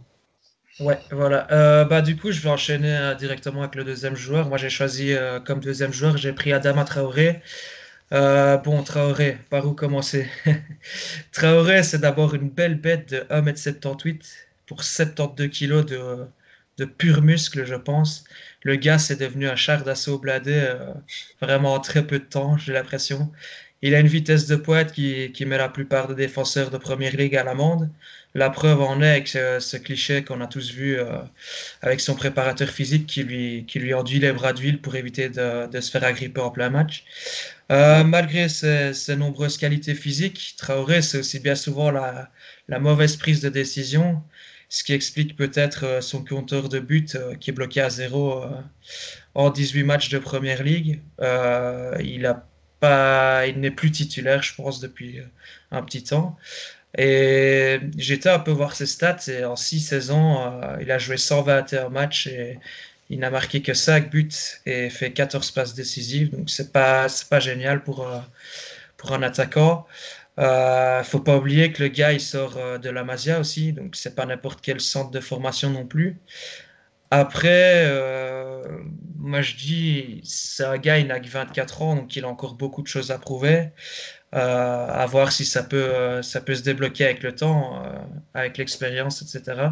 Ouais, 0.78 0.98
voilà. 1.10 1.46
Euh, 1.52 1.84
bah, 1.84 2.00
du 2.00 2.16
coup, 2.16 2.30
je 2.32 2.40
vais 2.40 2.48
enchaîner 2.48 3.14
directement 3.18 3.60
avec 3.60 3.74
le 3.74 3.84
deuxième 3.84 4.16
joueur. 4.16 4.48
Moi, 4.48 4.56
j'ai 4.56 4.70
choisi 4.70 5.14
comme 5.44 5.60
deuxième 5.60 5.92
joueur, 5.92 6.16
j'ai 6.16 6.32
pris 6.32 6.52
Adama 6.52 6.84
Traoré. 6.84 7.42
Euh, 8.12 8.56
bon, 8.58 8.82
Traoré, 8.82 9.38
par 9.50 9.66
où 9.66 9.74
commencer? 9.74 10.28
Traoré, 11.32 11.82
c'est 11.82 11.98
d'abord 12.00 12.34
une 12.34 12.50
belle 12.50 12.74
bête 12.80 13.08
de 13.10 13.18
1m78 13.30 14.22
pour 14.66 14.82
72 14.82 15.48
kg 15.48 15.84
de, 15.84 16.26
de 16.78 16.84
pur 16.84 17.22
muscle, 17.22 17.64
je 17.64 17.74
pense. 17.76 18.24
Le 18.62 18.76
gars, 18.76 18.98
c'est 18.98 19.16
devenu 19.16 19.48
un 19.48 19.56
char 19.56 19.84
d'assaut 19.84 20.18
bladé 20.18 20.54
euh, 20.54 20.92
vraiment 21.40 21.74
en 21.74 21.80
très 21.80 22.06
peu 22.06 22.18
de 22.18 22.24
temps, 22.24 22.56
j'ai 22.58 22.72
l'impression. 22.72 23.30
Il 23.82 23.94
a 23.94 24.00
une 24.00 24.08
vitesse 24.08 24.46
de 24.46 24.56
pointe 24.56 24.92
qui, 24.92 25.32
qui, 25.32 25.46
met 25.46 25.56
la 25.58 25.68
plupart 25.68 26.08
des 26.08 26.14
défenseurs 26.14 26.70
de 26.70 26.78
première 26.78 27.16
ligue 27.16 27.36
à 27.36 27.44
l'amende. 27.44 27.90
La 28.34 28.48
preuve 28.50 28.80
en 28.80 29.02
est 29.02 29.10
avec 29.10 29.28
ce, 29.28 29.76
cliché 29.76 30.22
qu'on 30.22 30.40
a 30.40 30.46
tous 30.46 30.70
vu 30.72 30.98
euh, 30.98 31.18
avec 31.82 32.00
son 32.00 32.14
préparateur 32.14 32.68
physique 32.68 33.06
qui 33.06 33.24
lui, 33.24 33.64
qui 33.66 33.80
lui 33.80 33.92
enduit 33.92 34.20
les 34.20 34.32
bras 34.32 34.52
d'huile 34.52 34.80
pour 34.80 34.94
éviter 34.94 35.28
de, 35.28 35.66
de, 35.66 35.80
se 35.80 35.90
faire 35.90 36.04
agripper 36.04 36.40
en 36.40 36.50
plein 36.50 36.70
match. 36.70 37.04
Euh, 37.70 38.02
malgré 38.02 38.48
ses, 38.48 39.16
nombreuses 39.16 39.56
qualités 39.56 39.94
physiques, 39.94 40.54
Traoré, 40.58 41.02
c'est 41.02 41.18
aussi 41.18 41.38
bien 41.38 41.54
souvent 41.54 41.90
la, 41.92 42.30
mauvaise 42.80 43.16
prise 43.16 43.40
de 43.40 43.48
décision, 43.48 44.22
ce 44.68 44.82
qui 44.82 44.92
explique 44.92 45.36
peut-être 45.36 45.84
euh, 45.84 46.00
son 46.00 46.24
compteur 46.24 46.68
de 46.68 46.80
but 46.80 47.14
euh, 47.14 47.34
qui 47.36 47.50
est 47.50 47.52
bloqué 47.52 47.80
à 47.80 47.90
zéro 47.90 48.42
en 49.34 49.50
18 49.50 49.84
matchs 49.84 50.08
de 50.08 50.18
Première 50.18 50.64
Ligue. 50.64 51.00
il 51.20 52.26
a 52.26 52.46
pas, 52.80 53.46
il 53.46 53.60
n'est 53.60 53.70
plus 53.70 53.92
titulaire, 53.92 54.42
je 54.42 54.54
pense, 54.54 54.80
depuis 54.80 55.20
un 55.70 55.82
petit 55.82 56.02
temps. 56.02 56.36
Et 56.98 57.80
j'étais 57.96 58.28
un 58.28 58.40
peu 58.40 58.50
voir 58.50 58.74
ses 58.74 58.86
stats 58.86 59.28
et 59.28 59.44
en 59.44 59.56
6 59.56 59.80
saisons, 59.80 60.60
il 60.80 60.90
a 60.90 60.98
joué 60.98 61.16
121 61.16 61.88
matchs 61.88 62.26
et 62.26 62.58
il 63.10 63.20
n'a 63.20 63.30
marqué 63.30 63.62
que 63.62 63.74
5 63.74 64.10
buts 64.10 64.28
et 64.66 64.90
fait 64.90 65.12
14 65.12 65.50
passes 65.52 65.74
décisives. 65.74 66.30
Donc 66.30 66.50
c'est 66.50 66.72
pas 66.72 67.06
pas 67.30 67.40
génial 67.40 67.82
pour 67.84 68.06
pour 68.96 69.12
un 69.12 69.22
attaquant. 69.22 69.86
Il 70.38 70.44
euh, 70.44 71.04
faut 71.04 71.20
pas 71.20 71.36
oublier 71.36 71.72
que 71.72 71.82
le 71.82 71.88
gars 71.90 72.12
il 72.12 72.20
sort 72.20 72.56
euh, 72.56 72.78
de 72.78 72.88
la 72.90 73.04
Masia 73.04 73.40
aussi, 73.40 73.72
donc 73.72 73.96
c'est 73.96 74.14
pas 74.14 74.26
n'importe 74.26 74.60
quel 74.62 74.80
centre 74.80 75.10
de 75.10 75.20
formation 75.20 75.70
non 75.70 75.86
plus. 75.86 76.18
Après, 77.10 77.84
euh, 77.86 78.64
moi 79.18 79.42
je 79.42 79.56
dis, 79.56 80.20
c'est 80.24 80.64
un 80.64 80.78
gars, 80.78 80.98
il 80.98 81.08
n'a 81.08 81.20
que 81.20 81.28
24 81.28 81.82
ans, 81.82 81.96
donc 81.96 82.16
il 82.16 82.24
a 82.24 82.28
encore 82.28 82.54
beaucoup 82.54 82.82
de 82.82 82.86
choses 82.86 83.10
à 83.10 83.18
prouver. 83.18 83.70
À 84.32 85.06
voir 85.06 85.32
si 85.32 85.44
ça 85.44 85.62
peut, 85.62 86.22
ça 86.22 86.40
peut 86.40 86.54
se 86.54 86.62
débloquer 86.62 87.04
avec 87.04 87.22
le 87.22 87.34
temps, 87.34 87.82
avec 88.34 88.58
l'expérience, 88.58 89.22
etc. 89.22 89.70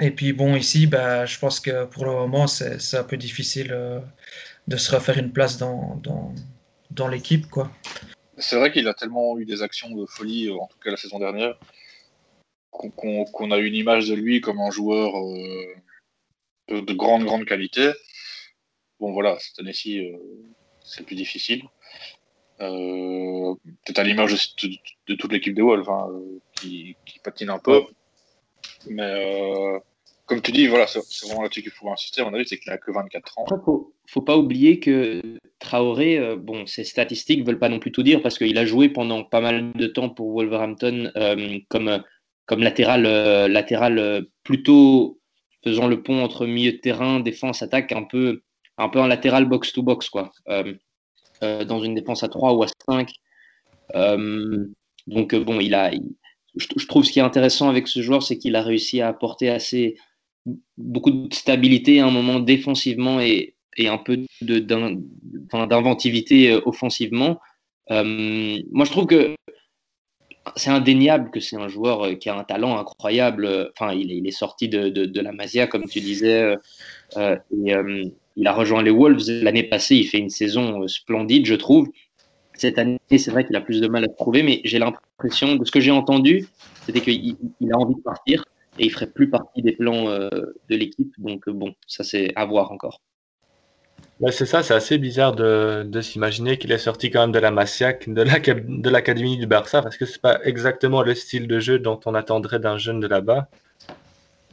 et 0.00 0.10
puis 0.10 0.32
bon, 0.32 0.56
ici, 0.56 0.86
bah, 0.86 1.26
je 1.26 1.38
pense 1.38 1.60
que 1.60 1.84
pour 1.86 2.04
le 2.04 2.12
moment, 2.12 2.46
c'est 2.46 2.96
un 2.96 3.04
peu 3.04 3.16
difficile 3.16 4.02
de 4.68 4.76
se 4.76 4.94
refaire 4.94 5.18
une 5.18 5.32
place 5.32 5.58
dans, 5.58 5.96
dans, 5.96 6.32
dans 6.90 7.08
l'équipe. 7.08 7.46
C'est 8.38 8.56
vrai 8.56 8.72
qu'il 8.72 8.88
a 8.88 8.94
tellement 8.94 9.38
eu 9.38 9.44
des 9.44 9.62
actions 9.62 9.94
de 9.94 10.06
folie, 10.06 10.50
en 10.50 10.66
tout 10.66 10.78
cas 10.78 10.90
la 10.90 10.96
saison 10.96 11.18
dernière, 11.18 11.58
qu'on 12.70 13.50
a 13.50 13.58
une 13.58 13.74
image 13.74 14.08
de 14.08 14.14
lui 14.14 14.40
comme 14.40 14.60
un 14.60 14.70
joueur 14.70 15.14
euh, 15.16 16.80
de, 16.80 16.92
grande, 16.94 17.24
grande 17.24 17.44
qualité. 17.44 17.92
Bon 18.98 19.12
voilà, 19.12 19.36
cette 19.38 19.58
année-ci, 19.58 19.98
euh, 19.98 20.16
c'est 20.84 21.04
plus 21.04 21.16
difficile. 21.16 21.64
Euh, 22.60 23.54
peut-être 23.84 23.98
à 23.98 24.04
l'image 24.04 24.32
de, 25.08 25.14
toute 25.14 25.32
l'équipe 25.32 25.54
des 25.54 25.62
Wolves, 25.62 25.88
hein, 25.90 26.08
qui, 26.54 26.96
qui, 27.04 27.18
patine 27.18 27.50
un 27.50 27.58
peu. 27.58 27.82
Mais 28.88 29.80
comme 30.26 30.40
tu 30.40 30.52
dis, 30.52 30.66
voilà, 30.66 30.86
c'est 30.86 31.00
vraiment 31.26 31.42
là-dessus 31.42 31.62
qu'il 31.62 31.72
faut 31.72 31.90
insister. 31.90 32.22
Mon 32.22 32.32
avis, 32.32 32.46
c'est 32.46 32.58
qu'il 32.58 32.70
n'a 32.70 32.78
que 32.78 32.90
24 32.90 33.38
ans. 33.38 33.44
Il 33.50 33.56
faut, 33.64 33.92
faut 34.06 34.22
pas 34.22 34.36
oublier 34.36 34.80
que 34.80 35.20
Traoré, 35.58 36.18
euh, 36.18 36.36
bon, 36.36 36.66
ses 36.66 36.84
statistiques 36.84 37.40
ne 37.40 37.44
veulent 37.44 37.58
pas 37.58 37.68
non 37.68 37.78
plus 37.78 37.92
tout 37.92 38.02
dire 38.02 38.22
parce 38.22 38.38
qu'il 38.38 38.56
a 38.56 38.64
joué 38.64 38.88
pendant 38.88 39.24
pas 39.24 39.40
mal 39.40 39.72
de 39.72 39.86
temps 39.86 40.08
pour 40.08 40.32
Wolverhampton 40.32 41.10
euh, 41.16 41.58
comme, 41.68 42.02
comme 42.46 42.62
latéral, 42.62 43.04
euh, 43.06 43.48
latéral 43.48 44.26
plutôt 44.42 45.20
faisant 45.64 45.86
le 45.86 46.02
pont 46.02 46.22
entre 46.22 46.46
milieu 46.46 46.72
de 46.72 46.78
terrain, 46.78 47.20
défense, 47.20 47.62
attaque, 47.62 47.92
un 47.92 48.04
peu, 48.04 48.42
un 48.82 48.88
peu 48.88 49.00
en 49.00 49.06
latéral 49.06 49.46
box-to-box, 49.46 50.10
quoi. 50.10 50.32
dans 51.40 51.82
une 51.82 51.94
défense 51.94 52.22
à 52.22 52.28
3 52.28 52.54
ou 52.54 52.62
à 52.62 52.66
5. 52.86 53.10
donc, 55.06 55.34
bon, 55.34 55.60
il 55.60 55.74
a. 55.74 55.90
je, 56.56 56.86
trouve 56.86 57.04
ce 57.04 57.12
qui 57.12 57.18
est 57.18 57.22
intéressant 57.22 57.68
avec 57.68 57.88
ce 57.88 58.02
joueur, 58.02 58.22
c'est 58.22 58.38
qu'il 58.38 58.56
a 58.56 58.62
réussi 58.62 59.00
à 59.00 59.08
apporter 59.08 59.48
assez 59.48 59.96
beaucoup 60.76 61.10
de 61.10 61.34
stabilité 61.34 62.00
à 62.00 62.06
un 62.06 62.10
moment 62.10 62.40
défensivement 62.40 63.20
et, 63.20 63.54
et 63.76 63.88
un 63.88 63.98
peu 63.98 64.24
d'inventivité 64.40 66.52
euh, 66.52 66.60
offensivement. 66.66 67.40
Euh, 67.90 68.58
moi, 68.70 68.84
je 68.84 68.90
trouve 68.90 69.06
que 69.06 69.34
c'est 70.56 70.70
indéniable 70.70 71.30
que 71.30 71.40
c'est 71.40 71.56
un 71.56 71.68
joueur 71.68 72.04
euh, 72.04 72.14
qui 72.14 72.28
a 72.28 72.36
un 72.36 72.44
talent 72.44 72.78
incroyable. 72.78 73.70
Enfin, 73.76 73.94
il 73.94 74.12
est, 74.12 74.16
il 74.16 74.26
est 74.26 74.32
sorti 74.32 74.68
de, 74.68 74.88
de, 74.88 75.20
la 75.20 75.32
Masia, 75.32 75.66
comme 75.66 75.84
tu 75.84 76.00
disais, 76.00 76.56
et 77.16 77.74
il 78.36 78.46
a 78.46 78.52
rejoint 78.52 78.82
les 78.82 78.90
Wolves 78.90 79.28
l'année 79.28 79.64
passée. 79.64 79.96
Il 79.96 80.04
fait 80.04 80.18
une 80.18 80.30
saison 80.30 80.86
splendide, 80.88 81.46
je 81.46 81.54
trouve. 81.54 81.88
Cette 82.54 82.78
année, 82.78 82.98
c'est 83.10 83.30
vrai 83.30 83.46
qu'il 83.46 83.56
a 83.56 83.60
plus 83.60 83.80
de 83.80 83.88
mal 83.88 84.04
à 84.04 84.08
trouver, 84.08 84.42
mais 84.42 84.60
j'ai 84.64 84.78
l'impression, 84.78 85.56
de 85.56 85.64
ce 85.64 85.70
que 85.70 85.80
j'ai 85.80 85.90
entendu, 85.90 86.46
c'était 86.86 87.00
qu'il 87.00 87.36
il 87.60 87.72
a 87.72 87.76
envie 87.76 87.94
de 87.94 88.00
partir 88.00 88.44
et 88.78 88.86
il 88.86 88.90
ferait 88.90 89.06
plus 89.06 89.28
partie 89.28 89.62
des 89.62 89.72
plans 89.72 90.08
euh, 90.08 90.28
de 90.68 90.76
l'équipe. 90.76 91.12
Donc 91.18 91.46
euh, 91.48 91.52
bon, 91.52 91.74
ça 91.86 92.04
c'est 92.04 92.32
à 92.36 92.44
voir 92.44 92.72
encore. 92.72 93.00
c'est 94.30 94.46
ça, 94.46 94.62
c'est 94.62 94.74
assez 94.74 94.98
bizarre 94.98 95.34
de, 95.34 96.00
s'imaginer 96.00 96.58
qu'il 96.58 96.72
est 96.72 96.78
sorti 96.78 97.10
quand 97.10 97.20
même 97.20 97.32
de 97.32 97.38
la 97.38 97.50
Massiac, 97.50 98.08
de 98.08 98.90
l'Académie 98.90 99.38
du 99.38 99.46
Barça, 99.46 99.82
parce 99.82 99.96
que 99.96 100.06
c'est 100.06 100.20
pas 100.20 100.40
exactement 100.44 101.02
le 101.02 101.14
style 101.14 101.46
de 101.46 101.58
jeu 101.60 101.78
dont 101.78 102.00
on 102.06 102.14
attendrait 102.14 102.58
d'un 102.58 102.78
jeune 102.78 103.00
de 103.00 103.06
là-bas. 103.06 103.48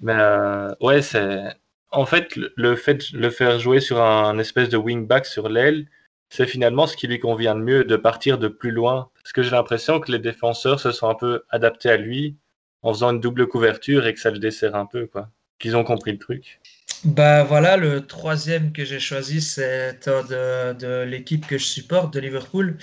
Mais 0.01 0.15
euh, 0.15 0.73
ouais, 0.81 1.01
c'est. 1.01 1.43
En 1.91 2.05
fait, 2.05 2.35
le 2.35 2.75
fait 2.75 3.13
de 3.13 3.19
le 3.19 3.29
faire 3.29 3.59
jouer 3.59 3.79
sur 3.79 4.01
un 4.01 4.37
espèce 4.37 4.69
de 4.69 4.77
wingback 4.77 5.25
sur 5.25 5.49
l'aile, 5.49 5.87
c'est 6.29 6.45
finalement 6.45 6.85
ce 6.85 6.95
qui 6.95 7.07
lui 7.07 7.19
convient 7.19 7.55
de 7.55 7.61
mieux, 7.61 7.83
de 7.83 7.95
partir 7.95 8.37
de 8.37 8.47
plus 8.47 8.71
loin. 8.71 9.09
Parce 9.23 9.33
que 9.33 9.41
j'ai 9.41 9.51
l'impression 9.51 9.99
que 9.99 10.11
les 10.11 10.19
défenseurs 10.19 10.79
se 10.79 10.91
sont 10.91 11.09
un 11.09 11.15
peu 11.15 11.43
adaptés 11.49 11.89
à 11.89 11.97
lui 11.97 12.35
en 12.81 12.93
faisant 12.93 13.11
une 13.11 13.19
double 13.19 13.47
couverture 13.47 14.05
et 14.05 14.13
que 14.13 14.19
ça 14.19 14.31
le 14.31 14.39
dessert 14.39 14.75
un 14.75 14.85
peu, 14.85 15.07
quoi. 15.07 15.29
Qu'ils 15.57 15.75
ont 15.75 15.83
compris 15.83 16.11
le 16.11 16.19
truc. 16.19 16.61
Bah 17.03 17.43
voilà, 17.43 17.75
le 17.77 18.05
troisième 18.05 18.71
que 18.71 18.85
j'ai 18.85 18.99
choisi, 18.99 19.41
c'est 19.41 20.07
de, 20.07 20.73
de 20.73 21.03
l'équipe 21.03 21.47
que 21.47 21.57
je 21.57 21.65
supporte, 21.65 22.13
de 22.13 22.19
Liverpool. 22.19 22.77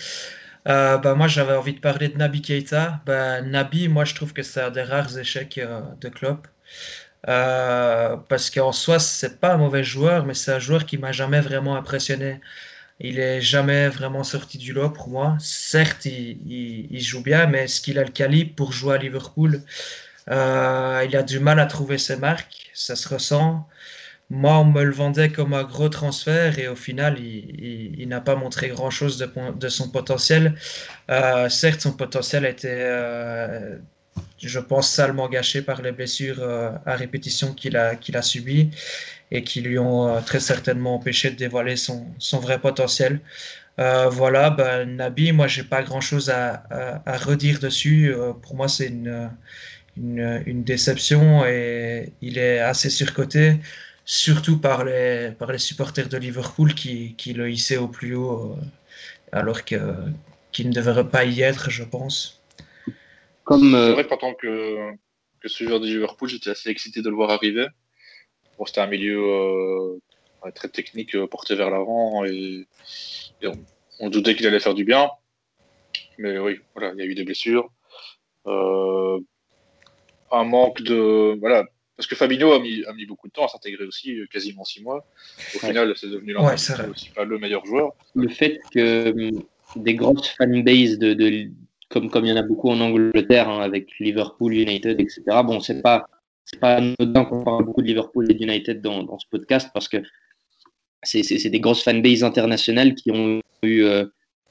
Euh, 0.68 0.98
bah 0.98 1.14
moi, 1.14 1.28
j'avais 1.28 1.54
envie 1.54 1.74
de 1.74 1.80
parler 1.80 2.08
de 2.08 2.16
Nabi 2.16 2.42
Keita. 2.42 3.00
Bah, 3.06 3.40
Nabi, 3.40 3.88
moi, 3.88 4.04
je 4.04 4.14
trouve 4.14 4.32
que 4.32 4.42
c'est 4.42 4.60
un 4.60 4.70
des 4.70 4.82
rares 4.82 5.18
échecs 5.18 5.58
euh, 5.58 5.80
de 6.00 6.08
Klopp. 6.08 6.48
Euh, 7.28 8.16
parce 8.28 8.50
qu'en 8.50 8.72
soi, 8.72 8.98
c'est 8.98 9.40
pas 9.40 9.54
un 9.54 9.56
mauvais 9.58 9.84
joueur, 9.84 10.24
mais 10.26 10.34
c'est 10.34 10.52
un 10.52 10.58
joueur 10.58 10.86
qui 10.86 10.98
m'a 10.98 11.12
jamais 11.12 11.40
vraiment 11.40 11.76
impressionné. 11.76 12.40
Il 13.00 13.18
est 13.18 13.40
jamais 13.40 13.88
vraiment 13.88 14.24
sorti 14.24 14.58
du 14.58 14.72
lot 14.72 14.90
pour 14.90 15.08
moi. 15.08 15.36
Certes, 15.40 16.06
il, 16.06 17.00
joue 17.00 17.22
bien, 17.22 17.46
mais 17.46 17.64
est-ce 17.64 17.80
qu'il 17.80 17.98
a 17.98 18.04
le 18.04 18.10
calibre 18.10 18.54
pour 18.54 18.72
jouer 18.72 18.94
à 18.96 18.98
Liverpool? 18.98 19.62
Euh, 20.30 21.04
Il 21.08 21.16
a 21.16 21.22
du 21.22 21.40
mal 21.40 21.60
à 21.60 21.66
trouver 21.66 21.98
ses 21.98 22.16
marques, 22.16 22.70
ça 22.74 22.96
se 22.96 23.08
ressent. 23.08 23.66
Moi, 24.30 24.58
on 24.58 24.64
me 24.64 24.82
le 24.84 24.92
vendait 24.92 25.30
comme 25.30 25.54
un 25.54 25.62
gros 25.64 25.88
transfert 25.88 26.58
et 26.58 26.68
au 26.68 26.74
final, 26.76 27.18
il, 27.20 28.08
n'a 28.08 28.20
pas 28.20 28.34
montré 28.34 28.68
grand-chose 28.68 29.18
de, 29.18 29.68
son 29.68 29.90
potentiel. 29.90 30.56
Euh, 31.10 31.48
certes, 31.48 31.80
son 31.80 31.92
potentiel 31.92 32.56
euh, 32.64 33.78
je 34.38 34.58
pense, 34.58 34.90
salement 34.90 35.28
gâché 35.28 35.62
par 35.62 35.82
les 35.82 35.92
blessures 35.92 36.42
à 36.86 36.94
répétition 36.96 37.54
qu'il 37.54 37.76
a, 37.76 37.96
qu'il 37.96 38.16
a 38.16 38.22
subies 38.22 38.70
et 39.30 39.42
qui 39.42 39.60
lui 39.60 39.78
ont 39.78 40.08
euh, 40.08 40.20
très 40.20 40.40
certainement 40.40 40.94
empêché 40.94 41.30
de 41.30 41.36
dévoiler 41.36 41.76
son, 41.76 42.06
son 42.18 42.38
vrai 42.38 42.60
potentiel. 42.60 43.20
Euh, 43.78 44.08
voilà, 44.08 44.50
ben, 44.50 44.96
Nabi, 44.96 45.32
moi, 45.32 45.46
j'ai 45.48 45.64
pas 45.64 45.82
grand 45.82 46.00
chose 46.00 46.30
à, 46.30 46.64
à, 47.06 47.16
redire 47.18 47.58
dessus. 47.60 48.12
Euh, 48.12 48.32
pour 48.32 48.54
moi, 48.56 48.68
c'est 48.68 48.88
une, 48.88 49.30
une, 49.96 50.64
déception 50.64 51.44
et 51.46 52.12
il 52.22 52.38
est 52.38 52.60
assez 52.60 52.90
surcoté, 52.90 53.58
surtout 54.04 54.58
par 54.60 54.84
les, 54.84 55.32
par 55.38 55.52
les 55.52 55.58
supporters 55.58 56.08
de 56.08 56.16
Liverpool 56.18 56.74
qui, 56.74 57.14
qui 57.16 57.32
le 57.34 57.50
hissaient 57.50 57.76
au 57.78 57.88
plus 57.88 58.14
haut, 58.14 58.56
alors 59.32 59.64
qu'il 59.64 59.78
ne 60.68 60.72
devrait 60.72 61.08
pas 61.08 61.24
y 61.24 61.42
être, 61.42 61.70
je 61.70 61.84
pense. 61.84 62.35
Comme, 63.46 63.72
C'est 63.72 63.92
vrai, 63.92 64.06
tant 64.06 64.34
que, 64.34 64.92
que 65.40 65.48
suiveur 65.48 65.80
de 65.80 65.86
Liverpool, 65.86 66.28
j'étais 66.28 66.50
assez 66.50 66.68
excité 66.68 67.00
de 67.00 67.08
le 67.08 67.16
voir 67.16 67.30
arriver 67.30 67.68
c'était 68.64 68.80
un 68.80 68.86
milieu 68.86 69.18
euh, 69.18 69.98
très 70.54 70.68
technique 70.68 71.14
euh, 71.14 71.26
porté 71.26 71.54
vers 71.54 71.70
l'avant 71.70 72.24
et, 72.24 72.66
on, 74.00 74.08
doutait 74.08 74.34
qu'il 74.34 74.46
allait 74.46 74.60
faire 74.60 74.74
du 74.74 74.84
bien. 74.84 75.10
Mais 76.18 76.38
oui, 76.38 76.58
voilà, 76.74 76.92
il 76.94 76.98
y 76.98 77.02
a 77.02 77.04
eu 77.04 77.14
des 77.14 77.24
blessures. 77.24 77.70
Euh, 78.46 79.18
un 80.32 80.44
manque 80.44 80.82
de. 80.82 81.38
Voilà, 81.38 81.64
parce 81.96 82.06
que 82.06 82.14
Fabinho 82.14 82.52
a 82.52 82.60
mis, 82.60 82.84
a 82.86 82.92
mis 82.94 83.06
beaucoup 83.06 83.28
de 83.28 83.32
temps 83.32 83.44
à 83.44 83.48
s'intégrer 83.48 83.84
aussi, 83.84 84.18
quasiment 84.30 84.64
six 84.64 84.82
mois. 84.82 85.06
Au 85.54 85.58
final, 85.58 85.92
c'est 85.96 86.08
devenu 86.08 86.36
ouais, 86.36 86.54
aussi 86.90 87.10
pas 87.10 87.24
le 87.24 87.38
meilleur 87.38 87.64
joueur. 87.66 87.92
Le 88.14 88.28
fait 88.28 88.60
que 88.72 89.30
des 89.76 89.94
grosses 89.94 90.28
fanbases 90.28 90.98
de, 90.98 91.12
de, 91.14 91.50
comme, 91.96 92.10
comme 92.10 92.26
il 92.26 92.28
y 92.28 92.32
en 92.32 92.36
a 92.36 92.42
beaucoup 92.42 92.68
en 92.68 92.78
Angleterre, 92.78 93.48
hein, 93.48 93.60
avec 93.60 93.88
Liverpool, 94.00 94.52
United, 94.52 95.00
etc. 95.00 95.22
Bon, 95.44 95.60
c'est 95.60 95.80
pas 95.80 96.06
c'est 96.44 96.60
pas 96.60 96.76
anodin 96.76 97.24
qu'on 97.24 97.42
parle 97.42 97.64
beaucoup 97.64 97.80
de 97.80 97.86
Liverpool 97.86 98.30
et 98.30 98.34
d'United 98.34 98.82
dans, 98.82 99.02
dans 99.02 99.18
ce 99.18 99.26
podcast 99.30 99.70
parce 99.72 99.88
que 99.88 99.96
c'est 101.02 101.48
des 101.48 101.60
grosses 101.60 101.82
fanbases 101.82 102.22
internationales 102.22 102.94
qui 102.94 103.10
ont 103.10 103.40
eu 103.62 103.82
euh, 103.82 104.04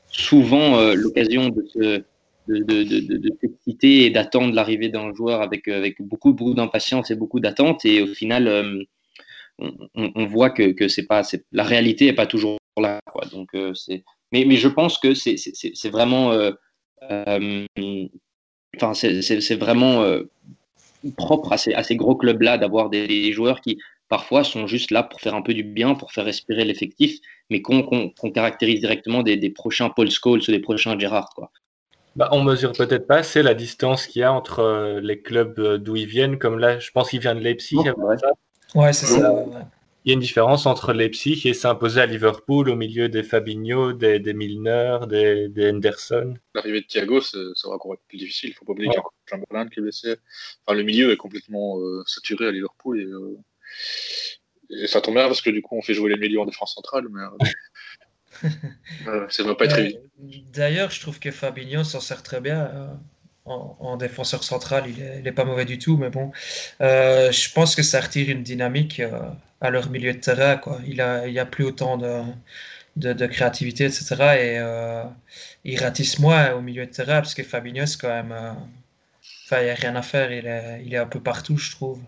souvent 0.08 0.78
euh, 0.78 0.96
l'occasion 0.96 1.50
de 1.50 2.04
de, 2.48 2.58
de, 2.60 2.84
de, 2.84 3.18
de 3.18 3.32
s'exciter 3.42 4.06
et 4.06 4.10
d'attendre 4.10 4.54
l'arrivée 4.54 4.90
d'un 4.90 5.14
joueur 5.14 5.42
avec, 5.42 5.68
avec 5.68 6.00
beaucoup, 6.00 6.34
beaucoup 6.34 6.54
d'impatience 6.54 7.10
et 7.10 7.16
beaucoup 7.16 7.40
d'attente. 7.40 7.86
Et 7.86 8.02
au 8.04 8.08
final, 8.08 8.48
euh, 8.48 8.84
on, 9.58 10.26
voit 10.26 10.52
que, 10.52 10.72
que 10.72 10.88
c'est 10.88 11.08
pas, 11.08 11.24
la 11.52 11.64
réalité 11.64 12.06
n'est 12.06 12.14
pas 12.14 12.28
toujours 12.28 12.58
là. 12.80 13.00
Quoi. 13.12 13.26
Donc, 13.32 13.50
c'est, 13.74 14.04
mais, 14.32 14.46
mais 14.46 14.58
je 14.58 14.68
pense 14.68 15.00
que 15.00 15.16
c'est, 15.16 15.38
c'est, 15.38 15.90
vraiment, 15.90 16.38
enfin, 18.76 18.94
c'est, 18.94 19.56
vraiment 19.56 20.04
propre 21.18 21.54
à 21.54 21.58
ces, 21.58 21.74
à 21.74 21.84
ces 21.84 21.96
gros 21.96 22.16
clubs-là 22.16 22.58
d'avoir 22.58 22.90
des, 22.90 23.32
joueurs 23.32 23.62
qui, 23.62 23.78
parfois 24.10 24.44
sont 24.44 24.68
juste 24.68 24.92
là 24.92 25.04
pour 25.04 25.22
faire 25.22 25.36
un 25.36 25.42
peu 25.42 25.54
du 25.54 25.64
bien, 25.64 25.96
pour 25.96 26.12
faire 26.12 26.26
respirer 26.26 26.66
l'effectif, 26.66 27.20
mais 27.50 27.62
qu'on 27.62 28.12
caractérise 28.34 28.80
directement 28.80 29.24
des, 29.24 29.50
prochains 29.50 29.90
Paul 29.90 30.10
Scholes 30.10 30.42
ou 30.48 30.52
des 30.52 30.60
prochains 30.60 30.98
Gerrard. 30.98 31.30
Quoi. 31.36 31.52
Bah, 32.16 32.30
on 32.32 32.44
mesure 32.44 32.72
peut-être 32.72 33.08
pas 33.08 33.24
c'est 33.24 33.44
la 33.44 33.54
distance 33.54 34.08
qu'il 34.08 34.22
y 34.22 34.24
a 34.24 34.32
entre 34.32 34.60
euh, 34.60 35.02
les 35.02 35.20
clubs 35.20 35.60
euh, 35.60 35.78
d'où 35.78 35.98
ils 35.98 36.08
viennent, 36.08 36.38
comme 36.38 36.60
là, 36.60 36.80
je 36.80 36.90
pense 36.92 37.10
qu'il 37.10 37.20
vient 37.20 37.36
de 37.36 37.42
Leipzig. 37.42 37.76
ouais, 38.76 38.94
c'est 38.94 39.06
ça 39.06 39.46
il 40.06 40.10
y 40.10 40.12
a 40.12 40.14
une 40.14 40.20
différence 40.20 40.68
entre 40.68 40.94
Leipzig 40.94 41.42
et 41.46 41.56
s'imposer 41.56 42.00
à 42.00 42.06
Liverpool 42.06 42.70
au 42.70 42.76
milieu 42.76 43.10
des 43.10 43.24
Fabinho, 43.24 43.92
des, 43.92 44.20
Milner, 44.36 45.00
des, 45.10 45.72
Henderson. 45.72 46.36
L'arrivée 46.54 46.82
de 46.82 46.86
Thiago, 46.86 47.22
ça 47.22 47.40
sera 47.56 47.74
encore 47.74 47.96
plus 48.08 48.20
difficile. 48.20 48.50
Il 48.50 48.52
ne 48.52 48.56
faut 48.56 48.66
pas 48.66 48.74
oublier 48.74 48.90
qu'il 48.90 48.98
y 48.98 48.98
a 48.98 49.00
encore 49.00 49.14
Chamberlain 49.28 49.68
qui 49.68 49.80
est 49.80 49.82
blessé. 49.82 50.16
Enfin, 50.64 50.78
le 50.78 50.84
milieu 50.84 51.12
est 51.12 51.18
complètement 51.18 51.80
euh, 51.80 52.04
saturé 52.06 52.48
à 52.48 52.52
Liverpool 52.52 53.02
et, 53.02 53.06
euh, 53.06 54.84
et, 54.84 54.86
ça 54.86 55.02
tombe 55.02 55.16
bien 55.16 55.26
parce 55.26 55.42
que 55.42 55.50
du 55.50 55.64
coup, 55.64 55.76
on 55.76 55.82
fait 55.82 55.96
jouer 55.96 56.12
les 56.12 56.20
milieux 56.20 56.40
en 56.40 56.46
défense 56.46 56.76
centrale. 56.76 57.08
Mais 57.10 57.22
euh, 59.08 59.26
ça 59.30 59.42
ne 59.42 59.48
va 59.48 59.56
pas 59.56 59.66
être 59.66 59.80
évident. 59.80 60.02
D'ailleurs, 60.54 60.92
je 60.92 61.02
trouve 61.02 61.20
que 61.20 61.32
Fabinho 61.32 61.84
s'en 61.84 62.00
sert 62.00 62.22
très 62.22 62.42
bien 62.42 63.00
en, 63.46 63.98
défenseur 63.98 64.44
central, 64.44 64.86
il 64.88 65.24
n'est 65.24 65.32
pas 65.32 65.46
mauvais 65.46 65.66
du 65.66 65.78
tout, 65.78 65.98
mais 65.98 66.10
bon, 66.10 66.32
euh, 66.82 67.32
je 67.32 67.52
pense 67.54 67.76
que 67.76 67.84
ça 67.84 68.02
retire 68.02 68.30
une 68.30 68.44
dynamique 68.44 69.00
euh, 69.00 69.20
à 69.62 69.70
leur 69.70 69.90
milieu 69.90 70.14
de 70.14 70.20
terrain. 70.20 70.60
Il 70.86 70.96
n'y 70.96 71.40
a, 71.40 71.46
plus 71.46 71.64
autant 71.66 71.98
de, 71.98 73.26
créativité, 73.28 73.86
etc. 73.86 74.06
Et 74.12 74.60
euh, 74.60 75.04
il 75.64 75.80
ratisse 75.80 76.20
moins 76.20 76.54
au 76.54 76.62
milieu 76.62 76.86
de 76.86 76.92
terrain, 76.92 77.22
parce 77.22 77.34
que 77.36 77.44
Fabinho, 77.44 77.86
quand 78.02 78.10
même. 78.10 78.34
Enfin, 79.46 79.62
il 79.62 79.66
n'y 79.66 79.70
a 79.70 79.76
rien 79.76 79.96
à 79.96 80.02
faire, 80.02 80.32
il 80.32 80.94
est, 80.94 80.98
un 80.98 81.06
peu 81.06 81.20
partout, 81.20 81.58
je 81.58 81.72
trouve. 81.72 82.02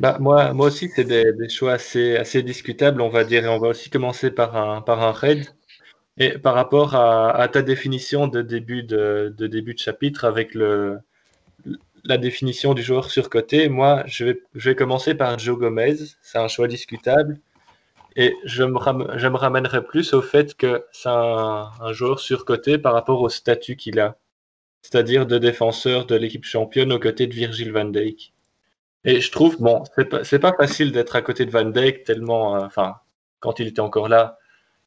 Bah, 0.00 0.18
moi, 0.20 0.52
moi 0.52 0.66
aussi, 0.66 0.90
c'est 0.94 1.04
des, 1.04 1.48
choix 1.48 1.72
assez, 1.72 2.16
assez 2.16 2.42
discutables, 2.42 3.00
on 3.00 3.08
va 3.08 3.24
dire. 3.24 3.44
Et 3.44 3.48
on 3.48 3.58
va 3.58 3.68
aussi 3.68 3.88
commencer 3.88 4.30
par 4.30 4.54
un, 4.56 4.82
par 4.82 5.02
un 5.02 5.12
raid. 5.12 5.46
Et 6.18 6.38
par 6.38 6.54
rapport 6.54 6.94
à, 6.94 7.46
ta 7.48 7.62
définition 7.62 8.26
de 8.26 8.42
début 8.42 8.82
de, 8.82 9.34
début 9.38 9.74
de 9.74 9.78
chapitre 9.78 10.24
avec 10.24 10.54
le, 10.54 10.98
la 12.04 12.16
définition 12.16 12.72
du 12.74 12.82
joueur 12.82 13.10
surcoté, 13.10 13.68
moi, 13.68 14.02
je 14.06 14.24
vais, 14.24 14.42
je 14.54 14.70
vais 14.70 14.76
commencer 14.76 15.14
par 15.14 15.38
Joe 15.38 15.58
Gomez. 15.58 15.96
C'est 16.22 16.38
un 16.38 16.48
choix 16.48 16.68
discutable. 16.68 17.38
Et 18.16 18.34
je 18.44 18.64
me, 18.64 18.78
je 19.18 19.28
me 19.28 19.36
ramènerai 19.36 19.84
plus 19.84 20.14
au 20.14 20.22
fait 20.22 20.54
que 20.54 20.86
c'est 20.90 21.10
un, 21.10 21.70
joueur 21.92 22.18
surcoté 22.18 22.78
par 22.78 22.94
rapport 22.94 23.20
au 23.20 23.28
statut 23.28 23.76
qu'il 23.76 24.00
a. 24.00 24.16
C'est-à-dire 24.80 25.26
de 25.26 25.36
défenseur 25.36 26.06
de 26.06 26.14
l'équipe 26.16 26.44
championne 26.44 26.92
aux 26.92 27.00
côtés 27.00 27.26
de 27.26 27.34
Virgil 27.34 27.72
van 27.72 27.84
Dijk. 27.84 28.32
Et 29.04 29.20
je 29.20 29.30
trouve, 29.30 29.60
bon, 29.60 29.84
c'est 30.24 30.38
pas, 30.38 30.52
pas 30.52 30.56
facile 30.56 30.92
d'être 30.92 31.14
à 31.14 31.22
côté 31.22 31.46
de 31.46 31.50
Van 31.50 31.64
Dijk 31.64 32.04
tellement, 32.04 32.56
euh, 32.56 32.60
enfin, 32.66 32.96
quand 33.38 33.60
il 33.60 33.68
était 33.68 33.80
encore 33.80 34.08
là, 34.08 34.38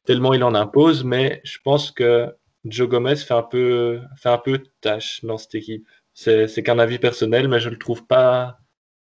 tellement 0.04 0.34
il 0.34 0.42
en 0.44 0.54
impose, 0.54 1.04
mais 1.04 1.40
je 1.44 1.58
pense 1.62 1.90
que 1.90 2.34
Joe 2.64 2.88
Gomez 2.88 3.16
fait 3.16 3.34
un 3.34 3.42
peu, 3.42 4.00
fait 4.16 4.28
un 4.28 4.38
peu 4.38 4.62
tâche 4.80 5.24
dans 5.24 5.38
cette 5.38 5.54
équipe. 5.54 5.86
C'est 6.14 6.62
qu'un 6.62 6.78
avis 6.78 6.98
personnel, 6.98 7.48
mais 7.48 7.60
je 7.60 7.70
le 7.70 7.78
trouve 7.78 8.06
pas, 8.06 8.58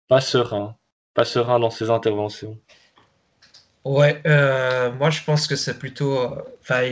pas 0.07 0.21
serein, 0.21 0.75
pas 1.13 1.25
serein 1.25 1.59
dans 1.59 1.69
ses 1.69 1.89
interventions. 1.89 2.59
Ouais, 3.85 4.21
euh, 4.25 4.91
moi 4.93 5.09
je 5.09 5.21
pense 5.23 5.45
que 5.45 5.57
c'est 5.57 5.77
plutôt, 5.77 6.17
enfin, 6.61 6.83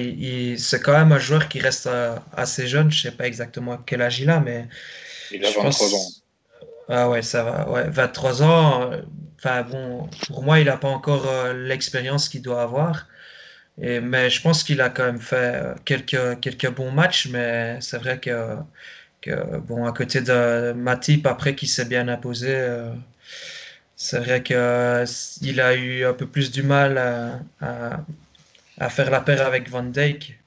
c'est 0.57 0.81
quand 0.81 0.91
même 0.91 1.13
un 1.13 1.19
joueur 1.19 1.47
qui 1.47 1.59
reste 1.59 1.87
euh, 1.87 2.17
assez 2.33 2.67
jeune. 2.67 2.91
Je 2.91 3.01
sais 3.01 3.11
pas 3.11 3.27
exactement 3.27 3.77
quel 3.77 4.01
âge 4.01 4.19
il 4.19 4.29
a, 4.29 4.41
mais 4.41 4.67
il 5.31 5.43
a 5.45 5.51
23 5.51 5.95
ans. 5.95 6.07
Ah 6.89 7.09
ouais, 7.09 7.21
ça 7.21 7.43
va. 7.43 7.69
Ouais, 7.69 7.89
23 7.89 8.43
ans. 8.43 8.91
Euh, 8.91 9.01
enfin 9.39 9.63
bon, 9.63 10.09
pour 10.27 10.43
moi, 10.43 10.59
il 10.59 10.65
n'a 10.65 10.75
pas 10.75 10.89
encore 10.89 11.25
l'expérience 11.53 12.27
qu'il 12.27 12.41
doit 12.41 12.61
avoir 12.61 13.07
mais 13.77 14.29
je 14.29 14.41
pense 14.41 14.63
qu'il 14.63 14.81
a 14.81 14.89
quand 14.89 15.05
même 15.05 15.19
fait 15.19 15.55
euh, 15.55 15.75
quelques, 15.85 16.39
quelques 16.39 16.69
bons 16.69 16.91
matchs, 16.91 17.27
mais 17.27 17.79
c'est 17.81 17.97
vrai 17.97 18.19
que, 18.19 18.57
bon, 19.59 19.85
à 19.85 19.91
côté 19.93 20.21
de 20.21 20.73
Matip, 20.73 21.25
après 21.25 21.55
qui 21.55 21.67
s'est 21.67 21.85
bien 21.85 22.07
imposé, 22.07 22.49
euh, 22.49 22.91
c'est 23.95 24.19
vrai 24.19 24.43
qu'il 24.43 25.61
a 25.61 25.75
eu 25.75 26.05
un 26.05 26.13
peu 26.13 26.27
plus 26.27 26.51
du 26.51 26.63
mal 26.63 26.97
à, 27.59 28.89
faire 28.89 29.11
la 29.11 29.21
paire 29.21 29.45
avec 29.45 29.69
Van 29.69 29.83
Dijk. 29.83 30.37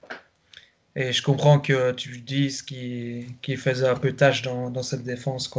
Et 0.96 1.12
je 1.12 1.22
comprends 1.22 1.58
que 1.58 1.92
tu 1.92 2.18
dises 2.18 2.62
qu'il 2.62 3.58
faisait 3.58 3.88
un 3.88 3.96
peu 3.96 4.12
tâche 4.12 4.42
dans, 4.42 4.82
cette 4.82 5.02
défense. 5.02 5.52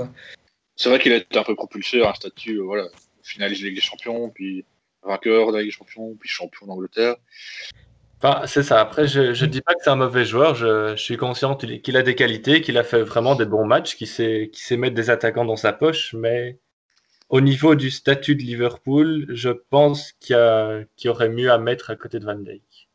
C'est 0.77 0.89
vrai 0.89 0.99
qu'il 0.99 1.13
a 1.13 1.17
été 1.17 1.37
un 1.37 1.43
peu 1.43 1.55
propulsé 1.55 2.01
à 2.01 2.11
un 2.11 2.13
statut, 2.13 2.57
euh, 2.57 2.63
voilà, 2.63 2.87
finaliste 3.23 3.61
de 3.61 3.67
Ligue 3.67 3.75
des 3.75 3.81
Champions, 3.81 4.29
puis 4.29 4.65
vainqueur 5.05 5.47
de 5.47 5.57
la 5.57 5.59
Ligue 5.61 5.69
des 5.69 5.77
Champions, 5.77 6.15
puis 6.19 6.29
champion 6.29 6.67
d'Angleterre. 6.67 7.15
Enfin, 8.21 8.47
c'est 8.47 8.63
ça. 8.63 8.79
Après, 8.79 9.07
je 9.07 9.21
ne 9.21 9.49
dis 9.49 9.61
pas 9.61 9.73
que 9.73 9.79
c'est 9.83 9.89
un 9.89 9.95
mauvais 9.95 10.25
joueur. 10.25 10.55
Je, 10.55 10.95
suis 10.95 11.17
conscient 11.17 11.55
qu'il 11.55 11.97
a 11.97 12.01
des 12.01 12.15
qualités, 12.15 12.61
qu'il 12.61 12.77
a 12.77 12.83
fait 12.83 13.01
vraiment 13.01 13.35
des 13.35 13.45
bons 13.45 13.65
matchs, 13.65 13.95
qu'il 13.95 14.07
sait, 14.07 14.49
sait 14.53 14.77
mettre 14.77 14.95
des 14.95 15.09
attaquants 15.09 15.45
dans 15.45 15.57
sa 15.57 15.73
poche. 15.73 16.13
Mais 16.13 16.59
au 17.29 17.41
niveau 17.41 17.75
du 17.75 17.91
statut 17.91 18.35
de 18.35 18.41
Liverpool, 18.41 19.27
je 19.29 19.49
pense 19.49 20.13
qu'il 20.13 20.35
y, 21.03 21.07
aurait 21.09 21.29
mieux 21.29 21.51
à 21.51 21.57
mettre 21.57 21.89
à 21.89 21.95
côté 21.95 22.19
de 22.19 22.25
Van 22.25 22.35
Dijk. 22.35 22.89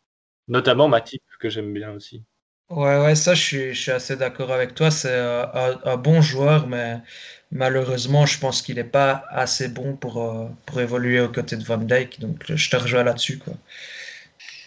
Notamment 0.49 0.89
Matip, 0.89 1.23
que 1.39 1.49
j'aime 1.49 1.73
bien 1.73 1.93
aussi. 1.93 2.25
Ouais, 2.71 3.01
ouais, 3.03 3.15
ça, 3.17 3.35
je 3.35 3.43
suis, 3.43 3.75
je 3.75 3.81
suis 3.81 3.91
assez 3.91 4.17
d'accord 4.17 4.53
avec 4.53 4.75
toi. 4.75 4.91
C'est 4.91 5.17
un, 5.17 5.97
bon 5.97 6.23
joueur, 6.23 6.69
mais 6.69 6.99
malheureusement, 7.51 8.27
je 8.27 8.39
pense 8.39 8.63
qu'il 8.63 8.77
n'est 8.77 8.85
pas 8.85 9.25
assez 9.31 9.69
bon 9.69 9.97
pour, 9.97 10.23
euh, 10.23 10.47
pour 10.67 10.81
évoluer 10.81 11.21
aux 11.21 11.29
côtés 11.29 11.57
de 11.57 11.65
Van 11.65 11.79
Dijk. 11.79 12.21
Donc, 12.21 12.45
je 12.49 12.71
te 12.71 12.77
rejoins 12.77 13.03
là-dessus. 13.03 13.41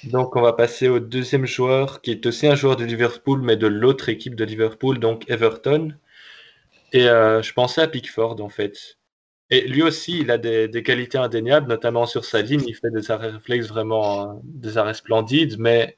Donc, 0.03 0.36
on 0.36 0.41
va 0.41 0.53
passer 0.53 0.89
au 0.89 0.99
deuxième 0.99 1.45
joueur, 1.45 2.01
qui 2.01 2.11
est 2.11 2.25
aussi 2.25 2.47
un 2.47 2.55
joueur 2.55 2.75
de 2.75 2.84
Liverpool, 2.84 3.41
mais 3.41 3.55
de 3.55 3.67
l'autre 3.67 4.09
équipe 4.09 4.36
de 4.36 4.43
Liverpool, 4.43 4.99
donc 4.99 5.29
Everton. 5.29 5.93
Et 6.91 7.07
euh, 7.07 7.41
je 7.41 7.53
pensais 7.53 7.81
à 7.81 7.88
Pickford, 7.88 8.41
en 8.41 8.49
fait. 8.49 8.97
Et 9.49 9.61
lui 9.67 9.84
aussi, 9.84 10.19
il 10.19 10.31
a 10.31 10.38
des, 10.38 10.67
des, 10.67 10.84
qualités 10.84 11.17
indéniables, 11.17 11.69
notamment 11.69 12.05
sur 12.05 12.25
sa 12.25 12.41
ligne. 12.41 12.63
Il 12.67 12.75
fait 12.75 12.91
des 12.91 13.11
arrêts 13.11 13.29
réflexes 13.29 13.67
vraiment, 13.67 14.41
des 14.43 14.77
arrêts 14.77 14.93
splendides, 14.93 15.57
mais 15.59 15.97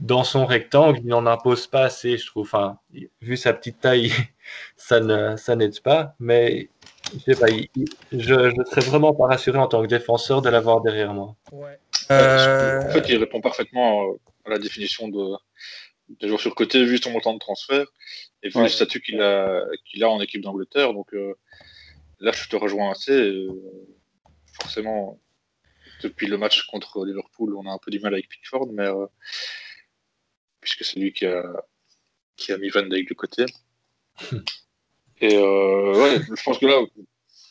dans 0.00 0.24
son 0.24 0.46
rectangle, 0.46 0.98
il 1.00 1.06
n'en 1.06 1.26
impose 1.26 1.66
pas 1.66 1.84
assez, 1.84 2.18
je 2.18 2.26
trouve. 2.26 2.44
Enfin, 2.44 2.78
vu 3.20 3.36
sa 3.36 3.52
petite 3.52 3.80
taille, 3.80 4.12
ça 4.76 5.00
ne, 5.00 5.36
ça 5.36 5.56
n'aide 5.56 5.80
pas. 5.80 6.14
Mais 6.18 6.68
je 7.14 7.34
sais 7.34 7.40
pas, 7.40 7.46
je, 8.12 8.64
serais 8.70 8.80
vraiment 8.80 9.14
pas 9.14 9.26
rassuré 9.26 9.58
en 9.58 9.68
tant 9.68 9.82
que 9.82 9.86
défenseur 9.86 10.42
de 10.42 10.48
l'avoir 10.48 10.80
derrière 10.80 11.12
moi. 11.14 11.36
Ouais. 11.52 11.78
Euh, 12.10 12.82
en 12.82 12.90
fait, 12.90 13.08
il 13.08 13.16
répond 13.16 13.40
parfaitement 13.40 14.14
à 14.44 14.50
la 14.50 14.58
définition 14.58 15.08
de, 15.08 15.36
de 16.08 16.28
joueur 16.28 16.40
sur 16.40 16.54
côté 16.54 16.84
vu 16.84 16.98
son 16.98 17.10
montant 17.10 17.34
de 17.34 17.38
transfert 17.38 17.86
et 18.42 18.48
vu 18.48 18.60
le 18.60 18.68
statut 18.68 19.00
qu'il 19.00 19.20
a, 19.20 19.62
qu'il 19.86 20.02
a 20.02 20.08
en 20.08 20.20
équipe 20.20 20.42
d'Angleterre. 20.42 20.92
Donc 20.94 21.14
euh, 21.14 21.34
là, 22.20 22.32
je 22.32 22.48
te 22.48 22.56
rejoins 22.56 22.90
assez. 22.90 23.12
Euh, 23.12 23.48
forcément, 24.60 25.20
depuis 26.02 26.26
le 26.26 26.38
match 26.38 26.66
contre 26.66 27.04
Liverpool, 27.04 27.54
on 27.56 27.66
a 27.66 27.72
un 27.72 27.78
peu 27.78 27.90
du 27.90 28.00
mal 28.00 28.14
avec 28.14 28.28
Pickford, 28.28 28.68
mais 28.72 28.88
puisque 30.62 30.84
c'est 30.84 30.98
lui 30.98 31.12
qui 31.12 31.26
a, 31.26 31.44
qui 32.36 32.52
a 32.52 32.58
mis 32.58 32.70
Van 32.70 32.86
Dijk 32.86 33.10
de 33.10 33.14
côté. 33.14 33.44
et 35.20 35.36
ouais, 35.36 36.20
je 36.26 36.42
pense 36.42 36.58
que 36.58 36.66
là, 36.66 36.80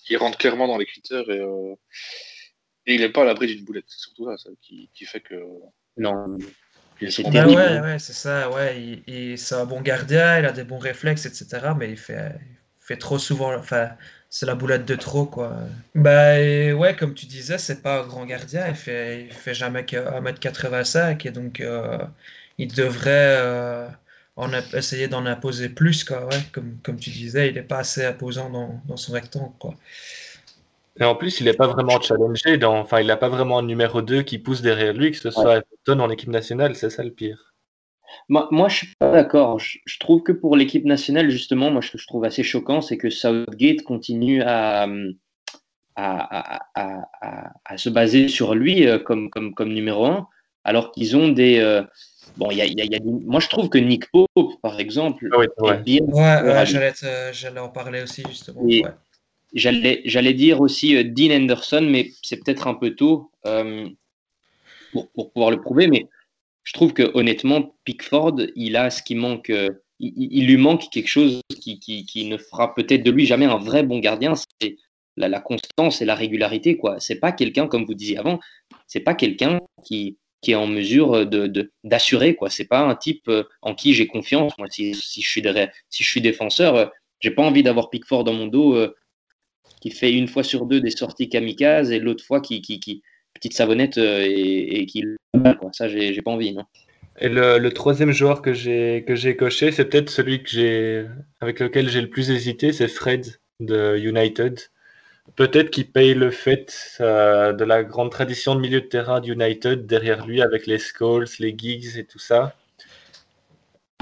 il 0.10 0.18
rentre 0.18 0.40
clairement 0.40 0.68
dans 0.68 0.80
les 0.80 0.88
critères 0.88 1.30
et 1.30 1.46
et 2.88 2.96
il 2.96 3.02
n'est 3.02 3.10
pas 3.10 3.22
à 3.22 3.26
l'abri 3.26 3.48
d'une 3.48 3.64
boulette. 3.64 3.86
C'est 3.88 4.00
surtout 4.00 4.36
ça, 4.38 4.50
qui, 4.62 4.90
qui, 4.94 5.06
fait 5.06 5.20
que. 5.20 5.36
Non. 5.98 6.38
C'est 7.10 7.26
ah 7.36 7.48
ouais, 7.48 7.80
ouais, 7.80 8.00
c'est 8.00 8.14
ça. 8.14 8.50
Ouais, 8.52 9.02
il, 9.08 9.38
c'est 9.38 9.56
un 9.56 9.66
bon 9.66 9.82
gardien, 9.82 10.38
il 10.40 10.46
a 10.46 10.52
des 10.52 10.64
bons 10.64 10.78
réflexes, 10.78 11.26
etc. 11.26 11.72
Mais 11.78 11.90
il 11.90 11.98
fait, 11.98 12.36
fait 12.80 12.98
trop 12.98 13.18
souvent. 13.18 13.56
Enfin, 13.56 13.92
c'est 14.30 14.46
la 14.46 14.54
boulette 14.54 14.86
de 14.86 14.96
trop, 14.96 15.26
quoi. 15.26 15.56
Bah, 15.96 16.36
ouais, 16.36 16.96
comme 16.98 17.16
tu 17.16 17.26
disais, 17.26 17.58
c'est 17.58 17.82
pas 17.82 18.02
un 18.02 18.08
grand 18.08 18.26
gardien. 18.26 18.68
Il 18.68 18.76
fait, 18.76 19.24
il 19.24 19.34
fait 19.34 19.56
jamais 19.56 19.84
que 19.84 19.98
1m85. 19.98 21.28
Et 21.28 21.32
donc, 21.32 21.60
euh, 21.60 21.98
il 22.58 22.74
devrait 22.74 23.38
euh, 23.40 23.88
en 24.36 24.52
essayer 24.74 25.08
d'en 25.08 25.26
imposer 25.26 25.70
plus, 25.70 26.04
quoi. 26.04 26.26
Ouais, 26.26 26.40
comme, 26.52 26.78
comme 26.84 26.98
tu 26.98 27.10
disais, 27.10 27.50
il 27.50 27.56
n'est 27.56 27.64
pas 27.64 27.80
assez 27.80 28.06
imposant 28.06 28.50
dans, 28.50 28.82
dans 28.88 28.98
son 28.98 29.14
rectangle, 29.14 29.54
quoi. 29.60 29.76
Et 31.00 31.04
en 31.04 31.16
plus, 31.16 31.40
il 31.40 31.46
n'est 31.46 31.54
pas 31.54 31.68
vraiment 31.68 32.00
challengé. 32.02 32.58
Dans... 32.58 32.78
Enfin, 32.78 33.00
il 33.00 33.08
n'a 33.08 33.18
pas 33.18 33.30
vraiment 33.30 33.60
un 33.60 33.64
numéro 33.64 34.02
2 34.02 34.24
qui 34.24 34.40
pousse 34.40 34.62
derrière 34.62 34.94
lui, 34.94 35.12
que 35.12 35.18
ce 35.18 35.32
soit 35.32 35.58
Everton 35.58 36.00
en 36.00 36.10
équipe 36.10 36.30
nationale. 36.30 36.76
C'est 36.76 36.90
ça 36.90 37.04
le 37.04 37.12
pire. 37.12 37.54
Moi, 38.28 38.50
moi 38.52 38.68
je 38.68 38.78
suis 38.78 38.96
pas 39.00 39.12
d'accord. 39.12 39.58
Je, 39.60 40.00
trouve 40.00 40.22
que 40.22 40.34
pour 40.34 40.58
l'équipe 40.58 40.86
nationale, 40.86 41.30
justement, 41.30 41.72
moi, 41.72 41.82
ce 41.82 41.92
que 41.92 41.98
je 41.98 42.08
trouve 42.08 42.26
assez 42.26 42.44
choquant, 42.44 42.82
c'est 42.82 42.98
que 42.98 43.10
Southgate 43.10 43.84
continue 43.84 44.42
à, 44.42 44.88
à, 45.96 46.62
à, 46.76 47.52
à, 47.66 47.78
se 47.78 47.90
baser 47.90 48.28
sur 48.28 48.54
lui 48.54 48.86
euh, 48.88 49.00
comme, 49.00 49.30
comme, 49.30 49.54
comme 49.54 49.74
numéro 49.74 50.06
1, 50.06 50.28
alors 50.66 50.92
qu'ils 50.92 51.16
ont 51.16 51.30
des. 51.30 51.60
Euh, 51.60 51.84
bon, 52.38 52.52
il 52.52 52.58
y 52.58 52.62
a, 52.62 52.66
y 52.66 52.96
a 52.96 53.00
moi, 53.04 53.40
je 53.40 53.48
trouve 53.48 53.70
que 53.70 53.78
Nick 53.78 54.06
Pope, 54.12 54.62
par 54.62 54.80
exemple, 54.80 55.28
ah 55.32 55.38
ouais, 55.38 55.48
ouais. 55.60 55.80
bien. 55.80 56.02
Ouais, 56.04 56.64
j'allais 57.34 57.60
en 57.60 57.70
parler 57.70 58.02
aussi, 58.02 58.24
justement. 58.28 58.62
j'allais, 59.54 60.02
j'allais 60.06 60.34
dire 60.34 60.62
aussi 60.62 60.96
euh, 60.96 61.04
Dean 61.04 61.32
Anderson, 61.32 61.88
mais 61.90 62.12
c'est 62.24 62.38
peut-être 62.38 62.68
un 62.68 62.74
peu 62.74 62.96
tôt 62.96 63.32
euh, 63.46 63.88
pour, 64.92 65.12
pour, 65.12 65.32
pouvoir 65.32 65.52
le 65.52 65.62
prouver. 65.62 65.88
Mais 65.88 66.08
je 66.64 66.74
trouve 66.74 66.94
que 66.94 67.12
honnêtement, 67.14 67.76
Pickford, 67.86 68.38
il 68.56 68.76
a 68.76 68.90
ce 68.90 69.04
qui 69.04 69.16
manque. 69.16 69.50
Euh, 69.50 69.70
il, 70.00 70.14
il, 70.18 70.48
lui 70.48 70.58
manque 70.58 70.90
quelque 70.90 71.08
chose 71.08 71.42
qui, 71.60 71.80
qui, 71.80 72.06
qui 72.06 72.26
ne 72.26 72.38
fera 72.38 72.74
peut-être 72.74 73.04
de 73.04 73.12
lui 73.12 73.26
jamais 73.28 73.46
un 73.46 73.58
vrai 73.58 73.84
bon 73.84 74.00
gardien. 74.00 74.34
C'est 74.36 74.78
la, 75.16 75.28
la, 75.28 75.40
constance 75.40 76.02
et 76.02 76.06
la 76.06 76.16
régularité. 76.16 76.76
quoi. 76.78 77.00
C'est 77.00 77.20
pas 77.20 77.32
quelqu'un, 77.32 77.68
comme 77.68 77.86
vous 77.86 77.94
disiez 77.94 78.18
avant, 78.18 78.40
c'est 78.88 79.02
pas 79.02 79.14
quelqu'un 79.14 79.60
qui, 79.84 80.18
qui 80.42 80.52
est 80.52 80.56
en 80.56 80.68
mesure 80.68 81.26
de, 81.26 81.72
d'assurer. 81.84 82.36
quoi. 82.36 82.50
C'est 82.50 82.66
pas 82.66 82.80
un 82.80 82.96
type 82.96 83.30
en 83.62 83.76
qui 83.76 83.94
j'ai 83.94 84.08
confiance. 84.08 84.58
Moi, 84.58 84.68
si, 84.70 84.96
si, 84.96 85.22
je 85.22 85.30
suis 85.30 85.44
si 85.90 86.04
je 86.04 86.10
suis 86.10 86.22
défenseur, 86.22 86.92
j'ai 87.20 87.32
pas 87.32 87.44
envie 87.44 87.64
d'avoir 87.64 87.90
Pickford 87.90 88.24
dans 88.24 88.34
mon 88.34 88.48
dos 88.48 88.76
qui 89.82 89.90
fait 89.90 90.14
une 90.14 90.28
fois 90.28 90.44
sur 90.44 90.66
deux 90.66 90.80
des 90.80 90.92
sorties 90.92 91.28
kamikazes 91.28 91.92
et 91.92 92.00
l'autre 92.00 92.24
fois 92.24 92.40
qui, 92.40 92.62
qui, 92.62 93.04
petite 93.34 93.54
savonnette 93.54 93.98
euh, 93.98 94.22
et, 94.22 94.82
et 94.82 94.86
qui 94.86 95.04
ça 95.74 95.90
j'ai 95.90 96.22
pas 96.22 96.32
envie 96.32 96.54
non 96.54 96.64
et 97.20 97.28
le, 97.28 97.58
le 97.58 97.72
troisième 97.72 98.12
joueur 98.12 98.42
que 98.42 98.54
j'ai 98.54 99.04
que 99.08 99.16
j'ai 99.16 99.36
coché 99.36 99.72
c'est 99.72 99.86
peut-être 99.86 100.10
celui 100.10 100.44
que 100.44 100.50
j'ai 100.50 101.06
avec 101.40 101.60
lequel 101.60 101.90
j'ai 101.90 102.02
le 102.02 102.10
plus 102.10 102.30
hésité 102.30 102.72
c'est 102.72 102.88
Fred 102.88 103.40
de 103.60 103.98
United 103.98 104.60
peut-être 105.36 105.70
qu'il 105.72 105.92
paye 105.92 106.14
le 106.14 106.32
fait 106.32 106.98
euh, 107.02 107.54
de 107.54 107.64
la 107.64 107.84
grande 107.84 108.12
tradition 108.12 108.56
de 108.56 108.62
milieu 108.62 108.82
de 108.82 108.88
terrain 108.88 109.20
d'United 109.22 109.86
derrière 109.86 110.26
lui 110.26 110.42
avec 110.42 110.68
les 110.68 110.80
Scholes 110.80 111.28
les 111.40 111.56
Giggs 111.58 111.98
et 111.98 112.06
tout 112.06 112.20
ça 112.20 112.56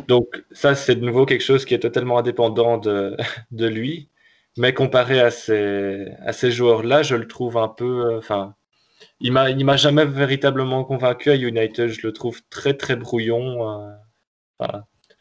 donc 0.07 0.43
ça 0.51 0.75
c'est 0.75 0.95
de 0.95 1.05
nouveau 1.05 1.25
quelque 1.25 1.43
chose 1.43 1.65
qui 1.65 1.73
est 1.73 1.79
totalement 1.79 2.17
indépendant 2.19 2.77
de, 2.77 3.15
lui 3.51 4.09
mais 4.57 4.73
comparé 4.73 5.19
à 5.21 5.31
ces, 5.31 6.07
à 6.25 6.33
ces 6.33 6.51
joueurs-là, 6.51 7.03
je 7.03 7.15
le 7.15 7.27
trouve 7.27 7.57
un 7.57 7.69
peu. 7.69 8.13
Euh, 8.13 8.17
enfin, 8.19 8.55
il 9.21 9.33
il 9.57 9.65
m'a 9.65 9.77
jamais 9.77 10.05
véritablement 10.05 10.83
convaincu 10.85 11.31
à 11.31 11.35
United. 11.35 11.89
Je 11.89 12.07
le 12.07 12.13
trouve 12.13 12.41
très 12.49 12.75
très 12.75 12.95
brouillon. 12.95 13.69
Euh, 14.61 14.67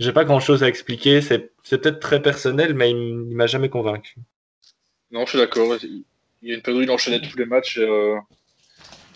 j'ai 0.00 0.12
pas 0.12 0.24
grand-chose 0.24 0.62
à 0.64 0.68
expliquer. 0.68 1.20
C'est, 1.22 1.52
peut-être 1.70 2.00
très 2.00 2.22
personnel, 2.22 2.74
mais 2.74 2.90
il, 2.90 2.96
il 3.30 3.36
m'a 3.36 3.46
jamais 3.46 3.68
convaincu. 3.68 4.16
Non, 5.10 5.24
je 5.24 5.30
suis 5.30 5.38
d'accord. 5.38 5.76
Il 5.82 6.04
y 6.42 6.52
a 6.52 6.54
une 6.54 6.62
période 6.62 6.80
où 6.80 6.84
il 6.84 6.90
enchaînait 6.90 7.20
tous 7.20 7.36
les 7.36 7.46
matchs. 7.46 7.78
Et, 7.78 7.82
euh, 7.82 8.18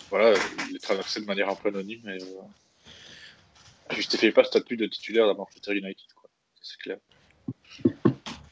voilà, 0.09 0.33
il 0.69 0.75
est 0.75 0.79
traversé 0.79 1.21
de 1.21 1.25
manière 1.25 1.49
un 1.49 1.55
peu 1.55 1.69
anonyme. 1.69 2.07
Et, 2.07 2.21
euh, 2.21 3.93
justifiait 3.95 4.31
pas 4.31 4.43
ce 4.43 4.49
statut 4.49 4.77
de 4.77 4.87
titulaire 4.87 5.27
d'abord 5.27 5.49
United, 5.67 6.13
quoi. 6.15 6.29
C'est 6.61 6.79
clair. 6.79 6.97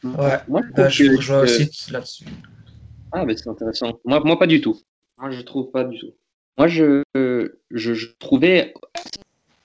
Ouais, 0.04 0.38
moi, 0.48 0.62
je, 0.64 0.74
bah, 0.74 0.90
je 0.90 1.16
rejoins 1.16 1.42
aussi 1.42 1.92
là-dessus. 1.92 2.26
Ah, 3.12 3.26
mais 3.26 3.36
c'est 3.38 3.50
intéressant. 3.50 4.00
Moi, 4.06 4.20
moi, 4.24 4.38
pas 4.38 4.48
du 4.48 4.62
tout. 4.62 4.80
Moi, 5.18 5.32
je 5.32 5.42
trouve 5.42 5.72
pas 5.72 5.84
du 5.84 6.00
tout. 6.00 6.14
Moi, 6.58 6.68
je, 6.68 7.04
je, 7.16 7.94
je 7.94 8.08
trouvais 8.20 8.74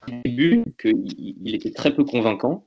au 0.06 0.10
début 0.24 0.64
qu'il 0.80 1.54
était 1.54 1.72
très 1.72 1.94
peu 1.94 2.04
convaincant. 2.04 2.66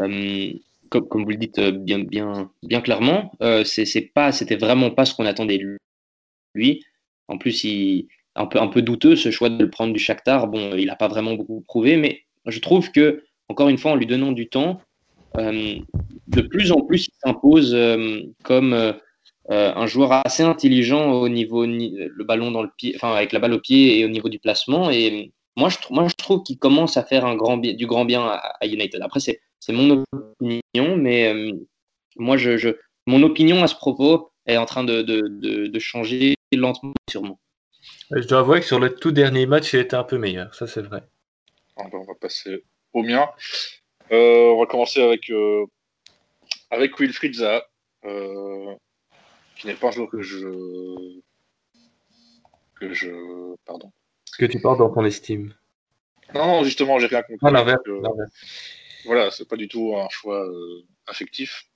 Euh, 0.00 0.52
comme, 0.88 1.24
vous 1.24 1.30
le 1.30 1.36
dites 1.36 1.58
euh, 1.58 1.72
bien, 1.72 1.98
bien, 2.00 2.50
bien 2.62 2.80
clairement, 2.80 3.32
euh, 3.42 3.64
c'est 3.64 4.10
pas, 4.14 4.32
c'était 4.32 4.56
vraiment 4.56 4.90
pas 4.90 5.04
ce 5.04 5.14
qu'on 5.14 5.26
attendait 5.26 5.58
de 5.58 5.78
lui. 6.54 6.84
En 7.28 7.38
plus, 7.38 7.64
il 7.64 8.08
un 8.34 8.46
peu, 8.46 8.60
un 8.60 8.68
peu 8.68 8.82
douteux 8.82 9.16
ce 9.16 9.30
choix 9.30 9.50
de 9.50 9.62
le 9.62 9.70
prendre 9.70 9.92
du 9.92 9.98
Shakhtar. 9.98 10.48
Bon, 10.48 10.76
il 10.76 10.86
n'a 10.86 10.96
pas 10.96 11.08
vraiment 11.08 11.34
beaucoup 11.34 11.60
prouvé, 11.66 11.96
mais 11.96 12.22
je 12.46 12.60
trouve 12.60 12.90
que, 12.92 13.24
encore 13.48 13.68
une 13.68 13.78
fois, 13.78 13.92
en 13.92 13.96
lui 13.96 14.06
donnant 14.06 14.32
du 14.32 14.48
temps, 14.48 14.80
euh, 15.36 15.76
de 16.28 16.40
plus 16.42 16.72
en 16.72 16.80
plus, 16.80 17.08
il 17.08 17.14
s'impose 17.22 17.74
euh, 17.74 18.20
comme 18.44 18.94
un 19.50 19.86
joueur 19.86 20.12
assez 20.12 20.42
intelligent 20.42 21.10
au 21.10 21.28
niveau 21.28 21.64
le 21.64 22.24
ballon 22.24 22.50
dans 22.50 22.62
le 22.62 22.70
pied, 22.76 22.92
enfin 22.96 23.14
avec 23.14 23.32
la 23.32 23.38
balle 23.38 23.54
au 23.54 23.60
pied 23.60 23.98
et 23.98 24.04
au 24.04 24.08
niveau 24.08 24.28
du 24.28 24.38
placement. 24.38 24.90
Et 24.90 25.32
moi, 25.58 25.70
je, 25.70 25.78
moi, 25.90 26.06
je 26.06 26.14
trouve 26.14 26.42
qu'il 26.44 26.58
commence 26.58 26.96
à 26.96 27.02
faire 27.02 27.26
un 27.26 27.34
grand 27.34 27.56
du 27.56 27.86
grand 27.86 28.04
bien 28.04 28.24
à, 28.26 28.66
United. 28.66 29.02
Après, 29.02 29.20
c'est 29.20 29.40
mon 29.68 30.04
opinion, 30.12 30.96
mais 30.96 31.52
moi, 32.16 32.36
je, 32.36 32.56
je, 32.56 32.70
mon 33.06 33.22
opinion 33.22 33.62
à 33.62 33.66
ce 33.66 33.74
propos 33.74 34.30
est 34.46 34.56
en 34.56 34.66
train 34.66 34.84
de, 34.84 35.02
de, 35.02 35.20
de, 35.28 35.66
de 35.66 35.78
changer 35.78 36.34
lentement, 36.52 36.94
sûrement. 37.10 37.38
Je 38.10 38.26
dois 38.26 38.40
avouer 38.40 38.60
que 38.60 38.66
sur 38.66 38.78
le 38.78 38.94
tout 38.94 39.12
dernier 39.12 39.46
match, 39.46 39.72
il 39.72 39.80
était 39.80 39.96
un 39.96 40.04
peu 40.04 40.18
meilleur, 40.18 40.54
ça 40.54 40.66
c'est 40.66 40.82
vrai. 40.82 41.02
Ah, 41.76 41.84
ben, 41.92 41.98
on 41.98 42.04
va 42.04 42.14
passer 42.14 42.64
au 42.92 43.02
mien. 43.02 43.28
Euh, 44.10 44.50
on 44.52 44.60
va 44.60 44.66
commencer 44.66 45.02
avec, 45.02 45.30
euh, 45.30 45.66
avec 46.70 46.98
Wilfried 46.98 47.34
Zaha, 47.34 47.64
euh, 48.04 48.74
qui 49.56 49.66
n'est 49.66 49.74
pas 49.74 49.88
un 49.88 49.90
joueur 49.90 50.08
que 50.10 50.22
je. 50.22 50.48
que 52.80 52.92
je. 52.92 53.10
pardon. 53.66 53.92
Que 54.38 54.46
tu 54.46 54.60
portes 54.60 54.78
dans 54.78 54.90
ton 54.90 55.04
estime. 55.04 55.54
Non, 56.34 56.64
justement, 56.64 56.98
j'ai 56.98 57.06
rien 57.06 57.22
compris. 57.22 57.38
Ah, 57.42 57.50
l'inverse. 57.50 57.80
Voilà, 59.04 59.30
c'est 59.30 59.48
pas 59.48 59.56
du 59.56 59.68
tout 59.68 59.94
un 59.96 60.08
choix 60.08 60.46
affectif. 61.06 61.66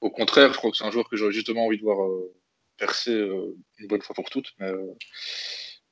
Au 0.00 0.10
contraire, 0.10 0.52
je 0.52 0.58
crois 0.58 0.70
que 0.70 0.76
c'est 0.76 0.84
un 0.84 0.90
joueur 0.90 1.08
que 1.08 1.16
j'aurais 1.16 1.32
justement 1.32 1.66
envie 1.66 1.78
de 1.78 1.82
voir 1.82 1.98
percer 2.78 3.12
une 3.12 3.86
bonne 3.86 4.00
fois 4.00 4.14
pour 4.14 4.30
toutes, 4.30 4.54
mais, 4.58 4.72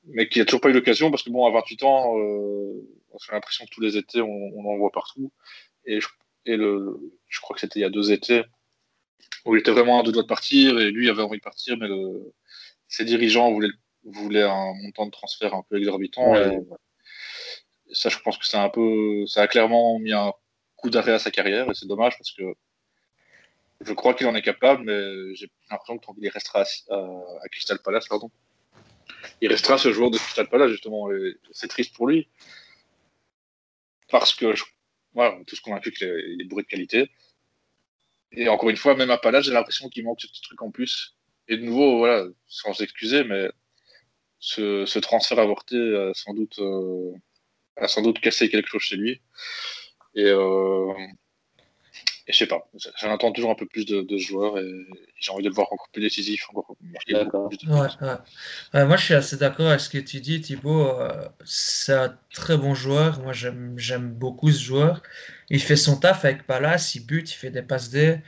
mais 0.04 0.28
qui 0.28 0.38
n'a 0.38 0.46
toujours 0.46 0.62
pas 0.62 0.70
eu 0.70 0.72
l'occasion 0.72 1.10
parce 1.10 1.22
que 1.22 1.30
bon, 1.30 1.46
à 1.46 1.50
28 1.50 1.82
ans, 1.82 2.14
j'ai 3.20 3.32
l'impression 3.32 3.64
que 3.66 3.70
tous 3.70 3.80
les 3.80 3.96
étés, 3.96 4.20
on, 4.20 4.28
on 4.28 4.64
en 4.64 4.76
voit 4.78 4.90
partout. 4.90 5.32
Et, 5.84 6.00
je, 6.00 6.08
et 6.46 6.56
le, 6.56 6.98
je 7.28 7.40
crois 7.40 7.54
que 7.54 7.60
c'était 7.60 7.80
il 7.80 7.82
y 7.82 7.86
a 7.86 7.90
deux 7.90 8.12
étés, 8.12 8.42
où 9.44 9.54
il 9.54 9.60
était 9.60 9.70
vraiment 9.70 10.00
à 10.00 10.02
deux 10.02 10.12
doigts 10.12 10.22
de 10.22 10.28
partir, 10.28 10.78
et 10.78 10.90
lui 10.90 11.08
avait 11.08 11.22
envie 11.22 11.38
de 11.38 11.42
partir, 11.42 11.76
mais 11.76 11.88
le, 11.88 12.32
ses 12.88 13.04
dirigeants 13.04 13.52
voulaient, 13.52 13.68
voulaient 14.04 14.42
un 14.42 14.72
montant 14.82 15.06
de 15.06 15.10
transfert 15.10 15.54
un 15.54 15.62
peu 15.68 15.78
exorbitant. 15.78 16.32
Ouais. 16.32 16.54
Et, 16.54 17.94
ça, 17.94 18.10
je 18.10 18.18
pense 18.18 18.36
que 18.36 18.46
c'est 18.46 18.58
un 18.58 18.68
peu, 18.68 19.26
ça 19.26 19.42
a 19.42 19.48
clairement 19.48 19.98
mis 19.98 20.12
un 20.12 20.32
coup 20.78 20.90
d'arrêt 20.90 21.12
à 21.12 21.18
sa 21.18 21.30
carrière, 21.30 21.70
et 21.70 21.74
c'est 21.74 21.86
dommage 21.86 22.16
parce 22.16 22.32
que 22.32 22.42
je 23.80 23.92
crois 23.92 24.14
qu'il 24.14 24.26
en 24.26 24.34
est 24.34 24.42
capable, 24.42 24.84
mais 24.84 25.34
j'ai 25.34 25.50
l'impression 25.70 25.98
que 25.98 26.06
tant 26.06 26.14
qu'il 26.14 26.28
restera 26.28 26.64
à, 26.90 27.48
Crystal 27.52 27.78
Palace, 27.78 28.08
pardon, 28.08 28.30
il 29.40 29.48
restera 29.48 29.78
ce 29.78 29.92
joueur 29.92 30.10
de 30.10 30.18
Crystal 30.18 30.48
Palace, 30.48 30.70
justement, 30.70 31.08
c'est 31.52 31.68
triste 31.68 31.94
pour 31.94 32.08
lui. 32.08 32.28
Parce 34.10 34.34
que 34.34 34.54
je 34.54 34.64
voilà, 35.14 35.34
on 35.36 35.40
est 35.40 35.44
tous 35.44 35.60
convaincus 35.60 35.96
qu'il 35.98 36.06
est 36.40 36.44
bourré 36.44 36.62
de 36.62 36.68
qualité. 36.68 37.10
Et 38.32 38.48
encore 38.48 38.70
une 38.70 38.76
fois, 38.76 38.94
même 38.94 39.10
à 39.10 39.18
Palace, 39.18 39.46
j'ai 39.46 39.52
l'impression 39.52 39.88
qu'il 39.88 40.04
manque 40.04 40.20
ce 40.20 40.26
petit 40.28 40.42
truc 40.42 40.60
en 40.62 40.70
plus. 40.70 41.16
Et 41.48 41.56
de 41.56 41.62
nouveau, 41.62 41.98
voilà, 41.98 42.26
sans 42.46 42.74
s'excuser, 42.74 43.24
mais 43.24 43.48
ce, 44.38 44.84
ce, 44.86 44.98
transfert 44.98 45.38
avorté 45.38 45.76
a 45.76 46.12
sans 46.14 46.34
doute, 46.34 46.58
euh, 46.58 47.12
a 47.76 47.88
sans 47.88 48.02
doute 48.02 48.20
cassé 48.20 48.48
quelque 48.48 48.68
chose 48.68 48.82
chez 48.82 48.96
lui. 48.96 49.20
Et, 50.18 50.24
euh, 50.24 50.92
et 52.26 52.32
je 52.32 52.36
sais 52.36 52.46
pas, 52.46 52.68
j'en 53.00 53.14
attends 53.14 53.30
toujours 53.30 53.52
un 53.52 53.54
peu 53.54 53.66
plus 53.66 53.86
de, 53.86 54.02
de 54.02 54.18
joueurs 54.18 54.58
et 54.58 54.68
j'ai 55.20 55.30
envie 55.30 55.44
de 55.44 55.48
le 55.48 55.54
voir 55.54 55.72
encore 55.72 55.88
plus 55.92 56.02
décisif. 56.02 56.44
Encore. 56.50 56.76
Ouais, 56.82 57.86
ouais. 58.02 58.16
Euh, 58.74 58.86
moi, 58.86 58.96
je 58.96 59.04
suis 59.04 59.14
assez 59.14 59.36
d'accord 59.36 59.68
avec 59.68 59.80
ce 59.80 59.88
que 59.88 59.98
tu 59.98 60.20
dis, 60.20 60.40
Thibaut. 60.40 60.88
Euh, 60.88 61.28
c'est 61.44 61.94
un 61.94 62.18
très 62.34 62.56
bon 62.56 62.74
joueur. 62.74 63.20
Moi, 63.20 63.32
j'aime 63.32 64.10
beaucoup 64.10 64.50
ce 64.50 64.60
joueur. 64.60 65.02
Il 65.50 65.62
fait 65.62 65.76
son 65.76 65.96
taf 66.00 66.24
avec 66.24 66.46
Palace, 66.46 66.96
il 66.96 67.06
bute, 67.06 67.30
il 67.30 67.36
fait 67.36 67.50
des 67.50 67.62
passes 67.62 67.90
D. 67.90 68.18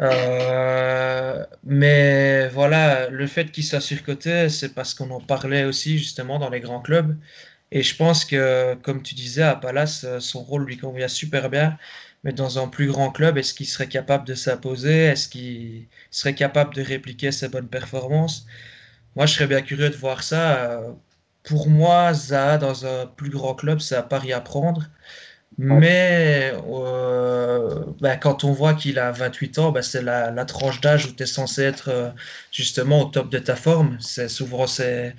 Euh, 0.00 1.46
mais 1.64 2.48
voilà, 2.48 3.08
le 3.08 3.26
fait 3.28 3.50
qu'il 3.52 3.64
soit 3.64 3.80
surcoté, 3.80 4.48
c'est 4.48 4.74
parce 4.74 4.92
qu'on 4.92 5.10
en 5.10 5.20
parlait 5.20 5.64
aussi 5.64 5.98
justement 5.98 6.38
dans 6.38 6.50
les 6.50 6.60
grands 6.60 6.82
clubs. 6.82 7.16
Et 7.76 7.82
je 7.82 7.94
pense 7.96 8.24
que, 8.24 8.74
comme 8.82 9.02
tu 9.02 9.14
disais, 9.14 9.42
à 9.42 9.54
Palace, 9.56 10.06
son 10.20 10.42
rôle 10.42 10.64
lui 10.66 10.78
convient 10.78 11.08
super 11.08 11.50
bien 11.50 11.78
mais 12.24 12.32
dans 12.32 12.58
un 12.58 12.68
plus 12.68 12.88
grand 12.88 13.12
club, 13.12 13.38
est-ce 13.38 13.54
qu'il 13.54 13.66
serait 13.66 13.88
capable 13.88 14.26
de 14.26 14.34
s'imposer? 14.34 15.04
Est-ce 15.06 15.28
qu'il 15.28 15.86
serait 16.10 16.34
capable 16.34 16.74
de 16.74 16.82
répliquer 16.82 17.30
ses 17.32 17.48
bonnes 17.48 17.68
performances? 17.68 18.46
Moi, 19.16 19.26
je 19.26 19.34
serais 19.34 19.46
bien 19.48 19.62
curieux 19.62 19.90
de 19.90 19.96
voir 19.96 20.22
ça. 20.24 20.82
Pour 21.44 21.68
moi, 21.70 22.14
Zaha, 22.14 22.58
dans 22.58 22.86
un 22.86 23.06
plus 23.06 23.30
grand 23.30 23.54
club, 23.54 23.80
c'est 23.80 23.96
à 23.96 24.02
pari 24.02 24.32
à 24.32 24.40
prendre. 24.40 24.82
Mais 25.58 26.52
euh, 26.68 27.84
bah, 28.00 28.16
quand 28.16 28.44
on 28.44 28.52
voit 28.52 28.74
qu'il 28.74 28.98
a 28.98 29.10
28 29.10 29.58
ans, 29.58 29.72
bah, 29.72 29.82
c'est 29.82 30.02
la, 30.02 30.44
tranche 30.44 30.80
d'âge 30.82 31.06
où 31.06 31.12
tu 31.12 31.22
es 31.22 31.26
censé 31.26 31.62
être 31.62 31.88
euh, 31.88 32.10
justement 32.52 33.02
au 33.02 33.04
top 33.06 33.30
de 33.30 33.38
ta 33.38 33.56
forme. 33.56 33.96
C'est 34.00 34.28
souvent 34.28 34.66
c'est, 34.66 35.14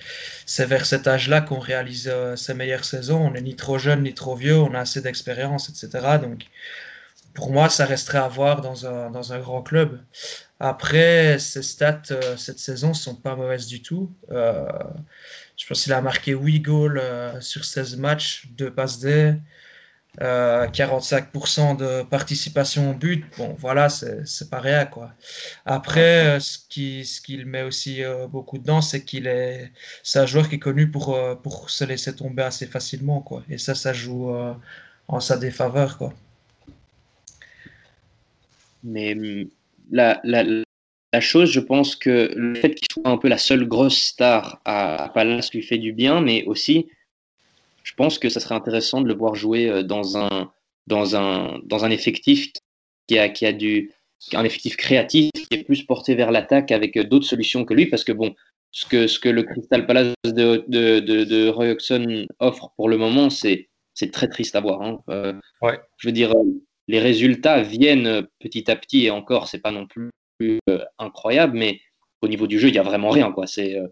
vers 0.60 0.86
cet 0.86 1.08
âge-là 1.08 1.42
qu'on 1.42 1.60
réalise 1.60 2.08
euh, 2.12 2.36
ses 2.36 2.54
meilleures 2.54 2.86
saisons. 2.86 3.26
On 3.28 3.32
n'est 3.32 3.42
ni 3.42 3.56
trop 3.56 3.80
jeune 3.80 4.04
ni 4.04 4.14
trop 4.14 4.36
vieux, 4.36 4.58
on 4.58 4.76
a 4.76 4.80
assez 4.82 5.02
d'expérience, 5.02 5.70
etc. 5.70 6.20
Donc 6.22 6.46
pour 7.34 7.52
moi, 7.52 7.70
ça 7.70 7.86
resterait 7.86 8.20
à 8.20 8.28
voir 8.28 8.62
dans 8.62 8.86
un, 8.86 9.10
dans 9.10 9.34
un 9.34 9.40
grand 9.40 9.64
club. 9.64 10.00
Après, 10.60 11.40
ses 11.40 11.64
stats 11.64 12.02
cette 12.38 12.60
saison 12.60 12.90
ne 12.90 12.94
sont 12.94 13.16
pas 13.16 13.36
mauvaises 13.36 13.68
du 13.68 13.82
tout. 13.82 14.12
Je 14.30 15.68
pense 15.68 15.84
qu'il 15.84 15.94
a 15.94 16.02
marqué 16.02 16.32
8 16.34 16.60
goals 16.62 17.02
sur 17.42 17.66
16 17.66 17.98
matchs, 17.98 18.48
2 18.58 18.72
passes 18.74 19.00
D. 20.20 20.26
45% 20.26 21.78
de 21.78 22.04
participation 22.04 22.92
au 22.92 22.94
but, 22.94 23.26
bon, 23.38 23.56
voilà, 23.60 23.90
c'est 23.90 24.50
pas 24.50 24.60
rien, 24.60 24.86
quoi. 24.86 25.12
Après, 25.66 26.40
ce 26.40 26.58
qui, 26.70 27.06
ce 27.06 27.22
qu'il 27.22 27.46
met 27.46 27.64
aussi 27.64 28.02
beaucoup 28.32 28.58
dedans, 28.58 28.82
c'est 28.82 29.04
qu'il 29.04 29.28
est, 29.28 29.72
c'est 30.04 30.20
un 30.20 30.26
joueur 30.26 30.50
qui 30.50 30.56
est 30.56 30.60
connu 30.60 30.90
pour, 30.90 31.18
pour 31.44 31.70
se 31.70 31.84
laisser 31.84 32.16
tomber 32.16 32.44
assez 32.44 32.66
facilement, 32.66 33.22
quoi. 33.22 33.44
Et 33.50 33.58
ça, 33.58 33.76
ça 33.76 33.94
joue 33.94 34.32
en 35.08 35.20
sa 35.20 35.38
défaveur, 35.38 35.98
quoi. 35.98 36.14
Mais 38.84 39.14
hum, 39.14 39.50
la, 39.92 40.20
la, 40.24 40.44
la 41.14 41.22
chose, 41.22 41.52
je 41.52 41.60
pense 41.60 41.96
que 41.96 42.32
le 42.36 42.56
fait 42.56 42.76
qu'il 42.76 42.88
soit 42.92 43.08
un 43.08 43.18
peu 43.18 43.28
la 43.28 43.38
seule 43.38 43.68
grosse 43.68 43.98
star 43.98 44.62
à, 44.66 45.12
Palace 45.14 45.54
lui 45.54 45.62
fait 45.62 45.78
du 45.78 45.94
bien, 45.94 46.22
mais 46.22 46.44
aussi, 46.46 46.88
je 47.88 47.94
pense 47.94 48.20
que 48.20 48.28
ça 48.28 48.42
serait 48.42 48.56
intéressant 48.56 49.00
de 49.00 49.08
le 49.08 49.14
voir 49.14 49.34
jouer 49.34 49.70
euh, 49.70 49.82
dans 49.82 50.18
un, 50.18 50.52
dans 50.88 51.16
un, 51.16 51.58
dans 51.64 51.86
un 51.86 51.90
effectif 51.90 52.52
qui 53.08 53.18
a, 53.18 53.30
qui 53.30 53.46
a 53.46 53.54
du, 53.54 53.94
un 54.34 54.44
effectif 54.44 54.76
créatif, 54.76 55.32
qui 55.32 55.48
est 55.52 55.64
plus 55.64 55.84
porté 55.84 56.14
vers 56.14 56.32
l'attaque 56.32 56.74
avec 56.74 56.98
euh, 56.98 57.06
d'autres 57.06 57.26
solutions 57.26 57.64
que 57.64 57.74
lui, 57.74 57.86
parce 57.86 58.04
que 58.04 58.12
bon, 58.12 58.36
ce 58.72 58.86
que, 58.86 59.08
ce 59.08 59.20
que 59.22 59.30
le 59.30 59.44
Crystal 59.44 59.88
Palace 59.88 60.14
de, 60.26 60.66
de, 60.68 61.00
de, 61.00 61.24
de 61.24 61.48
Roy 61.48 61.70
Hodgson 61.70 62.28
offre 62.40 62.74
pour 62.76 62.90
le 62.90 62.98
moment, 62.98 63.30
c'est 63.30 63.70
très 64.12 64.28
triste 64.28 64.58
à 64.58 64.60
voir. 64.60 64.82
Hein. 64.82 65.00
Euh, 65.10 65.34
ouais. 65.62 65.80
Je 65.96 66.10
veux 66.10 66.12
dire, 66.12 66.34
les 66.90 67.00
résultats 67.00 67.62
viennent 67.62 68.28
petit 68.40 68.70
à 68.70 68.76
petit 68.76 69.06
et 69.06 69.12
encore, 69.12 69.48
c'est 69.48 69.62
pas 69.62 69.72
non 69.72 69.88
plus 69.88 70.12
euh, 70.70 70.84
incroyable, 71.00 71.58
mais 71.58 71.80
au 72.22 72.28
niveau 72.28 72.48
du 72.48 72.60
jeu, 72.60 72.68
il 72.68 72.74
n'y 72.74 72.80
a 72.80 72.84
vraiment 72.84 73.12
rien. 73.12 73.32
Quoi. 73.32 73.48
C'est, 73.48 73.78
euh, 73.78 73.88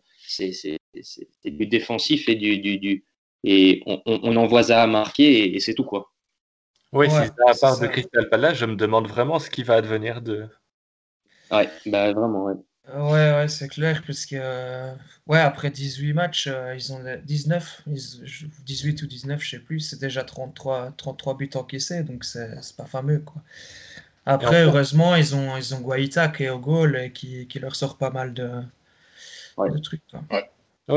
du 1.45 1.65
défensif 1.65 2.27
et 2.27 2.35
du, 2.35 2.57
du, 2.57 2.77
du 2.77 3.05
et 3.45 3.83
on, 3.85 4.01
on, 4.05 4.35
envoie 4.35 4.63
ça 4.63 4.83
à 4.83 4.87
marquer 4.87 5.55
et, 5.55 5.59
c'est 5.59 5.73
tout 5.73 5.83
quoi. 5.85 6.11
Oui, 6.91 7.07
c'est 7.09 7.31
à 7.47 7.53
part 7.59 7.79
de 7.79 7.87
Crystal 7.87 8.29
Palace, 8.29 8.57
je 8.57 8.65
me 8.65 8.75
demande 8.75 9.07
vraiment 9.07 9.39
ce 9.39 9.49
qui 9.49 9.63
va 9.63 9.75
advenir 9.75 10.21
de. 10.21 10.47
Ouais, 11.51 11.69
bah 11.85 12.11
vraiment, 12.11 12.45
ouais. 12.45 12.55
Ouais, 12.93 13.33
ouais, 13.35 13.47
c'est 13.47 13.67
clair, 13.67 14.03
parce 14.05 14.25
que 14.25 14.91
ouais, 15.27 15.39
après 15.39 15.71
18 15.71 16.13
matchs, 16.13 16.47
euh, 16.47 16.75
ils 16.75 16.93
ont 16.93 17.01
19, 17.23 17.83
18 17.87 19.01
ou 19.01 19.07
19, 19.07 19.43
je 19.43 19.49
sais 19.49 19.59
plus, 19.59 19.79
c'est 19.79 19.99
déjà 19.99 20.23
33, 20.23 20.93
33 20.95 21.35
buts 21.35 21.49
encaissés, 21.55 22.03
donc 22.03 22.23
c'est 22.23 22.75
pas 22.77 22.85
fameux, 22.85 23.19
quoi. 23.19 23.41
Après, 24.27 24.63
heureusement, 24.63 25.15
ils 25.15 25.35
ont, 25.35 25.55
ils 25.57 25.75
ont 25.75 25.81
Guaita 25.81 26.29
qui 26.29 26.43
est 26.43 26.49
au 26.49 26.59
goal 26.59 26.95
et 26.97 27.11
qui, 27.11 27.47
qui 27.47 27.59
leur 27.59 27.75
sort 27.75 27.97
pas 27.97 28.09
mal 28.09 28.33
de, 28.33 28.49
de 29.57 29.77
trucs. 29.79 30.01
Quoi. 30.09 30.23
Ouais. 30.31 30.49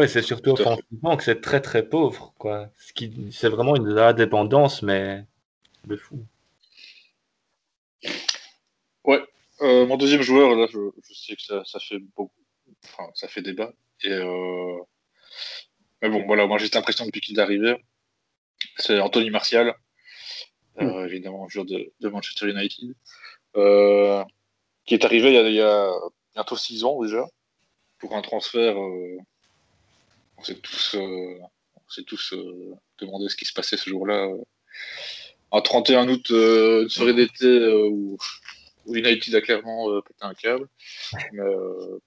C'est 0.07 0.23
surtout 0.23 0.51
offensivement 0.51 1.17
que 1.17 1.25
c'est 1.25 1.41
très 1.41 1.61
très 1.61 1.83
pauvre. 1.83 2.35
Quoi. 2.39 2.69
Ce 2.77 2.93
qui, 2.93 3.13
c'est 3.33 3.49
vraiment 3.49 3.75
une 3.77 3.99
indépendance, 3.99 4.83
mais 4.83 5.25
de 5.87 5.97
fou. 5.97 6.25
Ouais. 9.05 9.23
Euh, 9.63 9.87
mon 9.87 9.97
deuxième 9.97 10.23
joueur, 10.23 10.55
là, 10.55 10.67
je, 10.71 10.79
je 11.03 11.15
sais 11.15 11.37
que 11.37 11.43
ça, 11.43 11.63
ça, 11.65 11.79
fait 11.81 11.99
beaucoup. 12.17 12.31
Enfin, 12.85 13.09
ça 13.15 13.29
fait 13.29 13.43
débat. 13.43 13.73
Et 14.05 14.13
euh... 14.13 14.79
Mais 16.03 16.11
bon, 16.11 16.25
voilà, 16.27 16.47
moi 16.47 16.59
j'ai 16.59 16.67
cette 16.67 16.77
impression 16.77 17.07
depuis 17.07 17.21
qu'il 17.21 17.39
est 17.39 17.43
arrivé. 17.43 17.83
C'est 18.77 19.01
Anthony 19.01 19.31
Martial. 19.31 19.75
Euh, 20.81 21.07
évidemment, 21.07 21.49
joueur 21.49 21.65
de, 21.65 21.93
de 21.99 22.09
Manchester 22.09 22.49
United, 22.49 22.95
qui 24.85 24.95
est 24.95 25.05
arrivé 25.05 25.29
il 25.31 25.35
y, 25.35 25.39
a, 25.39 25.49
il 25.49 25.55
y, 25.55 25.61
a, 25.61 25.93
bientôt 26.35 26.57
six 26.57 26.85
ans 26.85 27.03
déjà, 27.03 27.27
pour 27.99 28.15
un 28.15 28.23
transfert. 28.23 28.77
Euh, 30.39 30.41
on 30.41 30.45
s'est 30.45 30.55
tous, 30.55 30.95
on 30.95 31.91
s'est 31.91 32.03
tous 32.05 32.35
demandé 32.99 33.29
ce 33.29 33.37
qui 33.37 33.45
se 33.45 33.53
passait 33.53 33.77
ce 33.77 33.91
jour-là. 33.91 34.29
Un 35.51 35.61
31 35.61 36.09
août, 36.09 36.31
une 36.31 36.89
soirée 36.89 37.15
d'été 37.15 37.73
où, 37.91 38.19
United 38.87 39.35
a 39.35 39.41
clairement 39.41 40.01
pété 40.01 40.21
un 40.21 40.35
câble. 40.35 40.69
Mais, 41.33 41.43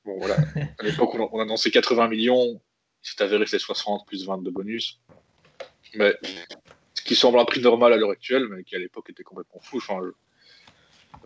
bon, 0.06 0.18
voilà. 0.18 0.36
À 0.80 0.84
l'époque, 0.84 1.14
on, 1.14 1.40
a 1.40 1.44
annoncé 1.44 1.70
80 1.72 2.08
millions. 2.08 2.62
Il 3.04 3.10
s'est 3.10 3.22
avéré 3.22 3.44
que 3.44 3.50
c'était 3.50 3.64
60 3.64 4.06
plus 4.08 4.26
20 4.26 4.44
de 4.44 4.50
bonus. 4.50 5.00
Mais 5.96 6.16
ce 6.94 7.02
qui 7.04 7.16
semble 7.16 7.40
un 7.40 7.46
prix 7.46 7.62
normal 7.62 7.94
à 7.94 7.98
l'heure 7.98 8.12
actuelle, 8.12 8.48
mais 8.48 8.64
qui 8.64 8.76
à 8.76 8.80
l'époque 8.80 9.10
était 9.10 9.24
complètement 9.24 9.60
fou. 9.60 9.78
Enfin, 9.78 10.00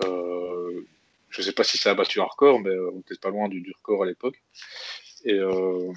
je 0.01 0.07
ne 0.07 0.11
euh, 0.11 0.85
sais 1.41 1.51
pas 1.51 1.63
si 1.63 1.77
ça 1.77 1.91
a 1.91 1.93
battu 1.93 2.21
un 2.21 2.25
record, 2.25 2.59
mais 2.59 2.75
on 2.93 2.97
n'était 2.97 3.15
pas 3.15 3.29
loin 3.29 3.49
du, 3.49 3.73
record 3.77 4.03
à 4.03 4.05
l'époque. 4.05 4.41
Et 5.25 5.33
euh, 5.33 5.91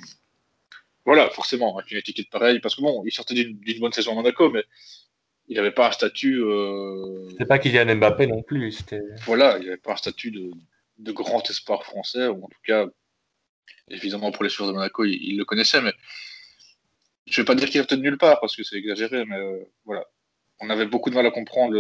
voilà, 1.09 1.31
forcément, 1.31 1.79
avec 1.79 1.91
une 1.91 1.97
étiquette 1.97 2.29
pareille, 2.29 2.61
parce 2.61 2.75
que 2.77 2.83
bon, 2.83 3.03
il 3.07 3.11
sortait 3.11 3.33
d'une 3.33 3.81
bonne 3.81 3.93
saison 3.93 4.13
à 4.13 4.15
Monaco, 4.17 4.51
mais 4.51 4.63
il 5.47 5.57
n'avait 5.57 5.73
pas 5.73 5.89
un 5.89 5.91
statut. 5.91 6.39
Euh... 6.43 7.27
C'est 7.39 7.47
pas 7.47 7.59
Kylian 7.59 7.97
Mbappé 7.97 8.27
non 8.27 8.43
plus. 8.43 8.85
Voilà, 9.25 9.57
il 9.57 9.65
n'avait 9.65 9.79
pas 9.79 9.95
un 9.95 9.97
statut 9.97 10.31
de, 10.31 10.51
de, 10.99 11.13
grand 11.13 11.49
espoir 11.49 11.83
français, 11.83 12.27
ou 12.27 12.45
en 12.45 12.49
tout 12.49 12.61
cas, 12.63 12.85
évidemment 13.89 14.33
pour 14.33 14.45
les 14.45 14.51
joueurs 14.51 14.69
de 14.69 14.75
Monaco, 14.75 15.07
il, 15.07 15.39
le 15.39 15.47
connaissait, 15.47 15.81
mais 15.81 15.95
je 17.25 17.41
vais 17.41 17.47
pas 17.47 17.55
dire 17.55 17.71
qu'il 17.71 17.81
était 17.81 17.97
de 17.97 18.03
nulle 18.03 18.19
part 18.19 18.39
parce 18.39 18.55
que 18.55 18.63
c'est 18.63 18.77
exagéré, 18.77 19.25
mais 19.25 19.39
euh, 19.39 19.65
voilà. 19.87 20.05
On 20.61 20.69
avait 20.69 20.85
beaucoup 20.85 21.09
de 21.09 21.15
mal 21.15 21.25
à 21.25 21.31
comprendre 21.31 21.75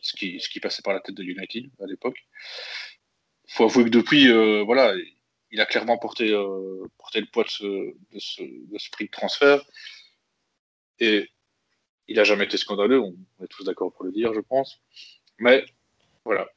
ce, 0.00 0.16
qui, 0.16 0.40
ce 0.40 0.48
qui 0.48 0.58
passait 0.58 0.80
par 0.80 0.94
la 0.94 1.00
tête 1.00 1.16
de 1.16 1.22
United 1.22 1.68
à 1.82 1.86
l'époque. 1.86 2.16
Il 3.46 3.52
faut 3.52 3.64
avouer 3.64 3.84
que 3.84 3.90
depuis, 3.90 4.30
euh, 4.30 4.62
voilà, 4.62 4.94
il 5.54 5.60
a 5.60 5.66
clairement 5.66 5.98
porté, 5.98 6.32
euh, 6.32 6.84
porté 6.98 7.20
le 7.20 7.26
poids 7.26 7.44
de 7.44 7.48
ce, 7.48 7.64
de, 7.64 8.18
ce, 8.18 8.42
de 8.42 8.76
ce, 8.76 8.90
prix 8.90 9.04
de 9.04 9.10
transfert. 9.10 9.62
Et 10.98 11.30
il 12.08 12.16
n'a 12.16 12.24
jamais 12.24 12.44
été 12.44 12.56
scandaleux, 12.56 12.98
on, 13.00 13.14
est 13.40 13.46
tous 13.46 13.62
d'accord 13.62 13.92
pour 13.92 14.04
le 14.04 14.10
dire, 14.10 14.34
je 14.34 14.40
pense. 14.40 14.80
Mais 15.38 15.64
voilà, 16.24 16.48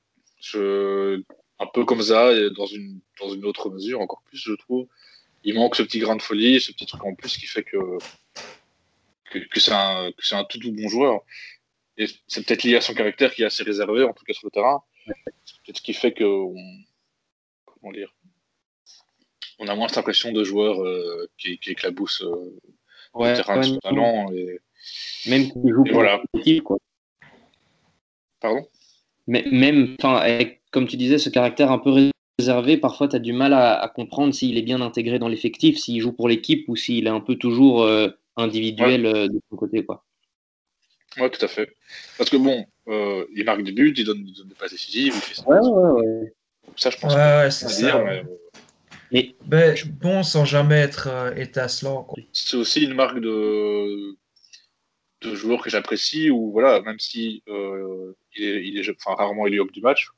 un 1.59 1.67
peu 1.71 1.85
comme 1.85 2.01
ça, 2.01 2.31
et 2.33 2.49
dans 2.49 2.65
une, 2.65 2.99
dans 3.19 3.31
une 3.31 3.45
autre 3.45 3.69
mesure, 3.69 4.01
encore 4.01 4.23
plus, 4.23 4.39
je 4.39 4.53
trouve 4.53 4.87
il 5.43 5.53
manque 5.53 5.75
ce 5.75 5.83
petit 5.83 5.99
grain 5.99 6.15
de 6.15 6.21
folie, 6.21 6.59
ce 6.59 6.71
petit 6.71 6.87
truc 6.87 7.05
en 7.05 7.13
plus 7.13 7.37
qui 7.37 7.45
fait 7.45 7.63
que, 7.63 7.77
que, 9.29 9.59
c'est 9.59 9.73
un, 9.73 10.11
un, 10.31 10.43
tout 10.45 10.57
doux 10.57 10.71
bon 10.71 10.89
joueur. 10.89 11.21
Et 11.97 12.07
c'est 12.27 12.43
peut-être 12.45 12.63
lié 12.63 12.77
à 12.77 12.81
son 12.81 12.95
caractère 12.95 13.31
qui 13.31 13.43
est 13.43 13.45
assez 13.45 13.63
réservé, 13.63 14.03
en 14.03 14.13
tout 14.13 14.25
cas 14.25 14.33
sur 14.33 14.47
le 14.47 14.51
terrain. 14.51 14.81
C'est 15.05 15.61
peut-être 15.63 15.77
ce 15.77 15.81
qui 15.83 15.93
fait 15.93 16.13
que 16.13 16.23
comment 17.79 17.93
dire, 17.93 18.13
on 19.59 19.67
a 19.67 19.75
moins 19.75 19.87
cette 19.87 19.97
impression 19.97 20.31
de 20.31 20.43
joueur 20.43 20.83
euh, 20.83 21.27
qui, 21.37 21.57
qui, 21.59 21.71
éclabousse 21.71 22.21
euh, 22.21 22.59
le 23.15 23.35
terrain 23.35 23.59
de 23.59 23.63
son 23.63 23.77
talent. 23.79 24.31
Et, 24.33 24.59
même 25.27 25.43
s'il 25.43 25.73
joue 25.73 25.83
pour 25.83 25.93
voilà. 25.93 26.21
l'équipe, 26.33 26.63
quoi. 26.63 26.77
Pardon? 28.39 28.67
Mais, 29.27 29.43
Même, 29.51 29.97
comme 30.71 30.87
tu 30.87 30.97
disais, 30.97 31.17
ce 31.17 31.29
caractère 31.29 31.71
un 31.71 31.79
peu 31.79 32.11
réservé, 32.39 32.77
parfois 32.77 33.07
tu 33.07 33.15
as 33.15 33.19
du 33.19 33.33
mal 33.33 33.53
à, 33.53 33.91
comprendre 33.93 34.33
s'il 34.33 34.57
est 34.57 34.63
bien 34.63 34.81
intégré 34.81 35.19
dans 35.19 35.27
l'effectif, 35.27 35.77
s'il 35.77 36.01
joue 36.01 36.13
pour 36.13 36.29
l'équipe 36.29 36.67
ou 36.69 36.75
s'il 36.75 37.07
est 37.07 37.11
un 37.11 37.19
peu 37.19 37.35
toujours 37.35 37.83
euh, 37.83 38.09
individuel 38.37 39.05
euh, 39.05 39.27
de 39.27 39.41
son 39.49 39.57
côté. 39.57 39.83
Quoi. 39.83 40.05
Ouais, 41.17 41.29
tout 41.29 41.43
à 41.43 41.47
fait. 41.47 41.75
Parce 42.17 42.29
que 42.29 42.37
bon, 42.37 42.65
euh, 42.87 43.25
il 43.35 43.43
marque 43.43 43.63
des 43.63 43.71
buts, 43.71 43.93
il 43.97 44.05
donne, 44.05 44.23
des 44.23 44.55
passes 44.55 44.71
décisives, 44.71 45.13
il 45.15 45.21
fait 45.21 45.45
Ouais, 45.45 45.59
ouais, 45.59 46.01
ouais. 46.01 46.33
Ça, 46.75 46.89
je 46.89 46.97
pense 46.97 47.15
ouais, 47.15 47.49
c'est 47.49 47.69
ça. 47.69 47.81
Dire, 47.81 48.05
mais... 48.05 48.23
Mais... 49.11 49.35
Ben, 49.45 49.75
bon, 50.01 50.23
sans 50.23 50.45
jamais 50.45 50.75
être 50.75 51.33
étincelant. 51.37 52.07
C'est 52.33 52.57
aussi 52.57 52.83
une 52.83 52.93
marque 52.93 53.19
de, 53.19 54.17
de 55.21 55.35
joueur 55.35 55.61
que 55.61 55.69
j'apprécie, 55.69 56.29
ou 56.29 56.51
voilà, 56.51 56.81
même 56.81 56.99
si 56.99 57.43
il 57.47 58.43
est, 58.43 58.67
il 58.67 58.77
est 58.77 58.89
enfin, 58.89 59.15
rarement 59.15 59.47
il 59.47 59.55
est 59.55 59.71
du 59.71 59.81
match, 59.81 60.09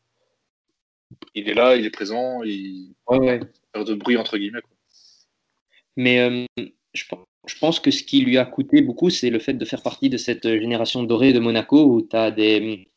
il 1.36 1.50
est 1.50 1.54
là, 1.54 1.76
il 1.76 1.86
est 1.86 1.90
présent, 1.92 2.44
il 2.44 2.94
ouais, 3.08 3.40
faire 3.74 3.86
de 3.86 3.94
bruit 3.94 4.18
entre 4.18 4.38
guillemets. 4.38 4.62
Mais 5.96 6.20
euh, 6.20 6.64
je, 6.94 7.06
pense 7.60 7.80
que 7.80 7.92
ce 7.92 8.04
qui 8.04 8.22
lui 8.22 8.38
a 8.38 8.46
coûté 8.46 8.82
beaucoup, 8.82 9.10
c'est 9.10 9.30
le 9.30 9.40
fait 9.40 9.54
de 9.54 9.66
faire 9.66 9.82
partie 9.82 10.10
de 10.10 10.18
cette 10.18 10.48
génération 10.48 11.04
dorée 11.04 11.34
de 11.34 11.40
Monaco 11.40 11.84
où 11.86 12.02
tu 12.02 12.16
as 12.16 12.32
des, 12.32 12.88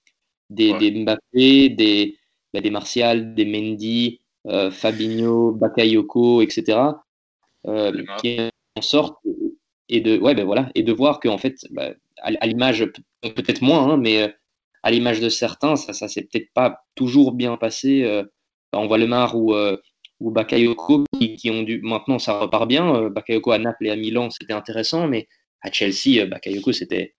des, 0.50 0.76
des 0.78 0.90
Mbappé, 0.90 1.70
des, 1.70 2.18
bah, 2.52 2.60
des 2.60 2.70
Martial, 2.70 3.34
des 3.34 3.44
Mendy, 3.44 4.20
euh, 4.20 4.21
Fabinho, 4.46 5.52
Bakayoko, 5.52 6.42
etc. 6.42 6.78
Euh, 7.68 7.92
qui 8.18 8.38
en 8.76 8.82
sortent 8.82 9.18
et 9.88 10.00
de, 10.00 10.18
ouais, 10.18 10.34
ben 10.34 10.44
voilà, 10.44 10.70
et 10.74 10.82
de 10.82 10.92
voir 10.92 11.20
qu'en 11.20 11.38
fait, 11.38 11.56
bah, 11.70 11.90
à, 12.18 12.46
l'image, 12.46 12.84
peut-être 13.22 13.62
moins, 13.62 13.90
hein, 13.90 13.96
mais 13.96 14.34
à 14.82 14.90
l'image 14.90 15.20
de 15.20 15.28
certains, 15.28 15.76
ça, 15.76 15.92
ça 15.92 16.08
s'est 16.08 16.22
peut-être 16.22 16.52
pas 16.54 16.84
toujours 16.94 17.32
bien 17.32 17.56
passé. 17.56 18.02
Euh, 18.04 18.24
on 18.72 18.88
voit 18.88 18.98
le 18.98 19.06
Mar 19.06 19.36
ou, 19.36 19.54
euh, 19.54 19.76
ou 20.18 20.32
Bakayoko 20.32 21.04
qui, 21.20 21.50
ont 21.50 21.62
dû. 21.62 21.80
Maintenant, 21.82 22.18
ça 22.18 22.40
repart 22.40 22.66
bien. 22.66 22.94
Euh, 22.94 23.10
Bakayoko 23.10 23.52
à 23.52 23.58
Naples 23.58 23.86
et 23.86 23.90
à 23.90 23.96
Milan, 23.96 24.30
c'était 24.30 24.54
intéressant, 24.54 25.06
mais 25.06 25.28
à 25.60 25.70
Chelsea, 25.70 26.26
Bakayoko, 26.26 26.72
c'était 26.72 27.14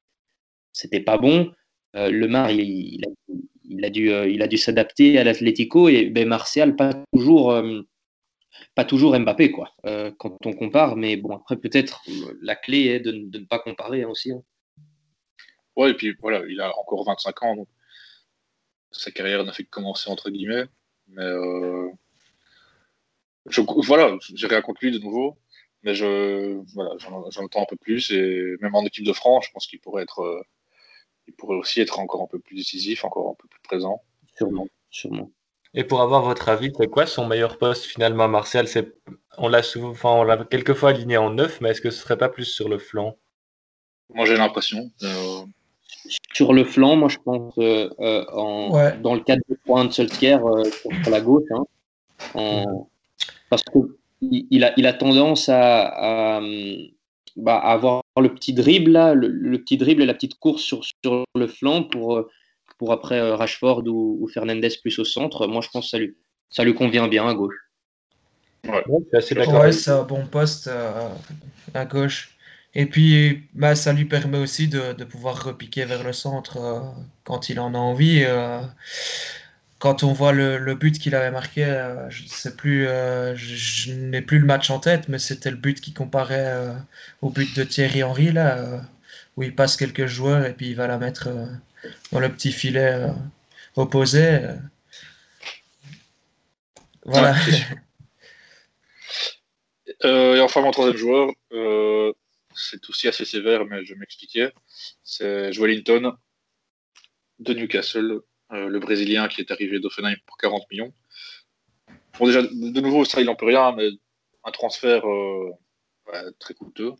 c'était 0.73 1.01
pas 1.01 1.17
bon. 1.17 1.51
le 1.93 2.27
Mar, 2.27 2.49
il, 2.51 3.05
a, 3.05 3.33
dû, 3.63 4.11
il 4.11 4.41
a 4.41 4.47
dû 4.47 4.57
s'adapter 4.57 5.17
à 5.17 5.23
l'Atlético 5.23 5.89
et 5.89 6.05
ben, 6.05 6.27
Martial, 6.27 6.75
pas 6.75 6.93
toujours, 7.13 7.61
pas 8.75 8.85
toujours 8.85 9.17
Mbappé, 9.17 9.51
quoi, 9.51 9.71
quand 10.17 10.37
on 10.45 10.53
compare. 10.53 10.95
Mais 10.95 11.17
bon, 11.17 11.35
après, 11.35 11.57
peut-être 11.57 12.01
la 12.41 12.55
clé 12.55 12.85
est 12.87 12.99
de, 12.99 13.11
ne 13.11 13.45
pas 13.45 13.59
comparer 13.59 14.03
hein, 14.03 14.09
aussi. 14.09 14.31
Hein. 14.31 14.43
Ouais, 15.75 15.91
et 15.91 15.93
puis 15.95 16.15
voilà, 16.21 16.43
il 16.47 16.61
a 16.61 16.77
encore 16.77 17.03
25 17.05 17.43
ans, 17.43 17.67
sa 18.91 19.11
carrière 19.11 19.43
n'a 19.43 19.53
fait 19.53 19.63
que 19.63 19.69
commencer, 19.69 20.09
entre 20.09 20.29
guillemets. 20.29 20.65
Mais 21.07 21.23
euh, 21.23 21.89
je, 23.47 23.61
voilà, 23.85 24.17
j'ai 24.33 24.47
rien 24.47 24.61
contre 24.61 24.83
lui 24.83 24.91
de 24.91 24.99
nouveau, 24.99 25.37
mais 25.83 25.95
je, 25.95 26.61
voilà, 26.73 26.91
j'en 26.99 27.43
entends 27.43 27.63
un 27.63 27.65
peu 27.65 27.75
plus. 27.75 28.11
Et 28.11 28.55
même 28.61 28.75
en 28.75 28.85
équipe 28.85 29.05
de 29.05 29.13
France, 29.13 29.45
je 29.47 29.51
pense 29.51 29.67
qu'il 29.67 29.79
pourrait 29.79 30.03
être, 30.03 30.19
euh, 30.21 30.41
il 31.27 31.33
pourrait 31.33 31.57
aussi 31.57 31.81
être 31.81 31.99
encore 31.99 32.21
un 32.21 32.27
peu 32.27 32.39
plus 32.39 32.55
décisif, 32.55 33.05
encore 33.05 33.29
un 33.29 33.35
peu 33.35 33.47
plus 33.47 33.61
présent. 33.61 34.01
Sûrement, 34.35 34.67
sûrement. 34.89 35.31
Et 35.73 35.83
pour 35.83 36.01
avoir 36.01 36.23
votre 36.23 36.49
avis, 36.49 36.71
c'est 36.77 36.87
quoi 36.87 37.05
son 37.05 37.25
meilleur 37.25 37.57
poste 37.57 37.85
finalement, 37.85 38.27
Martial? 38.27 38.67
On 39.37 39.47
l'a 39.47 39.63
souvent, 39.63 39.89
enfin, 39.89 40.11
on 40.11 40.23
l'a 40.23 40.37
quelquefois 40.45 40.91
aligné 40.91 41.17
en 41.17 41.31
neuf, 41.31 41.61
mais 41.61 41.69
est-ce 41.69 41.81
que 41.81 41.89
ce 41.89 42.01
serait 42.01 42.17
pas 42.17 42.29
plus 42.29 42.45
sur 42.45 42.69
le 42.69 42.77
flanc? 42.77 43.17
Moi, 44.13 44.25
j'ai 44.25 44.35
l'impression. 44.35 44.91
Euh, 45.01 45.45
sur 46.33 46.53
le 46.53 46.63
flanc, 46.63 46.95
moi 46.95 47.09
je 47.09 47.17
pense 47.23 47.53
euh, 47.57 47.89
euh, 47.99 48.25
en, 48.31 48.97
dans 49.01 49.13
le 49.13 49.21
cadre 49.21 49.41
de 49.49 49.57
3 49.65 49.85
de 49.85 49.91
Solskjaer 49.91 50.45
euh, 50.45 50.63
sur 50.63 51.11
la 51.11 51.21
gauche, 51.21 51.49
hein, 51.51 52.63
parce 53.49 53.63
qu'il 53.63 54.45
il 54.49 54.63
a, 54.63 54.73
il 54.77 54.85
a 54.85 54.93
tendance 54.93 55.49
à, 55.49 56.41
bah, 57.35 57.57
avoir 57.57 58.03
le 58.19 58.33
petit 58.33 58.53
dribble 58.53 58.91
là, 58.91 59.13
le, 59.13 59.57
petit 59.57 59.77
dribble 59.77 60.03
et 60.03 60.05
la 60.05 60.13
petite 60.13 60.39
course 60.39 60.61
sur, 60.61 60.83
sur 60.83 61.25
le 61.35 61.47
flanc 61.47 61.83
pour, 61.83 62.25
pour 62.77 62.91
après 62.91 63.19
Rashford 63.31 63.83
ou, 63.87 64.27
Fernandez 64.33 64.69
plus 64.81 64.97
au 64.99 65.05
centre. 65.05 65.47
Moi 65.47 65.61
je 65.61 65.69
pense 65.69 65.85
que 65.85 65.89
ça 65.89 65.97
lui, 65.97 66.15
ça 66.49 66.63
lui 66.63 66.73
convient 66.73 67.07
bien 67.07 67.27
à 67.27 67.33
gauche. 67.33 67.55
Ouais, 68.67 69.71
c'est 69.71 69.91
un 69.91 70.03
bon 70.03 70.25
poste 70.25 70.69
à 71.73 71.85
gauche. 71.85 72.33
Et 72.75 72.85
puis, 72.87 73.43
bah, 73.53 73.75
ça 73.75 73.93
lui 73.93 74.05
permet 74.05 74.39
aussi 74.39 74.67
de, 74.67 74.93
de 74.93 75.03
pouvoir 75.03 75.43
repiquer 75.43 75.85
vers 75.85 76.03
le 76.03 76.13
centre 76.13 76.57
euh, 76.57 76.79
quand 77.23 77.49
il 77.49 77.59
en 77.59 77.75
a 77.75 77.77
envie. 77.77 78.23
Euh, 78.23 78.61
quand 79.83 80.03
on 80.03 80.13
voit 80.13 80.31
le, 80.31 80.75
but 80.75 80.97
qu'il 80.97 81.13
avait 81.13 81.29
marqué, 81.29 81.65
euh, 81.65 82.09
je 82.09 82.49
plus, 82.49 82.85
je, 83.35 83.91
n'ai 83.91 84.21
plus 84.21 84.39
le 84.39 84.45
match 84.45 84.69
en 84.69 84.79
tête, 84.79 85.09
mais 85.09 85.19
c'était 85.19 85.51
le 85.51 85.57
but 85.57 85.81
qui 85.81 85.93
comparait 85.93 86.73
au 87.21 87.29
but 87.29 87.53
de 87.57 87.65
Thierry 87.65 88.01
Henry, 88.01 88.31
là, 88.31 88.81
où 89.35 89.43
il 89.43 89.53
passe 89.53 89.75
quelques 89.75 90.05
joueurs 90.05 90.45
et 90.45 90.53
puis 90.53 90.69
il 90.69 90.75
va 90.77 90.87
la 90.87 90.97
mettre 90.97 91.27
dans 92.13 92.21
le 92.21 92.31
petit 92.31 92.53
filet 92.53 93.07
opposé. 93.75 94.39
Voilà. 97.03 97.35
et 100.05 100.39
enfin, 100.39 100.61
mon 100.61 100.71
troisième 100.71 100.95
joueur, 100.95 101.29
c'est 102.55 102.89
aussi 102.89 103.09
assez 103.09 103.25
sévère, 103.25 103.65
mais 103.65 103.83
je 103.83 103.95
m'expliquais. 103.95 104.53
C'est 105.03 105.51
Joelinton 105.51 106.15
de 107.39 107.53
Newcastle, 107.53 108.11
euh, 108.11 108.25
le 108.53 108.79
Brésilien 108.79 109.27
qui 109.27 109.41
est 109.41 109.51
arrivé 109.51 109.79
d'Offenheim 109.79 110.15
pour 110.25 110.37
40 110.37 110.69
millions. 110.71 110.93
De 112.19 112.81
nouveau, 112.81 113.05
ça, 113.05 113.21
il 113.21 113.25
n'en 113.25 113.35
peut 113.35 113.47
rien, 113.47 113.71
mais 113.71 113.89
un 114.43 114.51
transfert 114.51 115.07
euh, 115.07 115.51
très 116.39 116.53
coûteux 116.53 116.93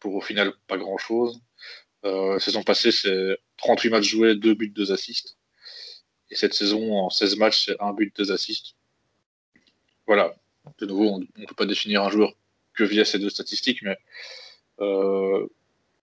pour 0.00 0.14
au 0.14 0.20
final 0.20 0.52
pas 0.66 0.76
grand-chose. 0.76 1.40
Euh, 2.04 2.38
saison 2.38 2.62
passée, 2.62 2.92
c'est 2.92 3.38
38 3.58 3.90
matchs 3.90 4.08
joués, 4.08 4.34
2 4.34 4.54
buts, 4.54 4.68
2 4.68 4.92
assists. 4.92 5.38
Et 6.30 6.36
cette 6.36 6.54
saison, 6.54 6.94
en 6.94 7.10
16 7.10 7.36
matchs, 7.36 7.66
c'est 7.66 7.80
1 7.80 7.92
but, 7.92 8.14
2 8.16 8.32
assists. 8.32 8.74
Voilà. 10.06 10.34
De 10.78 10.86
nouveau, 10.86 11.08
on 11.08 11.18
ne 11.20 11.46
peut 11.46 11.54
pas 11.54 11.66
définir 11.66 12.02
un 12.02 12.10
joueur 12.10 12.34
que 12.74 12.84
via 12.84 13.04
ces 13.04 13.18
deux 13.18 13.30
statistiques, 13.30 13.82
mais 13.82 13.96
euh, 14.80 15.46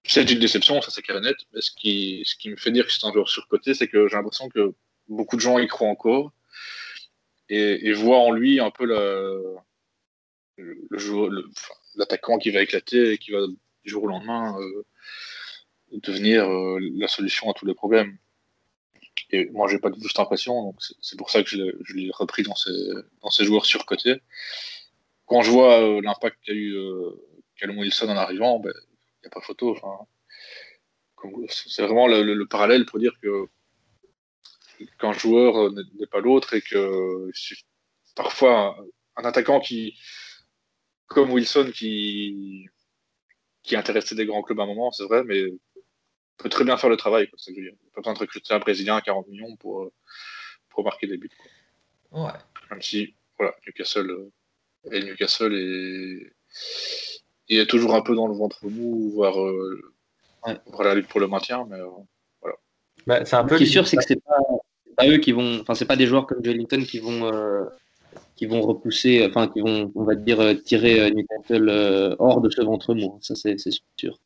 c'est 0.03 0.29
une 0.31 0.39
déception, 0.39 0.81
ça 0.81 0.91
c'est 0.91 1.01
clair 1.01 1.17
et 1.17 1.21
net. 1.21 1.37
Mais 1.53 1.61
ce 1.61 1.71
qui, 1.71 2.23
ce 2.25 2.35
qui 2.35 2.49
me 2.49 2.57
fait 2.57 2.71
dire 2.71 2.85
que 2.85 2.91
c'est 2.91 3.05
un 3.05 3.13
joueur 3.13 3.29
surcoté, 3.29 3.73
c'est 3.73 3.87
que 3.87 4.07
j'ai 4.07 4.15
l'impression 4.15 4.49
que 4.49 4.73
beaucoup 5.07 5.35
de 5.35 5.41
gens 5.41 5.59
y 5.59 5.67
croient 5.67 5.89
encore 5.89 6.31
et, 7.49 7.91
voient 7.93 8.19
en 8.19 8.31
lui 8.31 8.59
un 8.59 8.71
peu 8.71 8.85
le, 8.85 9.55
le, 10.57 11.49
l'attaquant 11.95 12.37
qui 12.37 12.49
va 12.51 12.61
éclater 12.61 13.13
et 13.13 13.17
qui 13.17 13.31
va 13.31 13.45
du 13.47 13.89
jour 13.89 14.03
au 14.03 14.07
lendemain 14.07 14.57
euh, 14.59 14.85
devenir 15.91 16.49
euh, 16.49 16.79
la 16.95 17.07
solution 17.07 17.49
à 17.49 17.53
tous 17.53 17.65
les 17.65 17.73
problèmes. 17.73 18.17
Et 19.31 19.45
moi, 19.49 19.67
j'ai 19.67 19.79
pas 19.79 19.89
du 19.89 19.99
tout 19.99 20.07
cette 20.07 20.19
impression, 20.19 20.61
donc 20.63 20.75
c'est 21.01 21.17
pour 21.17 21.29
ça 21.29 21.43
que 21.43 21.49
je 21.49 21.93
l'ai 21.93 22.11
repris 22.13 22.43
dans 22.43 22.55
ces, 22.55 22.71
dans 23.21 23.29
ces 23.29 23.45
joueurs 23.45 23.65
surcotés. 23.65 24.15
Quand 25.25 25.41
je 25.41 25.51
vois 25.51 25.81
euh, 25.81 26.01
l'impact 26.01 26.37
qu'a 26.43 26.53
eu 26.53 26.75
Callum 27.57 27.77
Wilson 27.79 28.09
en 28.09 28.17
arrivant, 28.17 28.59
ben, 28.59 28.73
n'y 29.23 29.27
a 29.27 29.29
pas 29.29 29.41
photo. 29.41 29.77
c'est 31.49 31.83
vraiment 31.83 32.07
le, 32.07 32.45
parallèle 32.45 32.85
pour 32.85 32.99
dire 32.99 33.13
que 33.21 33.47
qu'un 34.99 35.13
joueur 35.13 35.71
n'est 35.71 36.07
pas 36.07 36.19
l'autre 36.21 36.55
et 36.55 36.61
que 36.61 37.29
parfois 38.15 38.77
un, 39.15 39.23
attaquant 39.25 39.59
qui, 39.59 39.95
comme 41.07 41.31
Wilson, 41.31 41.71
qui, 41.73 42.67
qui 43.61 43.75
intéressait 43.75 44.15
des 44.15 44.25
grands 44.25 44.41
clubs 44.41 44.59
à 44.59 44.63
un 44.63 44.67
moment, 44.67 44.91
c'est 44.91 45.03
vrai, 45.03 45.23
mais 45.23 45.43
peut 46.37 46.49
très 46.49 46.63
bien 46.63 46.77
faire 46.77 46.89
le 46.89 46.97
travail. 46.97 47.29
Quoi, 47.29 47.37
c'est 47.39 47.53
Pas 47.93 48.01
besoin 48.01 48.13
de 48.13 48.19
recruter 48.19 48.53
un 48.53 48.59
Brésilien 48.59 48.95
à 48.95 49.01
40 49.01 49.27
millions 49.27 49.55
pour, 49.57 49.91
pour 50.69 50.83
marquer 50.83 51.07
des 51.07 51.17
buts. 51.17 51.29
Ouais. 52.11 52.31
Même 52.71 52.81
si, 52.81 53.15
voilà, 53.37 53.55
Newcastle 53.67 54.31
et 54.91 55.03
Newcastle 55.03 55.53
est 55.53 56.33
il 57.51 57.59
est 57.59 57.69
toujours 57.69 57.93
un 57.93 58.01
peu 58.01 58.15
dans 58.15 58.27
le 58.27 58.33
ventre 58.33 58.65
mou, 58.67 59.11
voire, 59.13 59.39
euh, 59.39 59.81
la 60.79 60.95
lutte 60.95 61.07
pour 61.09 61.19
le 61.19 61.27
maintien, 61.27 61.67
mais 61.69 61.75
euh, 61.75 61.87
voilà. 62.41 62.55
Bah, 63.05 63.25
c'est 63.25 63.35
un 63.35 63.43
peu. 63.43 63.55
Ce 63.55 63.63
qui 63.63 63.69
est 63.69 63.71
sûr, 63.71 63.87
c'est 63.87 63.97
que 63.97 64.03
c'est 64.07 64.23
pas, 64.23 64.37
pas 64.95 65.07
eux 65.07 65.17
qui 65.17 65.33
vont, 65.33 65.59
enfin, 65.59 65.75
c'est 65.75 65.85
pas 65.85 65.97
des 65.97 66.07
joueurs 66.07 66.25
comme 66.25 66.43
Joelinton 66.43 66.81
qui 66.83 66.99
vont, 66.99 67.25
euh, 67.31 67.65
qui 68.37 68.45
vont 68.45 68.61
repousser, 68.61 69.27
enfin, 69.29 69.49
qui 69.49 69.59
vont, 69.59 69.91
on 69.95 70.03
va 70.03 70.15
dire, 70.15 70.39
tirer 70.63 71.11
Newcastle 71.11 72.15
hors 72.19 72.39
de 72.39 72.49
ce 72.49 72.61
ventre 72.61 72.95
mou. 72.95 73.19
Ça, 73.21 73.35
c'est 73.35 73.57
sûr. 73.97 74.17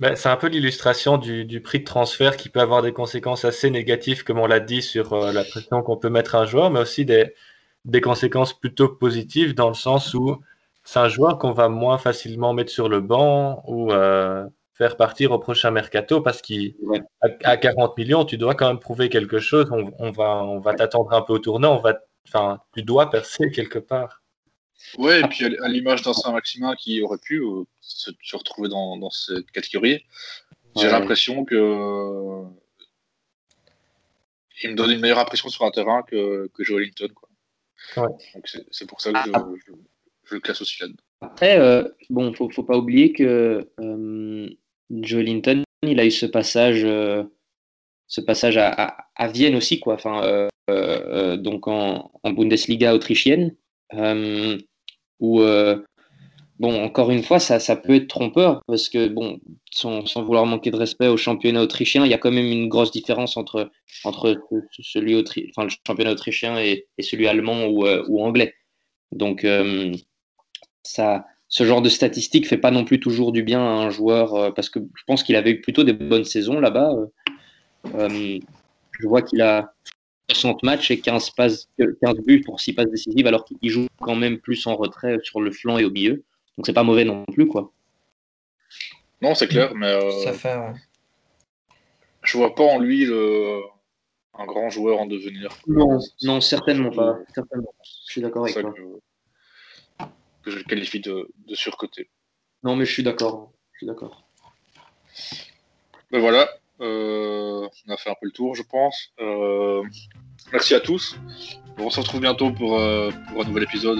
Bah, 0.00 0.16
c'est 0.16 0.30
un 0.30 0.36
peu 0.36 0.48
l'illustration 0.48 1.18
du, 1.18 1.44
du, 1.44 1.60
prix 1.60 1.80
de 1.80 1.84
transfert 1.84 2.38
qui 2.38 2.48
peut 2.48 2.60
avoir 2.60 2.80
des 2.80 2.92
conséquences 2.92 3.44
assez 3.44 3.70
négatives, 3.70 4.24
comme 4.24 4.38
on 4.38 4.46
l'a 4.46 4.60
dit, 4.60 4.80
sur 4.80 5.14
la 5.14 5.44
pression 5.44 5.82
qu'on 5.82 5.98
peut 5.98 6.08
mettre 6.08 6.34
à 6.34 6.40
un 6.40 6.46
joueur, 6.46 6.70
mais 6.70 6.80
aussi 6.80 7.04
des, 7.04 7.34
des 7.84 8.00
conséquences 8.00 8.58
plutôt 8.58 8.88
positives 8.88 9.54
dans 9.54 9.68
le 9.68 9.74
sens 9.74 10.14
où 10.14 10.38
c'est 10.90 10.98
un 10.98 11.08
joueur 11.08 11.38
qu'on 11.38 11.52
va 11.52 11.68
moins 11.68 11.98
facilement 11.98 12.52
mettre 12.52 12.72
sur 12.72 12.88
le 12.88 13.00
banc 13.00 13.62
ou 13.68 13.92
euh, 13.92 14.44
faire 14.74 14.96
partir 14.96 15.30
au 15.30 15.38
prochain 15.38 15.70
mercato 15.70 16.20
parce 16.20 16.42
qu'à 16.42 17.56
40 17.56 17.96
millions, 17.96 18.24
tu 18.24 18.36
dois 18.36 18.56
quand 18.56 18.66
même 18.66 18.80
prouver 18.80 19.08
quelque 19.08 19.38
chose. 19.38 19.70
On, 19.70 20.10
va, 20.10 20.42
on 20.42 20.58
va 20.58 20.74
t'attendre 20.74 21.12
un 21.12 21.22
peu 21.22 21.34
au 21.34 21.38
tournant. 21.38 21.76
On 21.76 21.80
va, 21.80 22.00
enfin, 22.26 22.58
tu 22.74 22.82
dois 22.82 23.08
percer 23.08 23.52
quelque 23.52 23.78
part. 23.78 24.24
Ouais, 24.98 25.20
et 25.20 25.28
puis 25.28 25.44
à 25.44 25.68
l'image 25.68 26.02
d'un 26.02 26.12
Saint-Maximin 26.12 26.74
qui 26.74 27.00
aurait 27.02 27.18
pu 27.18 27.40
euh, 27.40 27.62
se, 27.80 28.10
retrouver 28.34 28.68
dans, 28.68 29.10
cette 29.10 29.48
catégorie, 29.52 30.04
j'ai 30.74 30.90
l'impression 30.90 31.44
que 31.44 32.42
il 34.64 34.70
me 34.70 34.74
donne 34.74 34.90
une 34.90 35.00
meilleure 35.00 35.20
impression 35.20 35.50
sur 35.50 35.64
un 35.64 35.70
terrain 35.70 36.02
que, 36.02 36.50
que 36.52 36.64
Joe 36.64 36.80
Ellington. 36.80 37.14
c'est 38.72 38.88
pour 38.88 39.00
ça 39.00 39.12
que 39.12 39.18
ah. 39.32 39.46
je, 39.66 39.72
le 40.34 40.40
classe 40.40 40.62
aussi 40.62 40.80
là-dedans. 40.80 41.02
Après, 41.20 41.58
euh, 41.58 41.84
bon, 42.08 42.32
faut, 42.32 42.62
pas 42.62 42.78
oublier 42.78 43.12
que 43.12 43.68
euh, 43.78 44.48
Joe 44.90 45.22
Linton, 45.22 45.64
il 45.82 46.00
a 46.00 46.06
eu 46.06 46.10
ce 46.10 46.26
passage, 46.26 46.82
euh, 46.84 47.24
ce 48.06 48.20
passage 48.20 48.56
à, 48.56 48.96
à, 49.14 49.28
Vienne 49.28 49.54
aussi, 49.54 49.80
quoi. 49.80 49.94
Enfin, 49.94 50.48
euh, 50.70 51.36
donc 51.36 51.68
en, 51.68 52.10
Bundesliga 52.24 52.94
autrichienne, 52.94 53.54
où 55.20 55.42
bon, 56.58 56.84
encore 56.84 57.10
une 57.10 57.22
fois, 57.22 57.38
ça, 57.38 57.58
ça, 57.58 57.76
peut 57.76 57.94
être 57.94 58.08
trompeur 58.08 58.62
parce 58.66 58.88
que, 58.88 59.08
bon, 59.08 59.40
sans, 59.70 60.02
vouloir 60.22 60.46
manquer 60.46 60.70
de 60.70 60.76
respect 60.76 61.08
au 61.08 61.16
championnat 61.18 61.62
autrichien, 61.62 62.04
il 62.06 62.10
y 62.10 62.14
a 62.14 62.18
quand 62.18 62.30
même 62.32 62.46
une 62.46 62.68
grosse 62.68 62.92
différence 62.92 63.36
entre, 63.36 63.70
entre 64.04 64.40
celui 64.80 65.16
enfin, 65.16 65.64
le 65.64 65.70
championnat 65.86 66.12
autrichien 66.12 66.58
et, 66.58 66.86
et 66.96 67.02
celui 67.02 67.28
allemand 67.28 67.66
ou, 67.66 67.86
ou 67.86 68.22
anglais. 68.22 68.54
Donc, 69.12 69.44
ça, 70.82 71.26
ce 71.48 71.64
genre 71.64 71.82
de 71.82 71.88
statistiques 71.88 72.48
fait 72.48 72.56
pas 72.56 72.70
non 72.70 72.84
plus 72.84 73.00
toujours 73.00 73.32
du 73.32 73.42
bien 73.42 73.60
à 73.60 73.68
un 73.68 73.90
joueur 73.90 74.34
euh, 74.34 74.50
parce 74.52 74.70
que 74.70 74.78
je 74.94 75.04
pense 75.04 75.22
qu'il 75.22 75.36
avait 75.36 75.50
eu 75.50 75.60
plutôt 75.60 75.84
des 75.84 75.92
bonnes 75.92 76.24
saisons 76.24 76.60
là-bas. 76.60 76.92
Euh, 76.92 77.06
euh, 77.96 78.38
je 78.92 79.08
vois 79.08 79.22
qu'il 79.22 79.42
a 79.42 79.74
60 80.30 80.62
matchs 80.62 80.92
et 80.92 81.00
15, 81.00 81.30
passes, 81.30 81.68
15 81.78 82.18
buts 82.24 82.42
pour 82.42 82.60
6 82.60 82.74
passes 82.74 82.90
décisives 82.90 83.26
alors 83.26 83.44
qu'il 83.44 83.70
joue 83.70 83.88
quand 84.00 84.14
même 84.14 84.38
plus 84.38 84.64
en 84.66 84.76
retrait 84.76 85.18
sur 85.24 85.40
le 85.40 85.50
flanc 85.50 85.76
et 85.78 85.84
au 85.84 85.90
milieu. 85.90 86.22
Donc 86.56 86.66
c'est 86.66 86.72
pas 86.72 86.84
mauvais 86.84 87.04
non 87.04 87.24
plus 87.24 87.48
quoi. 87.48 87.72
Non, 89.20 89.34
c'est 89.34 89.48
clair, 89.48 89.74
mais 89.74 89.98
ça 90.22 90.32
fait, 90.32 90.56
je 92.22 92.38
vois 92.38 92.54
pas 92.54 92.62
en 92.62 92.78
lui 92.78 93.04
le... 93.04 93.60
un 94.38 94.46
grand 94.46 94.70
joueur 94.70 94.98
en 95.00 95.06
devenir. 95.06 95.50
Non, 95.66 95.98
non 96.22 96.40
certainement 96.40 96.90
pas. 96.90 97.18
Certainement. 97.34 97.74
Je 98.06 98.12
suis 98.12 98.20
d'accord 98.22 98.44
avec 98.44 98.54
toi 98.54 98.72
que 98.72 98.80
je 100.46 100.56
le 100.56 100.64
qualifie 100.64 101.00
de, 101.00 101.28
de 101.46 101.54
surcoté. 101.54 102.08
Non, 102.62 102.76
mais 102.76 102.84
je 102.84 102.92
suis 102.92 103.02
d'accord. 103.02 103.52
Je 103.72 103.78
suis 103.78 103.86
d'accord. 103.86 104.24
Ben 106.10 106.20
voilà. 106.20 106.48
on 106.80 107.68
a 107.88 107.96
fait 107.96 108.10
un 108.10 108.14
peu 108.20 108.26
le 108.26 108.32
tour, 108.32 108.54
je 108.54 108.62
pense. 108.62 109.12
merci 110.52 110.74
à 110.74 110.80
tous. 110.80 111.16
On 111.78 111.90
se 111.90 112.00
retrouve 112.00 112.20
bientôt 112.20 112.52
pour, 112.52 112.76
pour 112.76 113.42
un 113.42 113.44
nouvel 113.44 113.62
épisode. 113.62 113.98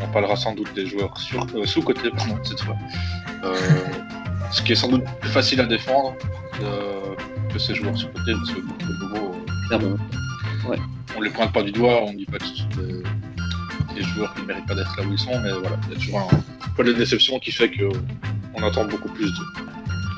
on 0.00 0.12
parlera 0.12 0.36
sans 0.36 0.54
doute 0.54 0.72
des 0.74 0.86
joueurs 0.86 1.16
sur, 1.18 1.46
sous-côté 1.66 2.10
cette 2.44 2.60
fois. 2.60 2.76
ce 4.52 4.62
qui 4.62 4.72
est 4.72 4.76
sans 4.76 4.88
doute 4.88 5.04
plus 5.20 5.30
facile 5.30 5.60
à 5.60 5.66
défendre 5.66 6.16
que 7.52 7.58
ces 7.58 7.74
joueurs 7.74 7.96
sur-côté, 7.96 8.32
parce 8.32 8.50
que 8.50 8.60
de 8.60 9.04
nouveaux. 9.04 9.98
Ouais. 10.68 10.78
On 11.16 11.20
les 11.20 11.30
pointe 11.30 11.52
pas 11.52 11.62
du 11.62 11.72
doigt, 11.72 12.02
on 12.02 12.12
dit 12.12 12.26
pas 12.26 12.38
que 12.38 12.44
ce 12.44 12.56
sont 12.56 12.68
des 12.76 13.02
des 13.92 14.02
joueurs 14.02 14.34
qui 14.34 14.42
ne 14.42 14.46
méritent 14.46 14.66
pas 14.66 14.74
d'être 14.74 14.94
là 14.96 15.04
où 15.04 15.12
ils 15.12 15.18
sont, 15.18 15.38
mais 15.40 15.52
voilà, 15.52 15.76
il 15.88 15.94
y 15.94 15.96
a 15.96 15.98
toujours 15.98 16.30
un 16.32 16.68
peu 16.76 16.84
de 16.84 16.92
déception 16.92 17.38
qui 17.38 17.52
fait 17.52 17.70
qu'on 17.70 18.62
attend 18.62 18.84
beaucoup 18.84 19.08
plus 19.08 19.26
d'eux. 19.26 19.62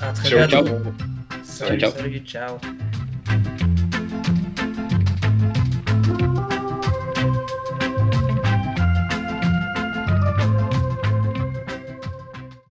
À 0.03 0.13
très. 0.13 0.29
Salut, 0.29 1.79
Ciao. 1.79 1.91
salut, 1.93 2.23
ciao. 2.27 2.59